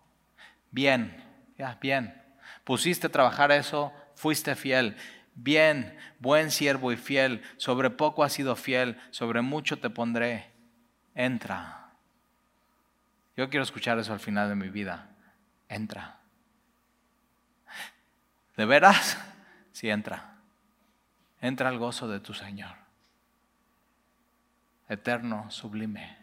bien, 0.71 1.23
ya, 1.59 1.79
bien, 1.81 2.23
pusiste 2.65 3.09
a 3.09 3.13
trabajar 3.13 3.53
eso, 3.53 3.93
fuiste 4.15 4.55
fiel. 4.55 4.97
Bien, 5.35 5.99
buen 6.18 6.51
siervo 6.51 6.93
y 6.93 6.97
fiel, 6.97 7.43
sobre 7.57 7.91
poco 7.91 8.22
has 8.22 8.33
sido 8.33 8.55
fiel, 8.55 9.01
sobre 9.11 9.41
mucho 9.41 9.78
te 9.78 9.91
pondré. 9.91 10.51
Entra. 11.14 11.91
Yo 13.37 13.49
quiero 13.49 13.62
escuchar 13.64 13.99
eso 13.99 14.12
al 14.12 14.20
final 14.20 14.49
de 14.49 14.55
mi 14.55 14.68
vida. 14.68 15.11
Entra. 15.68 16.20
¿De 18.57 18.64
veras? 18.64 19.18
Sí, 19.72 19.89
entra. 19.89 20.37
Entra 21.41 21.70
al 21.70 21.78
gozo 21.78 22.07
de 22.07 22.20
tu 22.20 22.35
Señor. 22.35 22.76
Eterno, 24.87 25.51
sublime. 25.51 26.18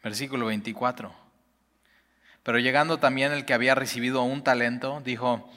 Versículo 0.00 0.46
24. 0.46 1.29
Pero 2.42 2.58
llegando 2.58 2.98
también 2.98 3.32
el 3.32 3.44
que 3.44 3.54
había 3.54 3.74
recibido 3.74 4.22
un 4.22 4.42
talento, 4.42 5.02
dijo, 5.04 5.50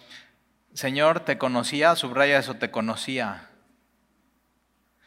Señor, 0.74 1.22
te 1.22 1.38
conocía, 1.38 1.96
subraya 1.96 2.40
eso, 2.40 2.56
te 2.56 2.72
conocía. 2.72 3.50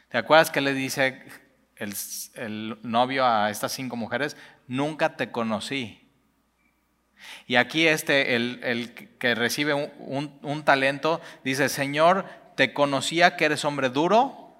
¿Te 0.09 0.17
acuerdas 0.17 0.49
que 0.49 0.61
le 0.61 0.73
dice 0.73 1.23
el, 1.75 2.79
novio 2.83 3.25
a 3.25 3.51
estas 3.51 3.73
cinco 3.73 3.95
mujeres? 3.95 4.37
Nunca 4.67 5.17
te 5.17 5.31
conocí. 5.31 6.09
Y 7.45 7.57
aquí 7.57 7.87
este, 7.87 8.35
el, 8.35 9.15
que 9.19 9.35
recibe 9.35 9.73
un, 9.73 10.39
un 10.41 10.63
talento, 10.63 11.21
dice, 11.43 11.67
Señor, 11.67 12.25
te 12.55 12.73
conocía 12.73 13.35
que 13.35 13.45
eres 13.45 13.65
hombre 13.65 13.89
duro, 13.89 14.55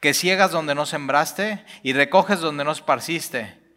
que 0.00 0.14
ciegas 0.14 0.52
donde 0.52 0.74
no 0.74 0.86
sembraste 0.86 1.64
y 1.82 1.92
recoges 1.92 2.40
donde 2.40 2.64
no 2.64 2.72
esparciste. 2.72 3.67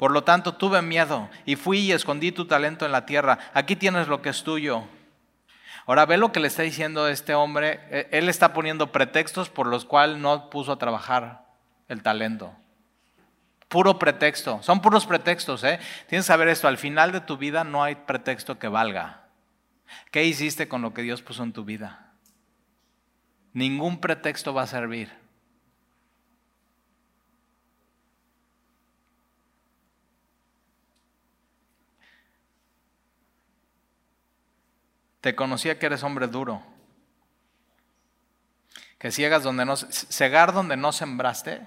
Por 0.00 0.12
lo 0.12 0.24
tanto, 0.24 0.54
tuve 0.54 0.80
miedo 0.80 1.28
y 1.44 1.56
fui 1.56 1.80
y 1.80 1.92
escondí 1.92 2.32
tu 2.32 2.46
talento 2.46 2.86
en 2.86 2.92
la 2.92 3.04
tierra. 3.04 3.38
Aquí 3.52 3.76
tienes 3.76 4.08
lo 4.08 4.22
que 4.22 4.30
es 4.30 4.42
tuyo. 4.44 4.84
Ahora 5.84 6.06
ve 6.06 6.16
lo 6.16 6.32
que 6.32 6.40
le 6.40 6.46
está 6.46 6.62
diciendo 6.62 7.06
este 7.06 7.34
hombre. 7.34 7.80
E, 7.90 8.08
él 8.12 8.30
está 8.30 8.54
poniendo 8.54 8.92
pretextos 8.92 9.50
por 9.50 9.66
los 9.66 9.84
cuales 9.84 10.16
no 10.16 10.48
puso 10.48 10.72
a 10.72 10.78
trabajar 10.78 11.44
el 11.88 12.02
talento. 12.02 12.54
Puro 13.68 13.98
pretexto. 13.98 14.62
Son 14.62 14.80
puros 14.80 15.04
pretextos. 15.04 15.64
¿eh? 15.64 15.78
Tienes 16.08 16.24
que 16.24 16.28
saber 16.28 16.48
esto. 16.48 16.66
Al 16.66 16.78
final 16.78 17.12
de 17.12 17.20
tu 17.20 17.36
vida 17.36 17.62
no 17.62 17.84
hay 17.84 17.96
pretexto 17.96 18.58
que 18.58 18.68
valga. 18.68 19.24
¿Qué 20.10 20.24
hiciste 20.24 20.66
con 20.66 20.80
lo 20.80 20.94
que 20.94 21.02
Dios 21.02 21.20
puso 21.20 21.42
en 21.42 21.52
tu 21.52 21.66
vida? 21.66 22.14
Ningún 23.52 24.00
pretexto 24.00 24.54
va 24.54 24.62
a 24.62 24.66
servir. 24.66 25.19
Te 35.20 35.34
conocía 35.34 35.78
que 35.78 35.86
eres 35.86 36.02
hombre 36.02 36.26
duro. 36.26 36.62
Que 38.98 39.10
ciegas 39.10 39.42
donde 39.42 39.64
no, 39.64 39.76
cegar 39.76 40.52
donde 40.52 40.76
no 40.76 40.92
sembraste 40.92 41.66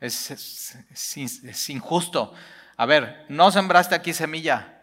es, 0.00 1.70
injusto. 1.70 2.34
A 2.76 2.86
ver, 2.86 3.24
no 3.28 3.50
sembraste 3.50 3.94
aquí 3.94 4.12
semilla, 4.12 4.82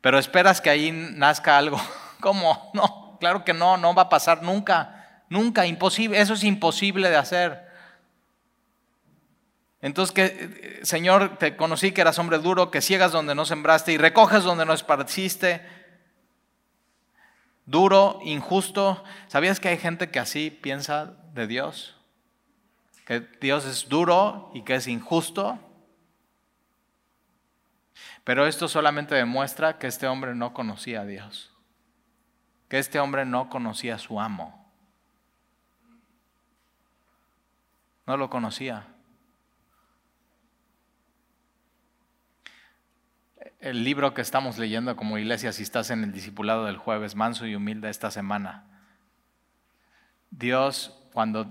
pero 0.00 0.18
esperas 0.18 0.60
que 0.60 0.70
ahí 0.70 0.90
nazca 0.90 1.56
algo. 1.56 1.80
¿Cómo? 2.20 2.70
No, 2.74 3.16
claro 3.20 3.44
que 3.44 3.52
no, 3.52 3.76
no 3.76 3.94
va 3.94 4.02
a 4.02 4.08
pasar 4.08 4.42
nunca, 4.42 5.22
nunca, 5.28 5.66
imposible, 5.66 6.20
eso 6.20 6.34
es 6.34 6.44
imposible 6.44 7.10
de 7.10 7.16
hacer. 7.16 7.66
Entonces, 9.82 10.12
que, 10.12 10.80
Señor, 10.82 11.36
te 11.38 11.56
conocí 11.56 11.92
que 11.92 12.00
eras 12.00 12.18
hombre 12.18 12.38
duro, 12.38 12.70
que 12.70 12.80
ciegas 12.80 13.12
donde 13.12 13.34
no 13.34 13.44
sembraste 13.44 13.92
y 13.92 13.98
recoges 13.98 14.42
donde 14.42 14.64
no 14.64 14.72
esparciste 14.72 15.75
duro, 17.66 18.20
injusto. 18.22 19.04
¿Sabías 19.26 19.60
que 19.60 19.68
hay 19.68 19.78
gente 19.78 20.10
que 20.10 20.18
así 20.18 20.50
piensa 20.50 21.16
de 21.34 21.46
Dios? 21.46 21.96
Que 23.04 23.20
Dios 23.40 23.66
es 23.66 23.88
duro 23.88 24.50
y 24.54 24.62
que 24.62 24.76
es 24.76 24.88
injusto. 24.88 25.58
Pero 28.24 28.46
esto 28.46 28.66
solamente 28.66 29.14
demuestra 29.14 29.78
que 29.78 29.86
este 29.86 30.08
hombre 30.08 30.34
no 30.34 30.52
conocía 30.52 31.02
a 31.02 31.04
Dios. 31.04 31.52
Que 32.68 32.78
este 32.78 32.98
hombre 32.98 33.24
no 33.24 33.48
conocía 33.48 33.96
a 33.96 33.98
su 33.98 34.20
amo. 34.20 34.66
No 38.06 38.16
lo 38.16 38.30
conocía. 38.30 38.95
El 43.66 43.82
libro 43.82 44.14
que 44.14 44.22
estamos 44.22 44.58
leyendo 44.58 44.94
como 44.94 45.18
iglesia, 45.18 45.52
si 45.52 45.64
estás 45.64 45.90
en 45.90 46.04
el 46.04 46.12
discipulado 46.12 46.66
del 46.66 46.76
jueves, 46.76 47.16
manso 47.16 47.46
y 47.46 47.56
humilde 47.56 47.90
esta 47.90 48.12
semana. 48.12 48.64
Dios, 50.30 50.96
cuando 51.12 51.50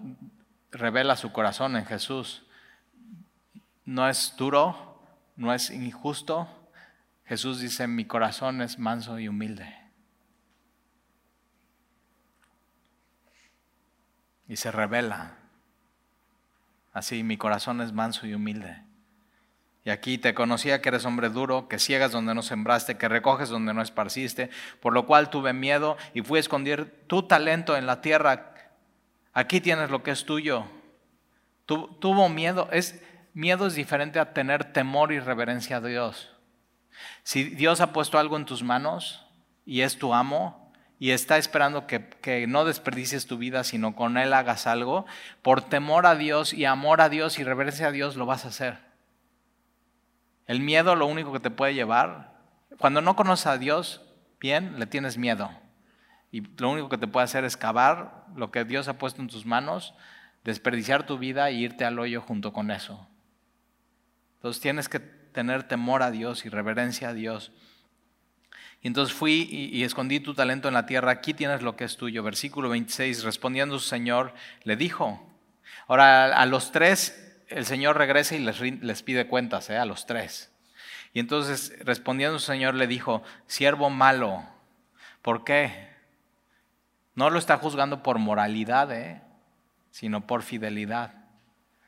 revela 0.71 1.17
su 1.17 1.33
corazón 1.33 1.75
en 1.75 1.85
Jesús, 1.85 2.45
no 3.83 4.07
es 4.07 4.33
duro, 4.37 5.03
no 5.35 5.53
es 5.53 5.69
injusto. 5.71 6.47
Jesús 7.25 7.59
dice, 7.59 7.85
mi 7.85 8.05
corazón 8.05 8.61
es 8.61 8.79
manso 8.79 9.19
y 9.19 9.27
humilde. 9.27 9.75
Y 14.47 14.55
se 14.55 14.71
revela. 14.71 15.33
Así, 16.93 17.23
mi 17.23 17.35
corazón 17.35 17.81
es 17.81 17.91
manso 17.91 18.25
y 18.25 18.33
humilde. 18.33 18.85
Y 19.85 19.91
aquí 19.91 20.17
te 20.17 20.33
conocía 20.33 20.81
que 20.81 20.89
eres 20.89 21.05
hombre 21.05 21.29
duro, 21.29 21.67
que 21.67 21.77
ciegas 21.77 22.11
donde 22.11 22.33
no 22.33 22.41
sembraste, 22.41 22.97
que 22.97 23.07
recoges 23.07 23.49
donde 23.49 23.71
no 23.71 23.83
esparciste, 23.83 24.49
por 24.81 24.93
lo 24.93 25.05
cual 25.05 25.29
tuve 25.29 25.53
miedo 25.53 25.95
y 26.15 26.21
fui 26.23 26.37
a 26.37 26.39
esconder 26.39 26.89
tu 27.05 27.27
talento 27.27 27.77
en 27.77 27.85
la 27.85 28.01
tierra. 28.01 28.55
Aquí 29.31 29.61
tienes 29.61 29.91
lo 29.91 30.01
que 30.01 30.09
es 30.09 30.25
tuyo. 30.25 30.65
tuvo 31.67 32.29
miedo. 32.29 32.67
Es, 32.71 32.99
miedo 33.35 33.67
es 33.67 33.75
diferente 33.75 34.17
a 34.17 34.33
tener 34.33 34.73
temor 34.73 35.11
y 35.11 35.19
reverencia 35.19 35.77
a 35.77 35.81
Dios. 35.81 36.31
Si 37.21 37.43
Dios 37.43 37.79
ha 37.79 37.93
puesto 37.93 38.17
algo 38.17 38.37
en 38.37 38.45
tus 38.45 38.63
manos 38.63 39.27
y 39.67 39.81
es 39.81 39.99
tu 39.99 40.15
amo 40.15 40.73
y 40.97 41.11
está 41.11 41.37
esperando 41.37 41.85
que, 41.85 42.09
que 42.09 42.47
no 42.47 42.65
desperdicies 42.65 43.27
tu 43.27 43.37
vida, 43.37 43.63
sino 43.63 43.95
con 43.95 44.17
Él 44.17 44.33
hagas 44.33 44.65
algo, 44.65 45.05
por 45.43 45.61
temor 45.61 46.07
a 46.07 46.15
Dios 46.15 46.53
y 46.53 46.65
amor 46.65 47.01
a 47.01 47.09
Dios 47.09 47.37
y 47.37 47.43
reverencia 47.43 47.89
a 47.89 47.91
Dios 47.91 48.15
lo 48.15 48.25
vas 48.25 48.45
a 48.45 48.47
hacer. 48.47 48.84
El 50.47 50.59
miedo 50.59 50.95
lo 50.95 51.07
único 51.07 51.33
que 51.33 51.39
te 51.39 51.49
puede 51.49 51.73
llevar, 51.73 52.35
cuando 52.77 53.01
no 53.01 53.15
conoces 53.15 53.47
a 53.47 53.57
Dios 53.57 54.01
bien, 54.39 54.79
le 54.79 54.85
tienes 54.85 55.17
miedo. 55.17 55.49
Y 56.31 56.41
lo 56.57 56.69
único 56.69 56.89
que 56.89 56.97
te 56.97 57.07
puede 57.07 57.23
hacer 57.23 57.45
es 57.45 57.57
cavar 57.57 58.25
lo 58.35 58.51
que 58.51 58.65
Dios 58.65 58.87
ha 58.87 58.97
puesto 58.97 59.21
en 59.21 59.27
tus 59.27 59.45
manos, 59.45 59.93
desperdiciar 60.43 61.05
tu 61.05 61.17
vida 61.17 61.49
e 61.49 61.53
irte 61.53 61.85
al 61.85 61.97
hoyo 61.97 62.21
junto 62.21 62.53
con 62.53 62.71
eso. 62.71 63.07
Entonces 64.35 64.61
tienes 64.61 64.89
que 64.89 64.99
tener 64.99 65.63
temor 65.63 66.03
a 66.03 66.11
Dios 66.11 66.45
y 66.45 66.49
reverencia 66.49 67.09
a 67.09 67.13
Dios. 67.13 67.51
Y 68.81 68.87
entonces 68.87 69.15
fui 69.15 69.47
y, 69.49 69.83
escondí 69.83 70.19
tu 70.19 70.35
talento 70.35 70.67
en 70.67 70.75
la 70.75 70.85
tierra, 70.85 71.09
aquí 71.11 71.33
tienes 71.33 71.63
lo 71.63 71.75
que 71.75 71.85
es 71.85 71.97
tuyo. 71.97 72.21
Versículo 72.21 72.69
26, 72.69 73.23
respondiendo 73.23 73.79
su 73.79 73.87
Señor, 73.87 74.33
le 74.63 74.75
dijo. 74.75 75.27
Ahora 75.87 76.35
a 76.35 76.45
los 76.45 76.71
tres 76.71 77.24
el 77.47 77.65
Señor 77.65 77.97
regresa 77.97 78.35
y 78.35 78.39
les, 78.39 79.03
pide 79.03 79.27
cuentas 79.27 79.69
¿eh? 79.69 79.77
a 79.77 79.85
los 79.85 80.05
tres. 80.05 80.51
Y 81.13 81.19
entonces 81.19 81.73
respondiendo 81.83 82.35
el 82.35 82.41
Señor 82.41 82.75
le 82.75 82.87
dijo, 82.87 83.23
siervo 83.47 83.89
malo, 83.89 84.43
¿por 85.21 85.43
qué? 85.43 85.89
No 87.13 87.29
lo 87.29 87.39
está 87.39 87.57
juzgando 87.57 88.03
por 88.03 88.19
moralidad, 88.19 88.91
¿eh? 88.91 89.21
sino 89.91 90.27
por 90.27 90.43
fidelidad, 90.43 91.13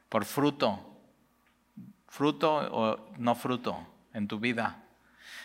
por 0.09 0.25
fruto. 0.25 0.83
Fruto 2.07 2.55
o 2.71 3.13
no 3.17 3.35
fruto 3.35 3.85
en 4.13 4.27
tu 4.27 4.39
vida. 4.39 4.83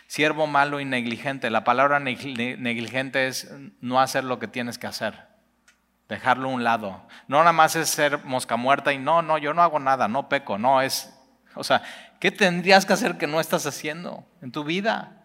Siervo 0.07 0.47
malo 0.47 0.79
y 0.79 0.85
negligente. 0.85 1.51
La 1.51 1.65
palabra 1.65 1.99
negligente 1.99 3.27
es 3.27 3.53
no 3.81 4.01
hacer 4.01 4.25
lo 4.25 4.39
que 4.39 4.47
tienes 4.47 4.79
que 4.79 4.87
hacer 4.87 5.32
dejarlo 6.13 6.49
a 6.49 6.53
un 6.53 6.63
lado. 6.63 7.03
No 7.27 7.39
nada 7.39 7.53
más 7.53 7.75
es 7.75 7.89
ser 7.89 8.25
mosca 8.25 8.57
muerta 8.57 8.93
y 8.93 8.99
no, 8.99 9.23
no, 9.23 9.39
yo 9.39 9.55
no 9.55 9.63
hago 9.63 9.81
nada, 9.81 10.07
no 10.09 10.29
peco, 10.29 10.59
no 10.59 10.83
es, 10.83 11.13
o 11.55 11.65
sea, 11.65 11.83
¿qué 12.21 12.31
tendrías 12.31 12.87
que 12.87 12.93
hacer 12.93 13.19
que 13.19 13.27
no 13.27 13.41
estás 13.41 13.67
haciendo 13.67 14.25
en 14.41 14.53
tu 14.53 14.63
vida? 14.63 15.25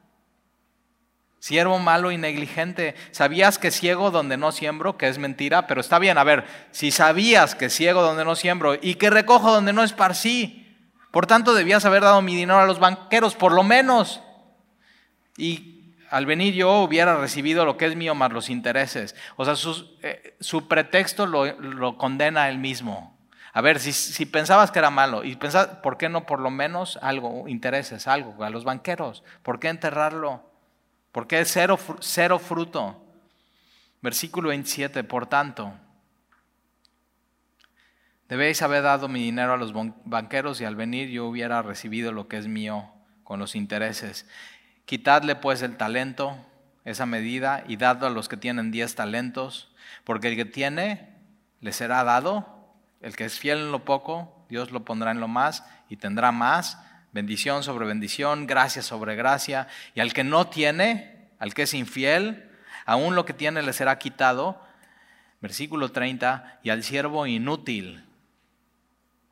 Siervo 1.40 1.78
malo 1.78 2.12
y 2.12 2.18
negligente, 2.18 2.96
¿sabías 3.12 3.60
que 3.60 3.70
ciego 3.70 4.10
donde 4.10 4.38
no 4.38 4.52
siembro, 4.52 4.98
que 4.98 5.08
es 5.08 5.20
mentira? 5.20 5.68
Pero 5.68 5.82
está 5.82 6.00
bien, 6.00 6.18
a 6.18 6.24
ver, 6.24 6.46
si 6.72 6.90
sabías 6.90 7.54
que 7.54 7.70
ciego 7.70 8.02
donde 8.02 8.26
no 8.26 8.36
siembro 8.36 8.76
y 8.82 8.96
que 8.96 9.10
recojo 9.10 9.52
donde 9.52 9.74
no 9.74 9.84
esparcí, 9.84 10.76
por 11.12 11.28
tanto 11.28 11.54
debías 11.54 11.86
haber 11.86 12.04
dado 12.04 12.22
mi 12.22 12.36
dinero 12.36 12.60
a 12.60 12.66
los 12.66 12.80
banqueros, 12.80 13.36
por 13.36 13.52
lo 13.52 13.64
menos. 13.64 14.22
Y 15.38 15.77
al 16.10 16.26
venir 16.26 16.54
yo 16.54 16.80
hubiera 16.80 17.18
recibido 17.18 17.66
lo 17.66 17.78
que 17.78 17.86
es 17.86 17.96
mío 17.96 18.16
más 18.16 18.32
los 18.32 18.50
intereses. 18.50 19.16
O 19.36 19.46
sea, 19.46 19.56
eh, 20.02 20.36
su, 20.40 20.68
pretexto 20.68 21.26
lo, 21.26 21.98
condena 21.98 22.44
a 22.44 22.50
él 22.50 22.58
mismo. 22.58 23.18
A 23.54 23.62
ver, 23.62 23.80
si, 23.80 24.26
pensabas 24.26 24.72
que 24.72 24.80
era 24.80 24.90
malo, 24.90 25.24
y 25.24 25.36
pensabas, 25.36 25.78
¿por 25.78 25.98
qué 25.98 26.10
no 26.10 26.26
por 26.26 26.40
lo 26.40 26.52
menos 26.52 27.00
algo, 27.02 27.48
intereses, 27.48 28.08
algo, 28.08 28.44
a 28.44 28.50
los 28.50 28.64
banqueros? 28.64 29.24
¿Por 29.42 29.60
qué 29.60 29.70
enterrarlo? 29.70 30.44
¿Por 31.12 31.28
qué 31.28 31.44
cero, 31.46 31.80
cero 32.00 32.38
fruto? 32.38 33.04
Versículo 34.02 34.50
27, 34.50 35.04
por 35.04 35.26
tanto, 35.26 35.74
debéis 38.30 38.62
haber 38.62 38.84
dado 38.84 39.08
mi 39.08 39.24
dinero 39.24 39.54
a 39.54 39.58
los 39.58 39.74
banqueros 40.06 40.62
y 40.62 40.66
al 40.66 40.76
venir 40.76 41.10
yo 41.10 41.26
hubiera 41.26 41.64
recibido 41.64 42.12
lo 42.12 42.28
que 42.28 42.38
es 42.38 42.48
mío 42.48 42.92
con 43.24 43.40
los 43.40 43.56
intereses. 43.56 44.28
Quitadle 44.88 45.36
pues 45.36 45.62
el 45.62 45.78
talento, 45.78 46.36
esa 46.84 47.06
medida, 47.06 47.64
y 47.68 47.78
dadlo 47.78 48.08
a 48.08 48.10
los 48.10 48.28
que 48.28 48.38
tienen 48.38 48.72
diez 48.72 48.96
talentos, 48.96 49.72
porque 50.04 50.30
el 50.30 50.36
que 50.36 50.46
tiene 50.46 51.14
le 51.62 51.72
será 51.72 52.04
dado, 52.04 52.74
el 53.02 53.16
que 53.16 53.26
es 53.26 53.38
fiel 53.38 53.60
en 53.60 53.72
lo 53.72 53.86
poco, 53.86 54.44
Dios 54.50 54.72
lo 54.72 54.84
pondrá 54.84 55.12
en 55.12 55.20
lo 55.20 55.28
más 55.28 55.64
y 55.88 55.98
tendrá 55.98 56.32
más, 56.32 56.80
bendición 57.12 57.62
sobre 57.62 57.86
bendición, 57.86 58.48
gracia 58.48 58.82
sobre 58.82 59.16
gracia, 59.16 59.68
y 59.94 60.00
al 60.00 60.12
que 60.12 60.24
no 60.24 60.48
tiene, 60.48 61.30
al 61.38 61.54
que 61.54 61.62
es 61.62 61.76
infiel, 61.76 62.48
Aún 62.88 63.16
lo 63.16 63.26
que 63.26 63.34
tiene 63.34 63.62
le 63.62 63.74
será 63.74 64.00
quitado. 64.00 64.60
Versículo 65.42 65.92
30, 65.92 66.62
y 66.64 66.70
al 66.72 66.84
siervo 66.84 67.28
inútil. 67.28 68.04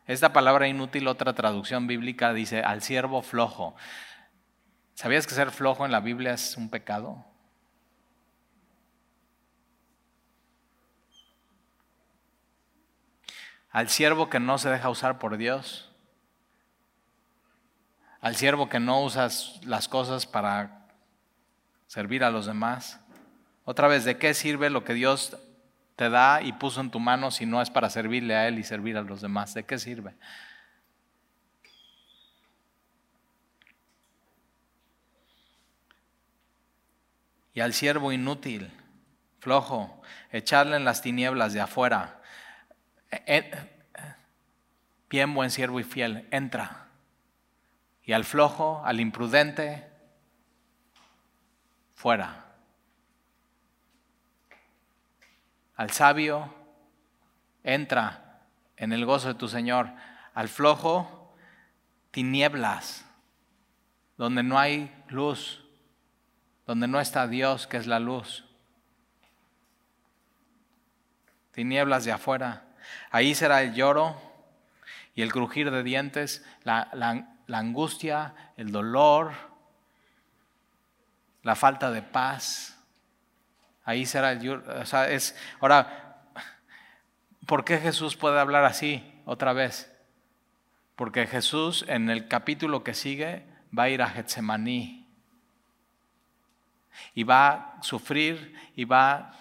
Esta 0.06 0.34
palabra 0.34 0.68
inútil, 0.68 1.08
otra 1.08 1.34
traducción 1.34 1.88
bíblica 1.88 2.34
dice 2.34 2.62
al 2.62 2.84
siervo 2.84 3.24
flojo. 3.24 3.76
¿Sabías 4.96 5.28
que 5.28 5.36
ser 5.36 5.52
flojo 5.52 5.86
en 5.86 5.92
la 5.92 6.00
Biblia 6.00 6.34
es 6.34 6.56
un 6.56 6.70
pecado? 6.70 7.24
Al 13.72 13.90
siervo 13.90 14.30
que 14.30 14.40
no 14.40 14.58
se 14.58 14.70
deja 14.70 14.90
usar 14.90 15.20
por 15.20 15.36
Dios. 15.36 15.92
Al 18.22 18.38
siervo 18.38 18.70
que 18.70 18.80
no 18.80 19.02
usas 19.04 19.60
las 19.66 19.90
cosas 19.90 20.26
para 20.26 20.88
servir 21.88 22.24
a 22.24 22.32
los 22.32 22.46
demás. 22.46 23.02
Otra 23.66 23.90
vez, 23.90 24.06
¿de 24.06 24.18
qué 24.18 24.34
sirve 24.34 24.70
lo 24.70 24.86
que 24.86 24.94
Dios 24.94 25.38
te 25.98 26.10
da 26.10 26.42
y 26.42 26.54
puso 26.54 26.80
en 26.80 26.90
tu 26.90 27.02
mano 27.02 27.32
si 27.32 27.46
no 27.46 27.62
es 27.62 27.70
para 27.70 27.90
servirle 27.90 28.34
a 28.34 28.48
Él 28.48 28.60
y 28.60 28.64
servir 28.64 28.96
a 28.96 29.02
los 29.02 29.20
demás? 29.20 29.54
¿De 29.54 29.66
qué 29.66 29.78
sirve? 29.78 30.16
Y 37.56 37.62
al 37.62 37.74
siervo 37.74 38.12
inútil, 38.12 38.70
flojo, 39.40 40.02
echarle 40.30 40.76
en 40.76 40.84
las 40.84 41.02
tinieblas 41.02 41.54
de 41.54 41.62
afuera. 41.62 42.22
E, 43.10 43.24
e, 43.26 43.52
bien 45.10 45.34
buen 45.34 45.50
siervo 45.50 45.80
y 45.80 45.86
fiel, 45.86 46.28
entra. 46.32 46.90
Y 48.04 48.12
al 48.12 48.26
flojo, 48.26 48.84
al 48.84 49.00
imprudente, 49.00 49.90
fuera. 51.94 52.46
Al 55.78 55.92
sabio, 55.92 56.54
entra 57.64 58.42
en 58.76 58.92
el 58.92 59.06
gozo 59.06 59.30
de 59.30 59.36
tu 59.36 59.48
Señor. 59.48 59.92
Al 60.34 60.50
flojo, 60.50 61.34
tinieblas, 62.12 63.06
donde 64.18 64.44
no 64.44 64.60
hay 64.60 64.94
luz, 65.08 65.65
donde 66.66 66.88
no 66.88 67.00
está 67.00 67.28
Dios, 67.28 67.68
que 67.68 67.78
es 67.78 67.88
la 67.88 68.00
luz. 68.00 68.46
Tinieblas 71.52 72.06
de 72.06 72.12
afuera. 72.12 72.64
Ahí 73.12 73.36
será 73.36 73.62
el 73.62 73.74
lloro 73.74 74.20
y 75.14 75.22
el 75.22 75.32
crujir 75.32 75.72
de 75.72 75.84
dientes, 75.84 76.44
la, 76.64 76.90
angustia, 77.48 78.34
el 78.58 78.72
dolor, 78.72 79.32
la 81.44 81.56
falta 81.56 81.92
de 81.92 82.02
paz. 82.02 82.78
Ahí 83.84 84.06
será 84.06 84.32
el... 84.32 84.50
O 84.50 84.86
sea, 84.86 85.10
es, 85.10 85.36
ahora, 85.62 86.24
¿por 87.46 87.64
qué 87.64 87.78
Jesús 87.78 88.18
puede 88.18 88.40
hablar 88.40 88.66
así 88.66 89.22
otra 89.26 89.54
vez? 89.54 89.92
Porque 90.96 91.28
Jesús 91.28 91.86
en 91.88 92.10
el 92.10 92.28
capítulo 92.28 92.84
que 92.84 92.94
sigue 92.94 93.46
va 93.78 93.84
a 93.84 93.90
ir 93.90 94.02
a 94.02 94.10
Getsemaní 94.10 95.05
y 97.14 97.24
va 97.24 97.50
a 97.50 97.84
sufrir 97.84 98.54
y 98.76 98.86
va 98.86 99.34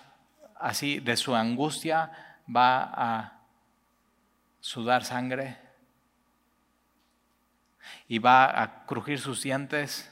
así 0.56 1.00
de 1.00 1.16
su 1.16 1.34
angustia 1.34 2.10
va 2.54 2.82
a 2.82 3.40
sudar 4.60 5.04
sangre 5.04 5.58
y 8.08 8.18
va 8.18 8.62
a 8.62 8.86
crujir 8.86 9.18
sus 9.18 9.42
dientes 9.42 10.10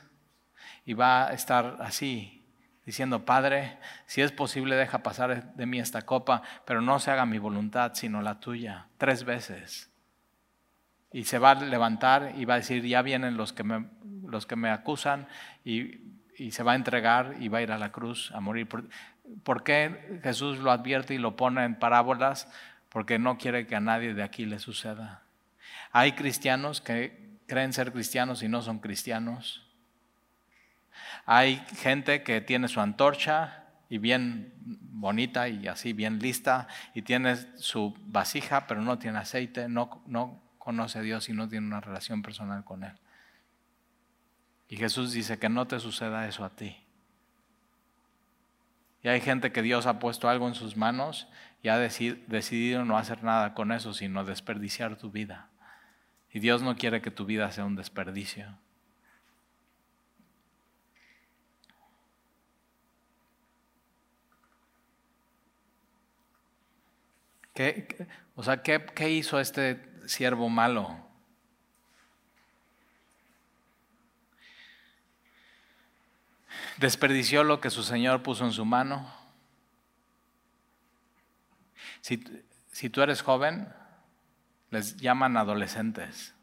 y 0.84 0.94
va 0.94 1.28
a 1.28 1.32
estar 1.32 1.78
así 1.80 2.44
diciendo, 2.84 3.24
Padre, 3.24 3.78
si 4.06 4.22
es 4.22 4.32
posible, 4.32 4.74
deja 4.74 5.02
pasar 5.02 5.54
de 5.54 5.66
mí 5.66 5.78
esta 5.78 6.02
copa, 6.02 6.42
pero 6.64 6.80
no 6.80 6.98
se 6.98 7.10
haga 7.10 7.26
mi 7.26 7.38
voluntad, 7.38 7.92
sino 7.94 8.20
la 8.22 8.40
tuya, 8.40 8.88
tres 8.98 9.24
veces. 9.24 9.90
Y 11.12 11.24
se 11.24 11.38
va 11.38 11.52
a 11.52 11.54
levantar 11.54 12.32
y 12.36 12.44
va 12.44 12.54
a 12.54 12.56
decir, 12.56 12.84
ya 12.84 13.02
vienen 13.02 13.36
los 13.36 13.52
que 13.52 13.62
me, 13.62 13.88
los 14.26 14.46
que 14.46 14.56
me 14.56 14.70
acusan, 14.70 15.28
y, 15.64 16.00
se 16.50 16.62
va 16.62 16.72
a 16.72 16.76
entregar 16.76 17.36
y 17.40 17.48
va 17.48 17.58
a 17.58 17.62
ir 17.62 17.72
a 17.72 17.78
la 17.78 17.92
cruz 17.92 18.32
a 18.34 18.40
morir. 18.40 18.68
¿Por, 18.68 18.84
¿Por 19.44 19.62
qué 19.62 20.20
Jesús 20.22 20.58
lo 20.58 20.70
advierte 20.70 21.14
y 21.14 21.18
lo 21.18 21.36
pone 21.36 21.64
en 21.64 21.76
parábolas? 21.78 22.48
Porque 22.88 23.18
no 23.18 23.38
quiere 23.38 23.66
que 23.66 23.76
a 23.76 23.80
nadie 23.80 24.14
de 24.14 24.22
aquí 24.22 24.44
le 24.44 24.58
suceda. 24.58 25.22
Hay 25.92 26.12
cristianos 26.12 26.80
que 26.80 27.38
creen 27.46 27.72
ser 27.72 27.92
cristianos 27.92 28.42
y 28.42 28.48
no 28.48 28.62
son 28.62 28.78
cristianos. 28.78 29.62
Hay 31.26 31.56
gente 31.76 32.22
que 32.22 32.40
tiene 32.40 32.68
su 32.68 32.80
antorcha 32.80 33.64
y 33.88 33.98
bien 33.98 34.52
bonita 34.58 35.48
y 35.48 35.68
así 35.68 35.92
bien 35.92 36.18
lista 36.18 36.66
y 36.94 37.02
tiene 37.02 37.36
su 37.56 37.94
vasija 38.06 38.66
pero 38.66 38.80
no 38.80 38.98
tiene 38.98 39.18
aceite, 39.18 39.68
no, 39.68 40.02
no 40.06 40.40
conoce 40.58 41.00
a 41.00 41.02
Dios 41.02 41.28
y 41.28 41.32
no 41.32 41.48
tiene 41.48 41.66
una 41.66 41.80
relación 41.80 42.22
personal 42.22 42.64
con 42.64 42.84
Él. 42.84 42.94
Y 44.72 44.78
Jesús 44.78 45.12
dice 45.12 45.38
que 45.38 45.50
no 45.50 45.66
te 45.66 45.78
suceda 45.80 46.26
eso 46.26 46.46
a 46.46 46.56
ti. 46.56 46.74
Y 49.02 49.08
hay 49.08 49.20
gente 49.20 49.52
que 49.52 49.60
Dios 49.60 49.84
ha 49.84 49.98
puesto 49.98 50.30
algo 50.30 50.48
en 50.48 50.54
sus 50.54 50.78
manos 50.78 51.28
y 51.62 51.68
ha 51.68 51.76
decidido 51.76 52.86
no 52.86 52.96
hacer 52.96 53.22
nada 53.22 53.52
con 53.52 53.70
eso, 53.70 53.92
sino 53.92 54.24
desperdiciar 54.24 54.96
tu 54.96 55.10
vida. 55.10 55.50
Y 56.32 56.40
Dios 56.40 56.62
no 56.62 56.74
quiere 56.74 57.02
que 57.02 57.10
tu 57.10 57.26
vida 57.26 57.52
sea 57.52 57.66
un 57.66 57.76
desperdicio. 57.76 58.46
¿Qué, 67.52 68.08
o 68.34 68.42
sea, 68.42 68.62
¿qué, 68.62 68.86
¿qué 68.94 69.10
hizo 69.10 69.38
este 69.38 69.84
siervo 70.06 70.48
malo? 70.48 71.11
Desperdició 76.78 77.44
lo 77.44 77.60
que 77.60 77.70
su 77.70 77.82
Señor 77.82 78.22
puso 78.22 78.44
en 78.44 78.52
su 78.52 78.64
mano. 78.64 79.12
Si, 82.00 82.22
si 82.70 82.90
tú 82.90 83.02
eres 83.02 83.22
joven, 83.22 83.72
les 84.70 84.96
llaman 84.96 85.36
adolescentes. 85.36 86.34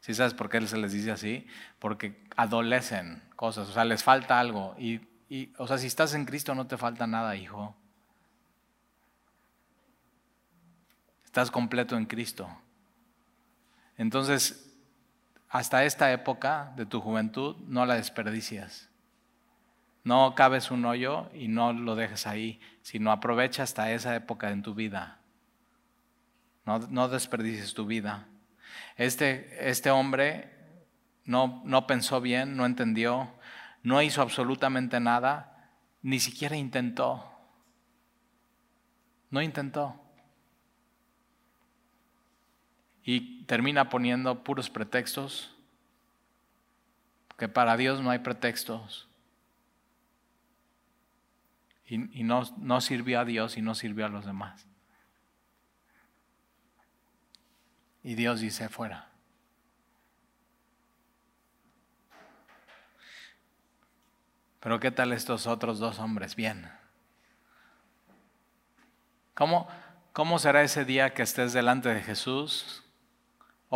¿Sí 0.00 0.14
sabes 0.14 0.34
por 0.34 0.50
qué 0.50 0.60
se 0.66 0.76
les 0.76 0.92
dice 0.92 1.12
así? 1.12 1.46
Porque 1.78 2.26
adolecen 2.36 3.22
cosas, 3.36 3.68
o 3.68 3.72
sea, 3.72 3.84
les 3.84 4.02
falta 4.02 4.38
algo. 4.40 4.74
Y, 4.78 5.00
y, 5.28 5.52
o 5.58 5.66
sea, 5.66 5.78
si 5.78 5.86
estás 5.86 6.14
en 6.14 6.24
Cristo 6.24 6.54
no 6.54 6.66
te 6.66 6.76
falta 6.76 7.06
nada, 7.06 7.36
hijo. 7.36 7.74
Estás 11.24 11.50
completo 11.50 11.96
en 11.96 12.06
Cristo. 12.06 12.48
Entonces, 13.96 14.72
hasta 15.48 15.84
esta 15.84 16.12
época 16.12 16.72
de 16.76 16.86
tu 16.86 17.00
juventud, 17.00 17.56
no 17.66 17.86
la 17.86 17.94
desperdicias. 17.94 18.88
No 20.04 20.34
cabes 20.34 20.70
un 20.70 20.84
hoyo 20.84 21.30
y 21.34 21.48
no 21.48 21.72
lo 21.72 21.96
dejes 21.96 22.26
ahí, 22.26 22.60
sino 22.82 23.10
aprovecha 23.10 23.62
hasta 23.62 23.90
esa 23.90 24.14
época 24.14 24.50
en 24.50 24.62
tu 24.62 24.74
vida. 24.74 25.18
No, 26.66 26.78
no 26.78 27.08
desperdicies 27.08 27.74
tu 27.74 27.86
vida. 27.86 28.26
Este, 28.96 29.68
este 29.68 29.90
hombre 29.90 30.50
no, 31.24 31.62
no 31.64 31.86
pensó 31.86 32.20
bien, 32.20 32.56
no 32.56 32.66
entendió, 32.66 33.30
no 33.82 34.02
hizo 34.02 34.22
absolutamente 34.22 35.00
nada, 35.00 35.70
ni 36.02 36.20
siquiera 36.20 36.56
intentó. 36.56 37.30
No 39.30 39.42
intentó 39.42 40.04
y 43.04 43.44
termina 43.44 43.90
poniendo 43.90 44.42
puros 44.42 44.70
pretextos, 44.70 45.54
que 47.36 47.48
para 47.48 47.76
Dios 47.76 48.00
no 48.00 48.10
hay 48.10 48.20
pretextos. 48.20 49.06
Y, 51.86 52.24
no, 52.24 52.42
no 52.58 52.80
sirvió 52.80 53.20
a 53.20 53.24
Dios 53.24 53.56
y 53.56 53.62
no 53.62 53.74
sirvió 53.74 54.06
a 54.06 54.08
los 54.08 54.24
demás. 54.24 54.66
Y 58.02 58.14
Dios 58.14 58.40
dice 58.40 58.68
fuera. 58.68 59.08
Pero 64.60 64.80
¿qué 64.80 64.90
tal 64.90 65.12
estos 65.12 65.46
otros 65.46 65.78
dos 65.78 65.98
hombres? 65.98 66.36
Bien. 66.36 66.70
¿Cómo, 69.34 69.68
¿Cómo 70.12 70.38
será 70.38 70.62
ese 70.62 70.84
día 70.84 71.12
que 71.12 71.22
estés 71.22 71.52
delante 71.52 71.90
de 71.90 72.00
Jesús 72.00 72.83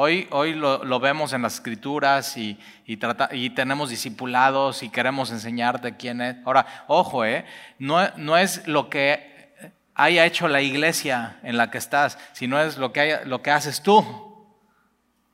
Hoy, 0.00 0.28
hoy 0.30 0.54
lo, 0.54 1.00
vemos 1.00 1.32
en 1.32 1.42
las 1.42 1.54
escrituras 1.54 2.36
y, 2.36 2.56
y, 2.86 3.50
tenemos 3.50 3.90
discipulados 3.90 4.84
y 4.84 4.90
queremos 4.90 5.32
enseñarte 5.32 5.96
quién 5.96 6.20
es. 6.20 6.36
Ahora, 6.44 6.84
ojo, 6.86 7.24
eh, 7.24 7.44
no, 7.80 8.08
no, 8.16 8.36
es 8.36 8.64
lo 8.68 8.90
que 8.90 9.56
haya 9.96 10.24
hecho 10.24 10.46
la 10.46 10.60
iglesia 10.60 11.40
en 11.42 11.56
la 11.56 11.72
que 11.72 11.78
estás, 11.78 12.16
sino 12.32 12.60
es 12.60 12.78
lo 12.78 12.92
que, 12.92 13.22
lo 13.24 13.42
que 13.42 13.50
haces 13.50 13.82
tú. 13.82 14.04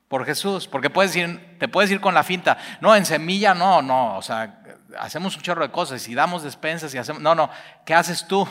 por 0.09 0.25
Jesús, 0.25 0.67
porque 0.67 0.89
puedes 0.89 1.15
ir, 1.15 1.59
te 1.59 1.69
puedes 1.69 1.91
ir 1.91 2.01
con 2.01 2.15
la 2.15 2.23
finta. 2.23 2.57
No, 2.81 2.97
en 2.97 3.05
semilla 3.05 3.53
no, 3.53 3.83
no, 3.83 4.17
o 4.17 4.23
sea, 4.23 4.63
hacemos 4.99 5.37
un 5.37 5.43
chorro 5.43 5.61
de 5.61 5.73
cosas 5.73 6.09
y 6.09 6.15
damos 6.15 6.43
despensas 6.43 6.95
y 6.95 6.97
hacemos... 6.97 7.21
No, 7.21 7.35
no, 7.35 7.51
¿qué 7.85 7.93
haces 7.93 8.27
tú? 8.27 8.49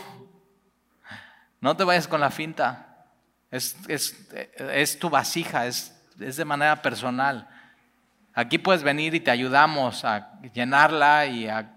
No 1.59 1.75
te 1.75 1.83
vayas 1.83 2.07
con 2.07 2.21
la 2.21 2.29
finta. 2.29 2.93
Es, 3.53 3.77
es, 3.87 4.97
tu 4.97 5.11
vasija, 5.11 5.67
es, 5.67 5.92
es 6.19 6.37
de 6.37 6.45
manera 6.45 6.81
personal. 6.81 7.47
Aquí 8.33 8.57
puedes 8.57 8.83
venir 8.83 9.13
y 9.13 9.19
te 9.19 9.31
ayudamos 9.31 10.05
a 10.05 10.39
llenarla 10.53 11.25
y 11.27 11.47
a... 11.47 11.71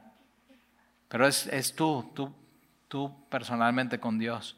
Pero 1.09 1.27
es, 1.27 1.47
es 1.49 1.75
tú, 1.75 2.11
tú, 2.15 2.35
tú 2.89 3.15
personalmente 3.29 4.01
con 4.01 4.19
Dios. 4.19 4.57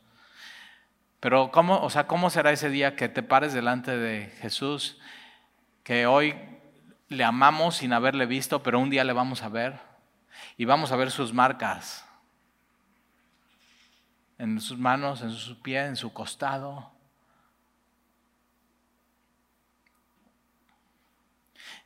Pero 1.21 1.51
¿cómo, 1.51 1.81
o 1.81 1.91
sea, 1.91 2.07
¿cómo 2.07 2.31
será 2.31 2.53
ese 2.53 2.71
día 2.71 2.95
que 2.95 3.09
te 3.09 3.23
pares 3.23 3.53
delante 3.53 3.97
de 3.97 4.33
Jesús, 4.41 4.99
que 5.83 6.07
hoy 6.07 6.37
le 7.09 7.25
amamos 7.25 7.77
sin 7.77 7.93
haberle 7.93 8.27
visto, 8.27 8.63
pero 8.63 8.79
un 8.79 8.91
día 8.91 9.03
le 9.03 9.13
vamos 9.13 9.43
a 9.43 9.49
ver 9.49 9.81
y 10.57 10.65
vamos 10.65 10.93
a 10.93 10.97
ver 10.97 11.11
sus 11.11 11.33
marcas 11.33 12.05
en 14.39 14.61
sus 14.61 14.79
manos, 14.79 15.23
en 15.23 15.31
su 15.33 15.61
pie, 15.61 15.87
en 15.87 15.97
su 15.97 16.13
costado? 16.13 16.93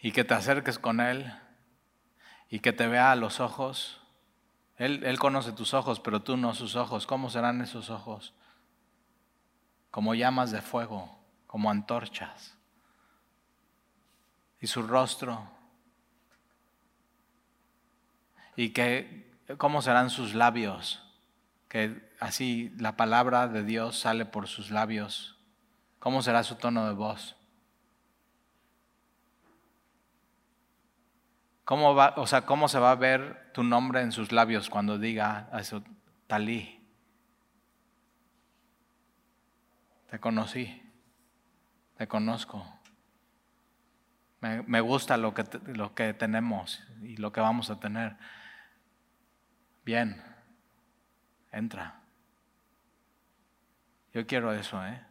Y 0.02 0.12
que 0.12 0.24
te 0.24 0.34
acerques 0.34 0.78
con 0.78 1.00
Él 1.00 1.32
y 2.50 2.58
que 2.58 2.74
te 2.74 2.86
vea 2.86 3.12
a 3.12 3.16
los 3.16 3.40
ojos. 3.40 4.02
Él, 4.76 5.04
él 5.04 5.18
conoce 5.18 5.52
tus 5.52 5.72
ojos, 5.72 6.00
pero 6.00 6.20
tú 6.20 6.36
no 6.36 6.52
sus 6.52 6.76
ojos. 6.76 7.06
¿Cómo 7.06 7.30
serán 7.30 7.62
esos 7.62 7.88
ojos? 7.88 8.34
como 9.92 10.14
llamas 10.14 10.50
de 10.50 10.62
fuego, 10.62 11.14
como 11.46 11.70
antorchas. 11.70 12.56
Y 14.58 14.66
su 14.66 14.82
rostro. 14.82 15.48
Y 18.56 18.70
que, 18.70 19.30
¿cómo 19.58 19.82
serán 19.82 20.08
sus 20.08 20.34
labios? 20.34 21.04
Que 21.68 22.10
así 22.18 22.74
la 22.78 22.96
palabra 22.96 23.48
de 23.48 23.64
Dios 23.64 23.98
sale 23.98 24.24
por 24.24 24.48
sus 24.48 24.70
labios. 24.70 25.36
¿Cómo 25.98 26.22
será 26.22 26.42
su 26.42 26.54
tono 26.54 26.86
de 26.86 26.94
voz? 26.94 27.36
¿Cómo, 31.72 31.94
va, 31.94 32.12
o 32.18 32.26
sea, 32.26 32.42
¿Cómo 32.42 32.68
se 32.68 32.78
va 32.78 32.90
a 32.90 32.96
ver 32.96 33.50
tu 33.54 33.62
nombre 33.62 34.02
en 34.02 34.12
sus 34.12 34.30
labios 34.30 34.68
cuando 34.68 34.98
diga 34.98 35.48
eso, 35.58 35.82
talí? 36.26 36.86
Te 40.10 40.18
conocí, 40.18 40.82
te 41.96 42.06
conozco. 42.06 42.62
Me, 44.40 44.82
gusta 44.82 45.16
lo 45.16 45.32
que, 45.32 45.46
lo 45.68 45.94
que 45.94 46.12
tenemos 46.12 46.84
y 47.00 47.16
lo 47.16 47.32
que 47.32 47.40
vamos 47.40 47.70
a 47.70 47.80
tener. 47.80 48.18
Bien, 49.82 50.22
entra. 51.52 52.02
Yo 54.12 54.26
quiero 54.26 54.52
eso, 54.52 54.86
¿eh? 54.86 55.02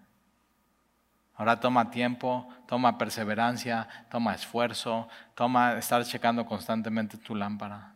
Ahora 1.35 1.59
toma 1.59 1.91
tiempo, 1.91 2.47
toma 2.67 2.97
perseverancia, 2.97 3.87
toma 4.09 4.35
esfuerzo, 4.35 5.07
toma 5.35 5.73
estar 5.73 6.03
checando 6.05 6.45
constantemente 6.45 7.17
tu 7.17 7.35
lámpara. 7.35 7.95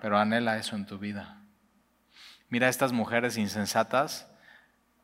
Pero 0.00 0.18
anhela 0.18 0.56
eso 0.56 0.76
en 0.76 0.86
tu 0.86 0.98
vida. 0.98 1.42
Mira 2.48 2.68
estas 2.68 2.92
mujeres 2.92 3.36
insensatas 3.36 4.28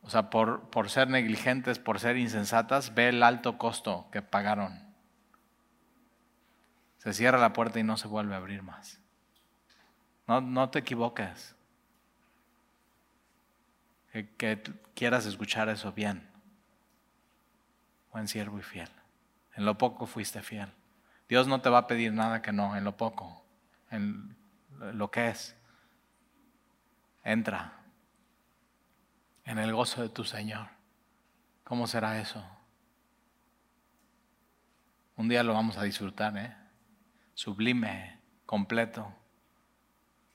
o 0.05 0.09
sea, 0.11 0.29
por, 0.29 0.69
por 0.69 0.91
ser 0.91 1.09
negligentes, 1.09 1.79
por 1.79 1.99
ser 1.99 2.17
insensatas, 2.17 2.93
ve 2.93 3.09
el 3.09 3.23
alto 3.23 3.57
costo 3.57 4.07
que 4.11 4.21
pagaron. 4.21 4.79
Se 6.99 7.11
cierra 7.11 7.39
la 7.39 7.53
puerta 7.53 7.79
y 7.79 7.83
no 7.83 7.97
se 7.97 8.07
vuelve 8.07 8.35
a 8.35 8.37
abrir 8.37 8.61
más. 8.61 9.01
No, 10.27 10.41
no 10.41 10.69
te 10.69 10.79
equivoques. 10.79 11.55
Que, 14.37 14.61
quieras 14.93 15.25
escuchar 15.25 15.67
eso 15.67 15.91
bien. 15.91 16.25
Buen 18.11 18.29
siervo 18.29 18.57
y 18.57 18.61
fiel. 18.61 18.87
En 19.55 19.65
lo 19.65 19.77
poco 19.77 20.05
fuiste 20.05 20.41
fiel. 20.41 20.71
Dios 21.27 21.47
no 21.47 21.59
te 21.59 21.69
va 21.69 21.79
a 21.79 21.87
pedir 21.87 22.13
nada 22.13 22.41
que 22.41 22.53
no, 22.53 22.77
en 22.77 22.85
lo 22.85 22.95
poco, 22.95 23.43
en 23.91 24.37
lo 24.79 25.11
que 25.11 25.29
es. 25.29 25.57
Entra, 27.25 27.73
en 29.43 29.57
el 29.57 29.73
gozo 29.73 30.01
de 30.01 30.09
tu 30.09 30.23
Señor. 30.23 30.67
¿Cómo 31.65 31.85
será 31.85 32.21
eso? 32.21 32.45
Un 35.17 35.27
día 35.27 35.43
lo 35.43 35.53
vamos 35.53 35.77
a 35.77 35.83
disfrutar, 35.83 36.37
¿eh? 36.37 36.55
Sublime, 37.33 38.19
completo. 38.45 39.13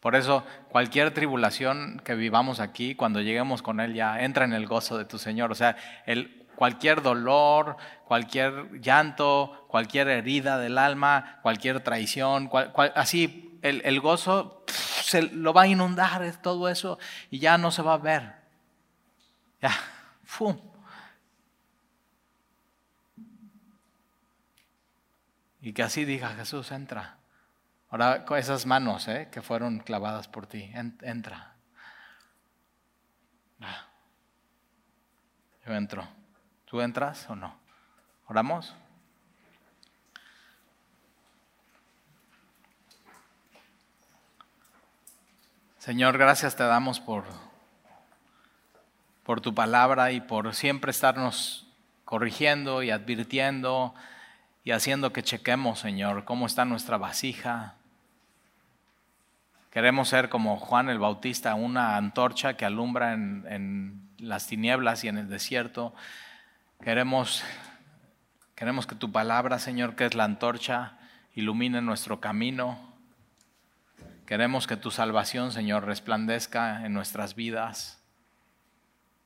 Por 0.00 0.16
eso, 0.16 0.44
cualquier 0.70 1.12
tribulación 1.12 2.00
que 2.04 2.14
vivamos 2.14 2.58
aquí, 2.58 2.94
cuando 2.94 3.20
lleguemos 3.20 3.62
con 3.62 3.80
Él 3.80 3.94
ya 3.94 4.20
entra 4.22 4.46
en 4.46 4.54
el 4.54 4.66
gozo 4.66 4.96
de 4.96 5.04
tu 5.04 5.18
Señor. 5.18 5.52
O 5.52 5.54
sea, 5.54 5.76
el, 6.06 6.46
cualquier 6.56 7.02
dolor, 7.02 7.76
cualquier 8.06 8.80
llanto, 8.80 9.66
cualquier 9.68 10.08
herida 10.08 10.58
del 10.58 10.78
alma, 10.78 11.38
cualquier 11.42 11.80
traición, 11.80 12.50
así 12.94 13.58
el, 13.62 13.82
el 13.84 14.00
gozo 14.00 14.64
se 14.66 15.22
lo 15.22 15.52
va 15.52 15.62
a 15.62 15.66
inundar 15.66 16.40
todo 16.40 16.68
eso 16.68 16.98
y 17.30 17.38
ya 17.38 17.58
no 17.58 17.70
se 17.70 17.82
va 17.82 17.94
a 17.94 17.98
ver. 17.98 18.34
Ya, 19.60 19.72
¡fum! 20.24 20.58
Y 25.60 25.74
que 25.74 25.82
así 25.82 26.06
diga 26.06 26.30
Jesús, 26.30 26.72
entra. 26.72 27.19
Ahora 27.90 28.24
con 28.24 28.38
esas 28.38 28.66
manos 28.66 29.08
¿eh? 29.08 29.28
que 29.32 29.42
fueron 29.42 29.80
clavadas 29.80 30.28
por 30.28 30.46
ti, 30.46 30.70
entra. 30.74 31.54
Yo 35.66 35.74
entro. 35.74 36.08
¿Tú 36.64 36.80
entras 36.80 37.28
o 37.28 37.36
no? 37.36 37.54
¿Oramos? 38.28 38.74
Señor, 45.78 46.16
gracias 46.16 46.56
te 46.56 46.62
damos 46.62 47.00
por 47.00 47.24
por 49.24 49.40
tu 49.40 49.54
palabra 49.54 50.10
y 50.12 50.20
por 50.20 50.54
siempre 50.54 50.90
estarnos 50.90 51.66
corrigiendo 52.04 52.82
y 52.82 52.90
advirtiendo 52.90 53.94
y 54.64 54.72
haciendo 54.72 55.12
que 55.12 55.22
chequemos, 55.22 55.78
Señor, 55.78 56.24
cómo 56.24 56.46
está 56.46 56.64
nuestra 56.64 56.98
vasija. 56.98 57.76
Queremos 59.70 60.08
ser 60.08 60.28
como 60.28 60.56
Juan 60.56 60.88
el 60.88 60.98
Bautista, 60.98 61.54
una 61.54 61.96
antorcha 61.96 62.54
que 62.56 62.64
alumbra 62.64 63.12
en, 63.12 64.10
las 64.18 64.48
tinieblas 64.48 65.04
y 65.04 65.08
en 65.08 65.16
el 65.16 65.28
desierto. 65.28 65.94
Queremos, 66.82 67.44
queremos 68.56 68.88
que 68.88 68.96
tu 68.96 69.12
palabra, 69.12 69.60
Señor, 69.60 69.94
que 69.94 70.06
es 70.06 70.14
la 70.14 70.24
antorcha, 70.24 70.98
ilumine 71.36 71.80
nuestro 71.82 72.20
camino. 72.20 72.80
Queremos 74.26 74.66
que 74.66 74.76
tu 74.76 74.90
salvación, 74.90 75.52
Señor, 75.52 75.84
resplandezca 75.84 76.84
en 76.84 76.92
nuestras 76.92 77.36
vidas. 77.36 78.02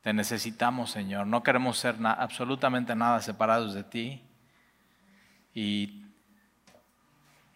Te 0.03 0.12
necesitamos, 0.12 0.90
Señor. 0.90 1.26
No 1.26 1.42
queremos 1.42 1.78
ser 1.78 1.97
absolutamente 2.05 2.95
nada 2.95 3.22
separados 3.22 3.72
de 3.72 3.82
ti. 3.82 4.22
Y 5.55 6.05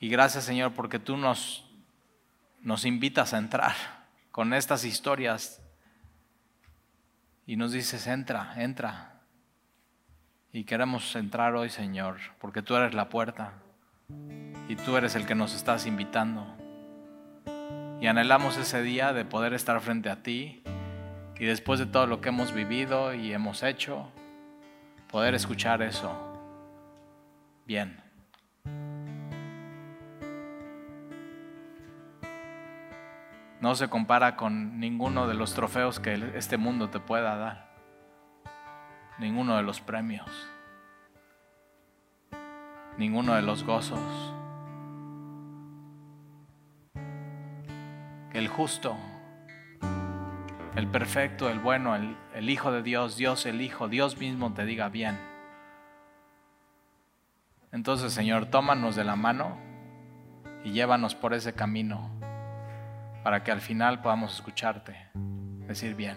gracias, 0.01 0.45
Señor, 0.45 0.72
porque 0.72 0.99
tú 0.99 1.18
nos, 1.18 1.68
nos 2.63 2.85
invitas 2.85 3.35
a 3.35 3.39
entrar 3.39 3.75
con 4.31 4.55
estas 4.55 4.85
historias. 4.85 5.61
Y 7.47 7.57
nos 7.57 7.73
dices, 7.73 8.07
entra, 8.07 8.55
entra. 8.57 9.21
Y 10.53 10.65
queremos 10.65 11.17
entrar 11.17 11.55
hoy, 11.55 11.71
Señor, 11.71 12.19
porque 12.41 12.63
tú 12.63 12.77
eres 12.77 12.95
la 12.95 13.09
puerta. 13.09 13.53
Y 14.69 14.77
tú 14.77 14.97
eres 14.97 15.15
el 15.15 15.27
que 15.27 15.35
nos 15.35 15.55
estás 15.55 15.87
invitando. 15.87 16.47
Y 18.01 18.07
anhelamos 18.07 18.57
ese 18.57 18.83
día 18.83 19.13
de 19.13 19.25
poder 19.25 19.55
estar 19.55 19.81
frente 19.81 20.11
a 20.11 20.23
ti 20.23 20.63
y 21.39 21.45
después 21.45 21.79
de 21.79 21.87
todo 21.87 22.07
lo 22.07 22.21
que 22.21 22.31
hemos 22.31 22.53
vivido 22.53 23.15
y 23.15 23.33
hemos 23.33 23.63
hecho, 23.63 24.11
poder 25.11 25.35
escuchar 25.35 25.83
eso 25.83 26.13
bien. 27.65 28.08
No 33.61 33.75
se 33.75 33.89
compara 33.89 34.37
con 34.37 34.79
ninguno 34.79 35.27
de 35.27 35.35
los 35.35 35.55
trofeos 35.55 36.01
que 36.01 36.33
este 36.35 36.57
mundo 36.57 36.91
te 36.91 37.01
pueda 37.01 37.37
dar. 37.37 37.75
Ninguno 39.19 39.57
de 39.57 39.63
los 39.63 39.81
premios. 39.81 40.49
Ninguno 42.97 43.35
de 43.35 43.43
los 43.43 43.65
gozos. 43.65 44.01
El 48.33 48.49
justo 48.49 48.97
el 50.79 50.87
perfecto, 50.87 51.51
el 51.51 51.59
bueno, 51.59 51.97
el, 51.97 52.51
Hijo 52.51 52.71
de 52.71 52.85
Dios, 52.85 53.17
Dios 53.17 53.47
el 53.47 53.61
Hijo, 53.63 53.89
Dios 53.89 54.17
mismo 54.17 54.55
te 54.55 54.65
diga 54.65 54.89
bien, 54.89 55.19
Entonces, 57.73 58.13
Señor, 58.13 58.47
tómanos 58.47 58.95
de 58.95 59.03
la 59.03 59.17
mano 59.17 59.59
y 60.65 60.71
llévanos 60.71 61.17
por 61.17 61.35
ese 61.35 61.53
camino 61.53 62.18
para 63.23 63.43
que 63.43 63.51
al 63.51 63.61
final 63.61 64.01
podamos 64.01 64.35
escucharte, 64.35 64.97
decir 65.66 65.95
bien. 65.95 66.16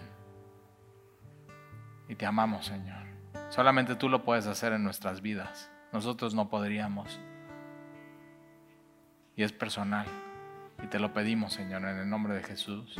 Y 2.08 2.14
te 2.14 2.26
amamos, 2.26 2.66
Señor. 2.66 3.02
Solamente 3.48 3.94
tú 3.94 4.08
lo 4.08 4.24
puedes 4.24 4.46
hacer 4.46 4.72
en 4.72 4.84
nuestras 4.84 5.22
vidas. 5.22 5.70
Nosotros 5.92 6.34
no 6.34 6.48
podríamos. 6.48 7.20
Y 9.36 9.42
es 9.42 9.52
personal. 9.52 10.06
Y 10.82 10.86
te 10.86 10.98
lo 10.98 11.12
pedimos, 11.12 11.52
Señor, 11.52 11.82
en 11.82 11.98
el 11.98 12.08
nombre 12.08 12.34
de 12.34 12.42
Jesús. 12.42 12.96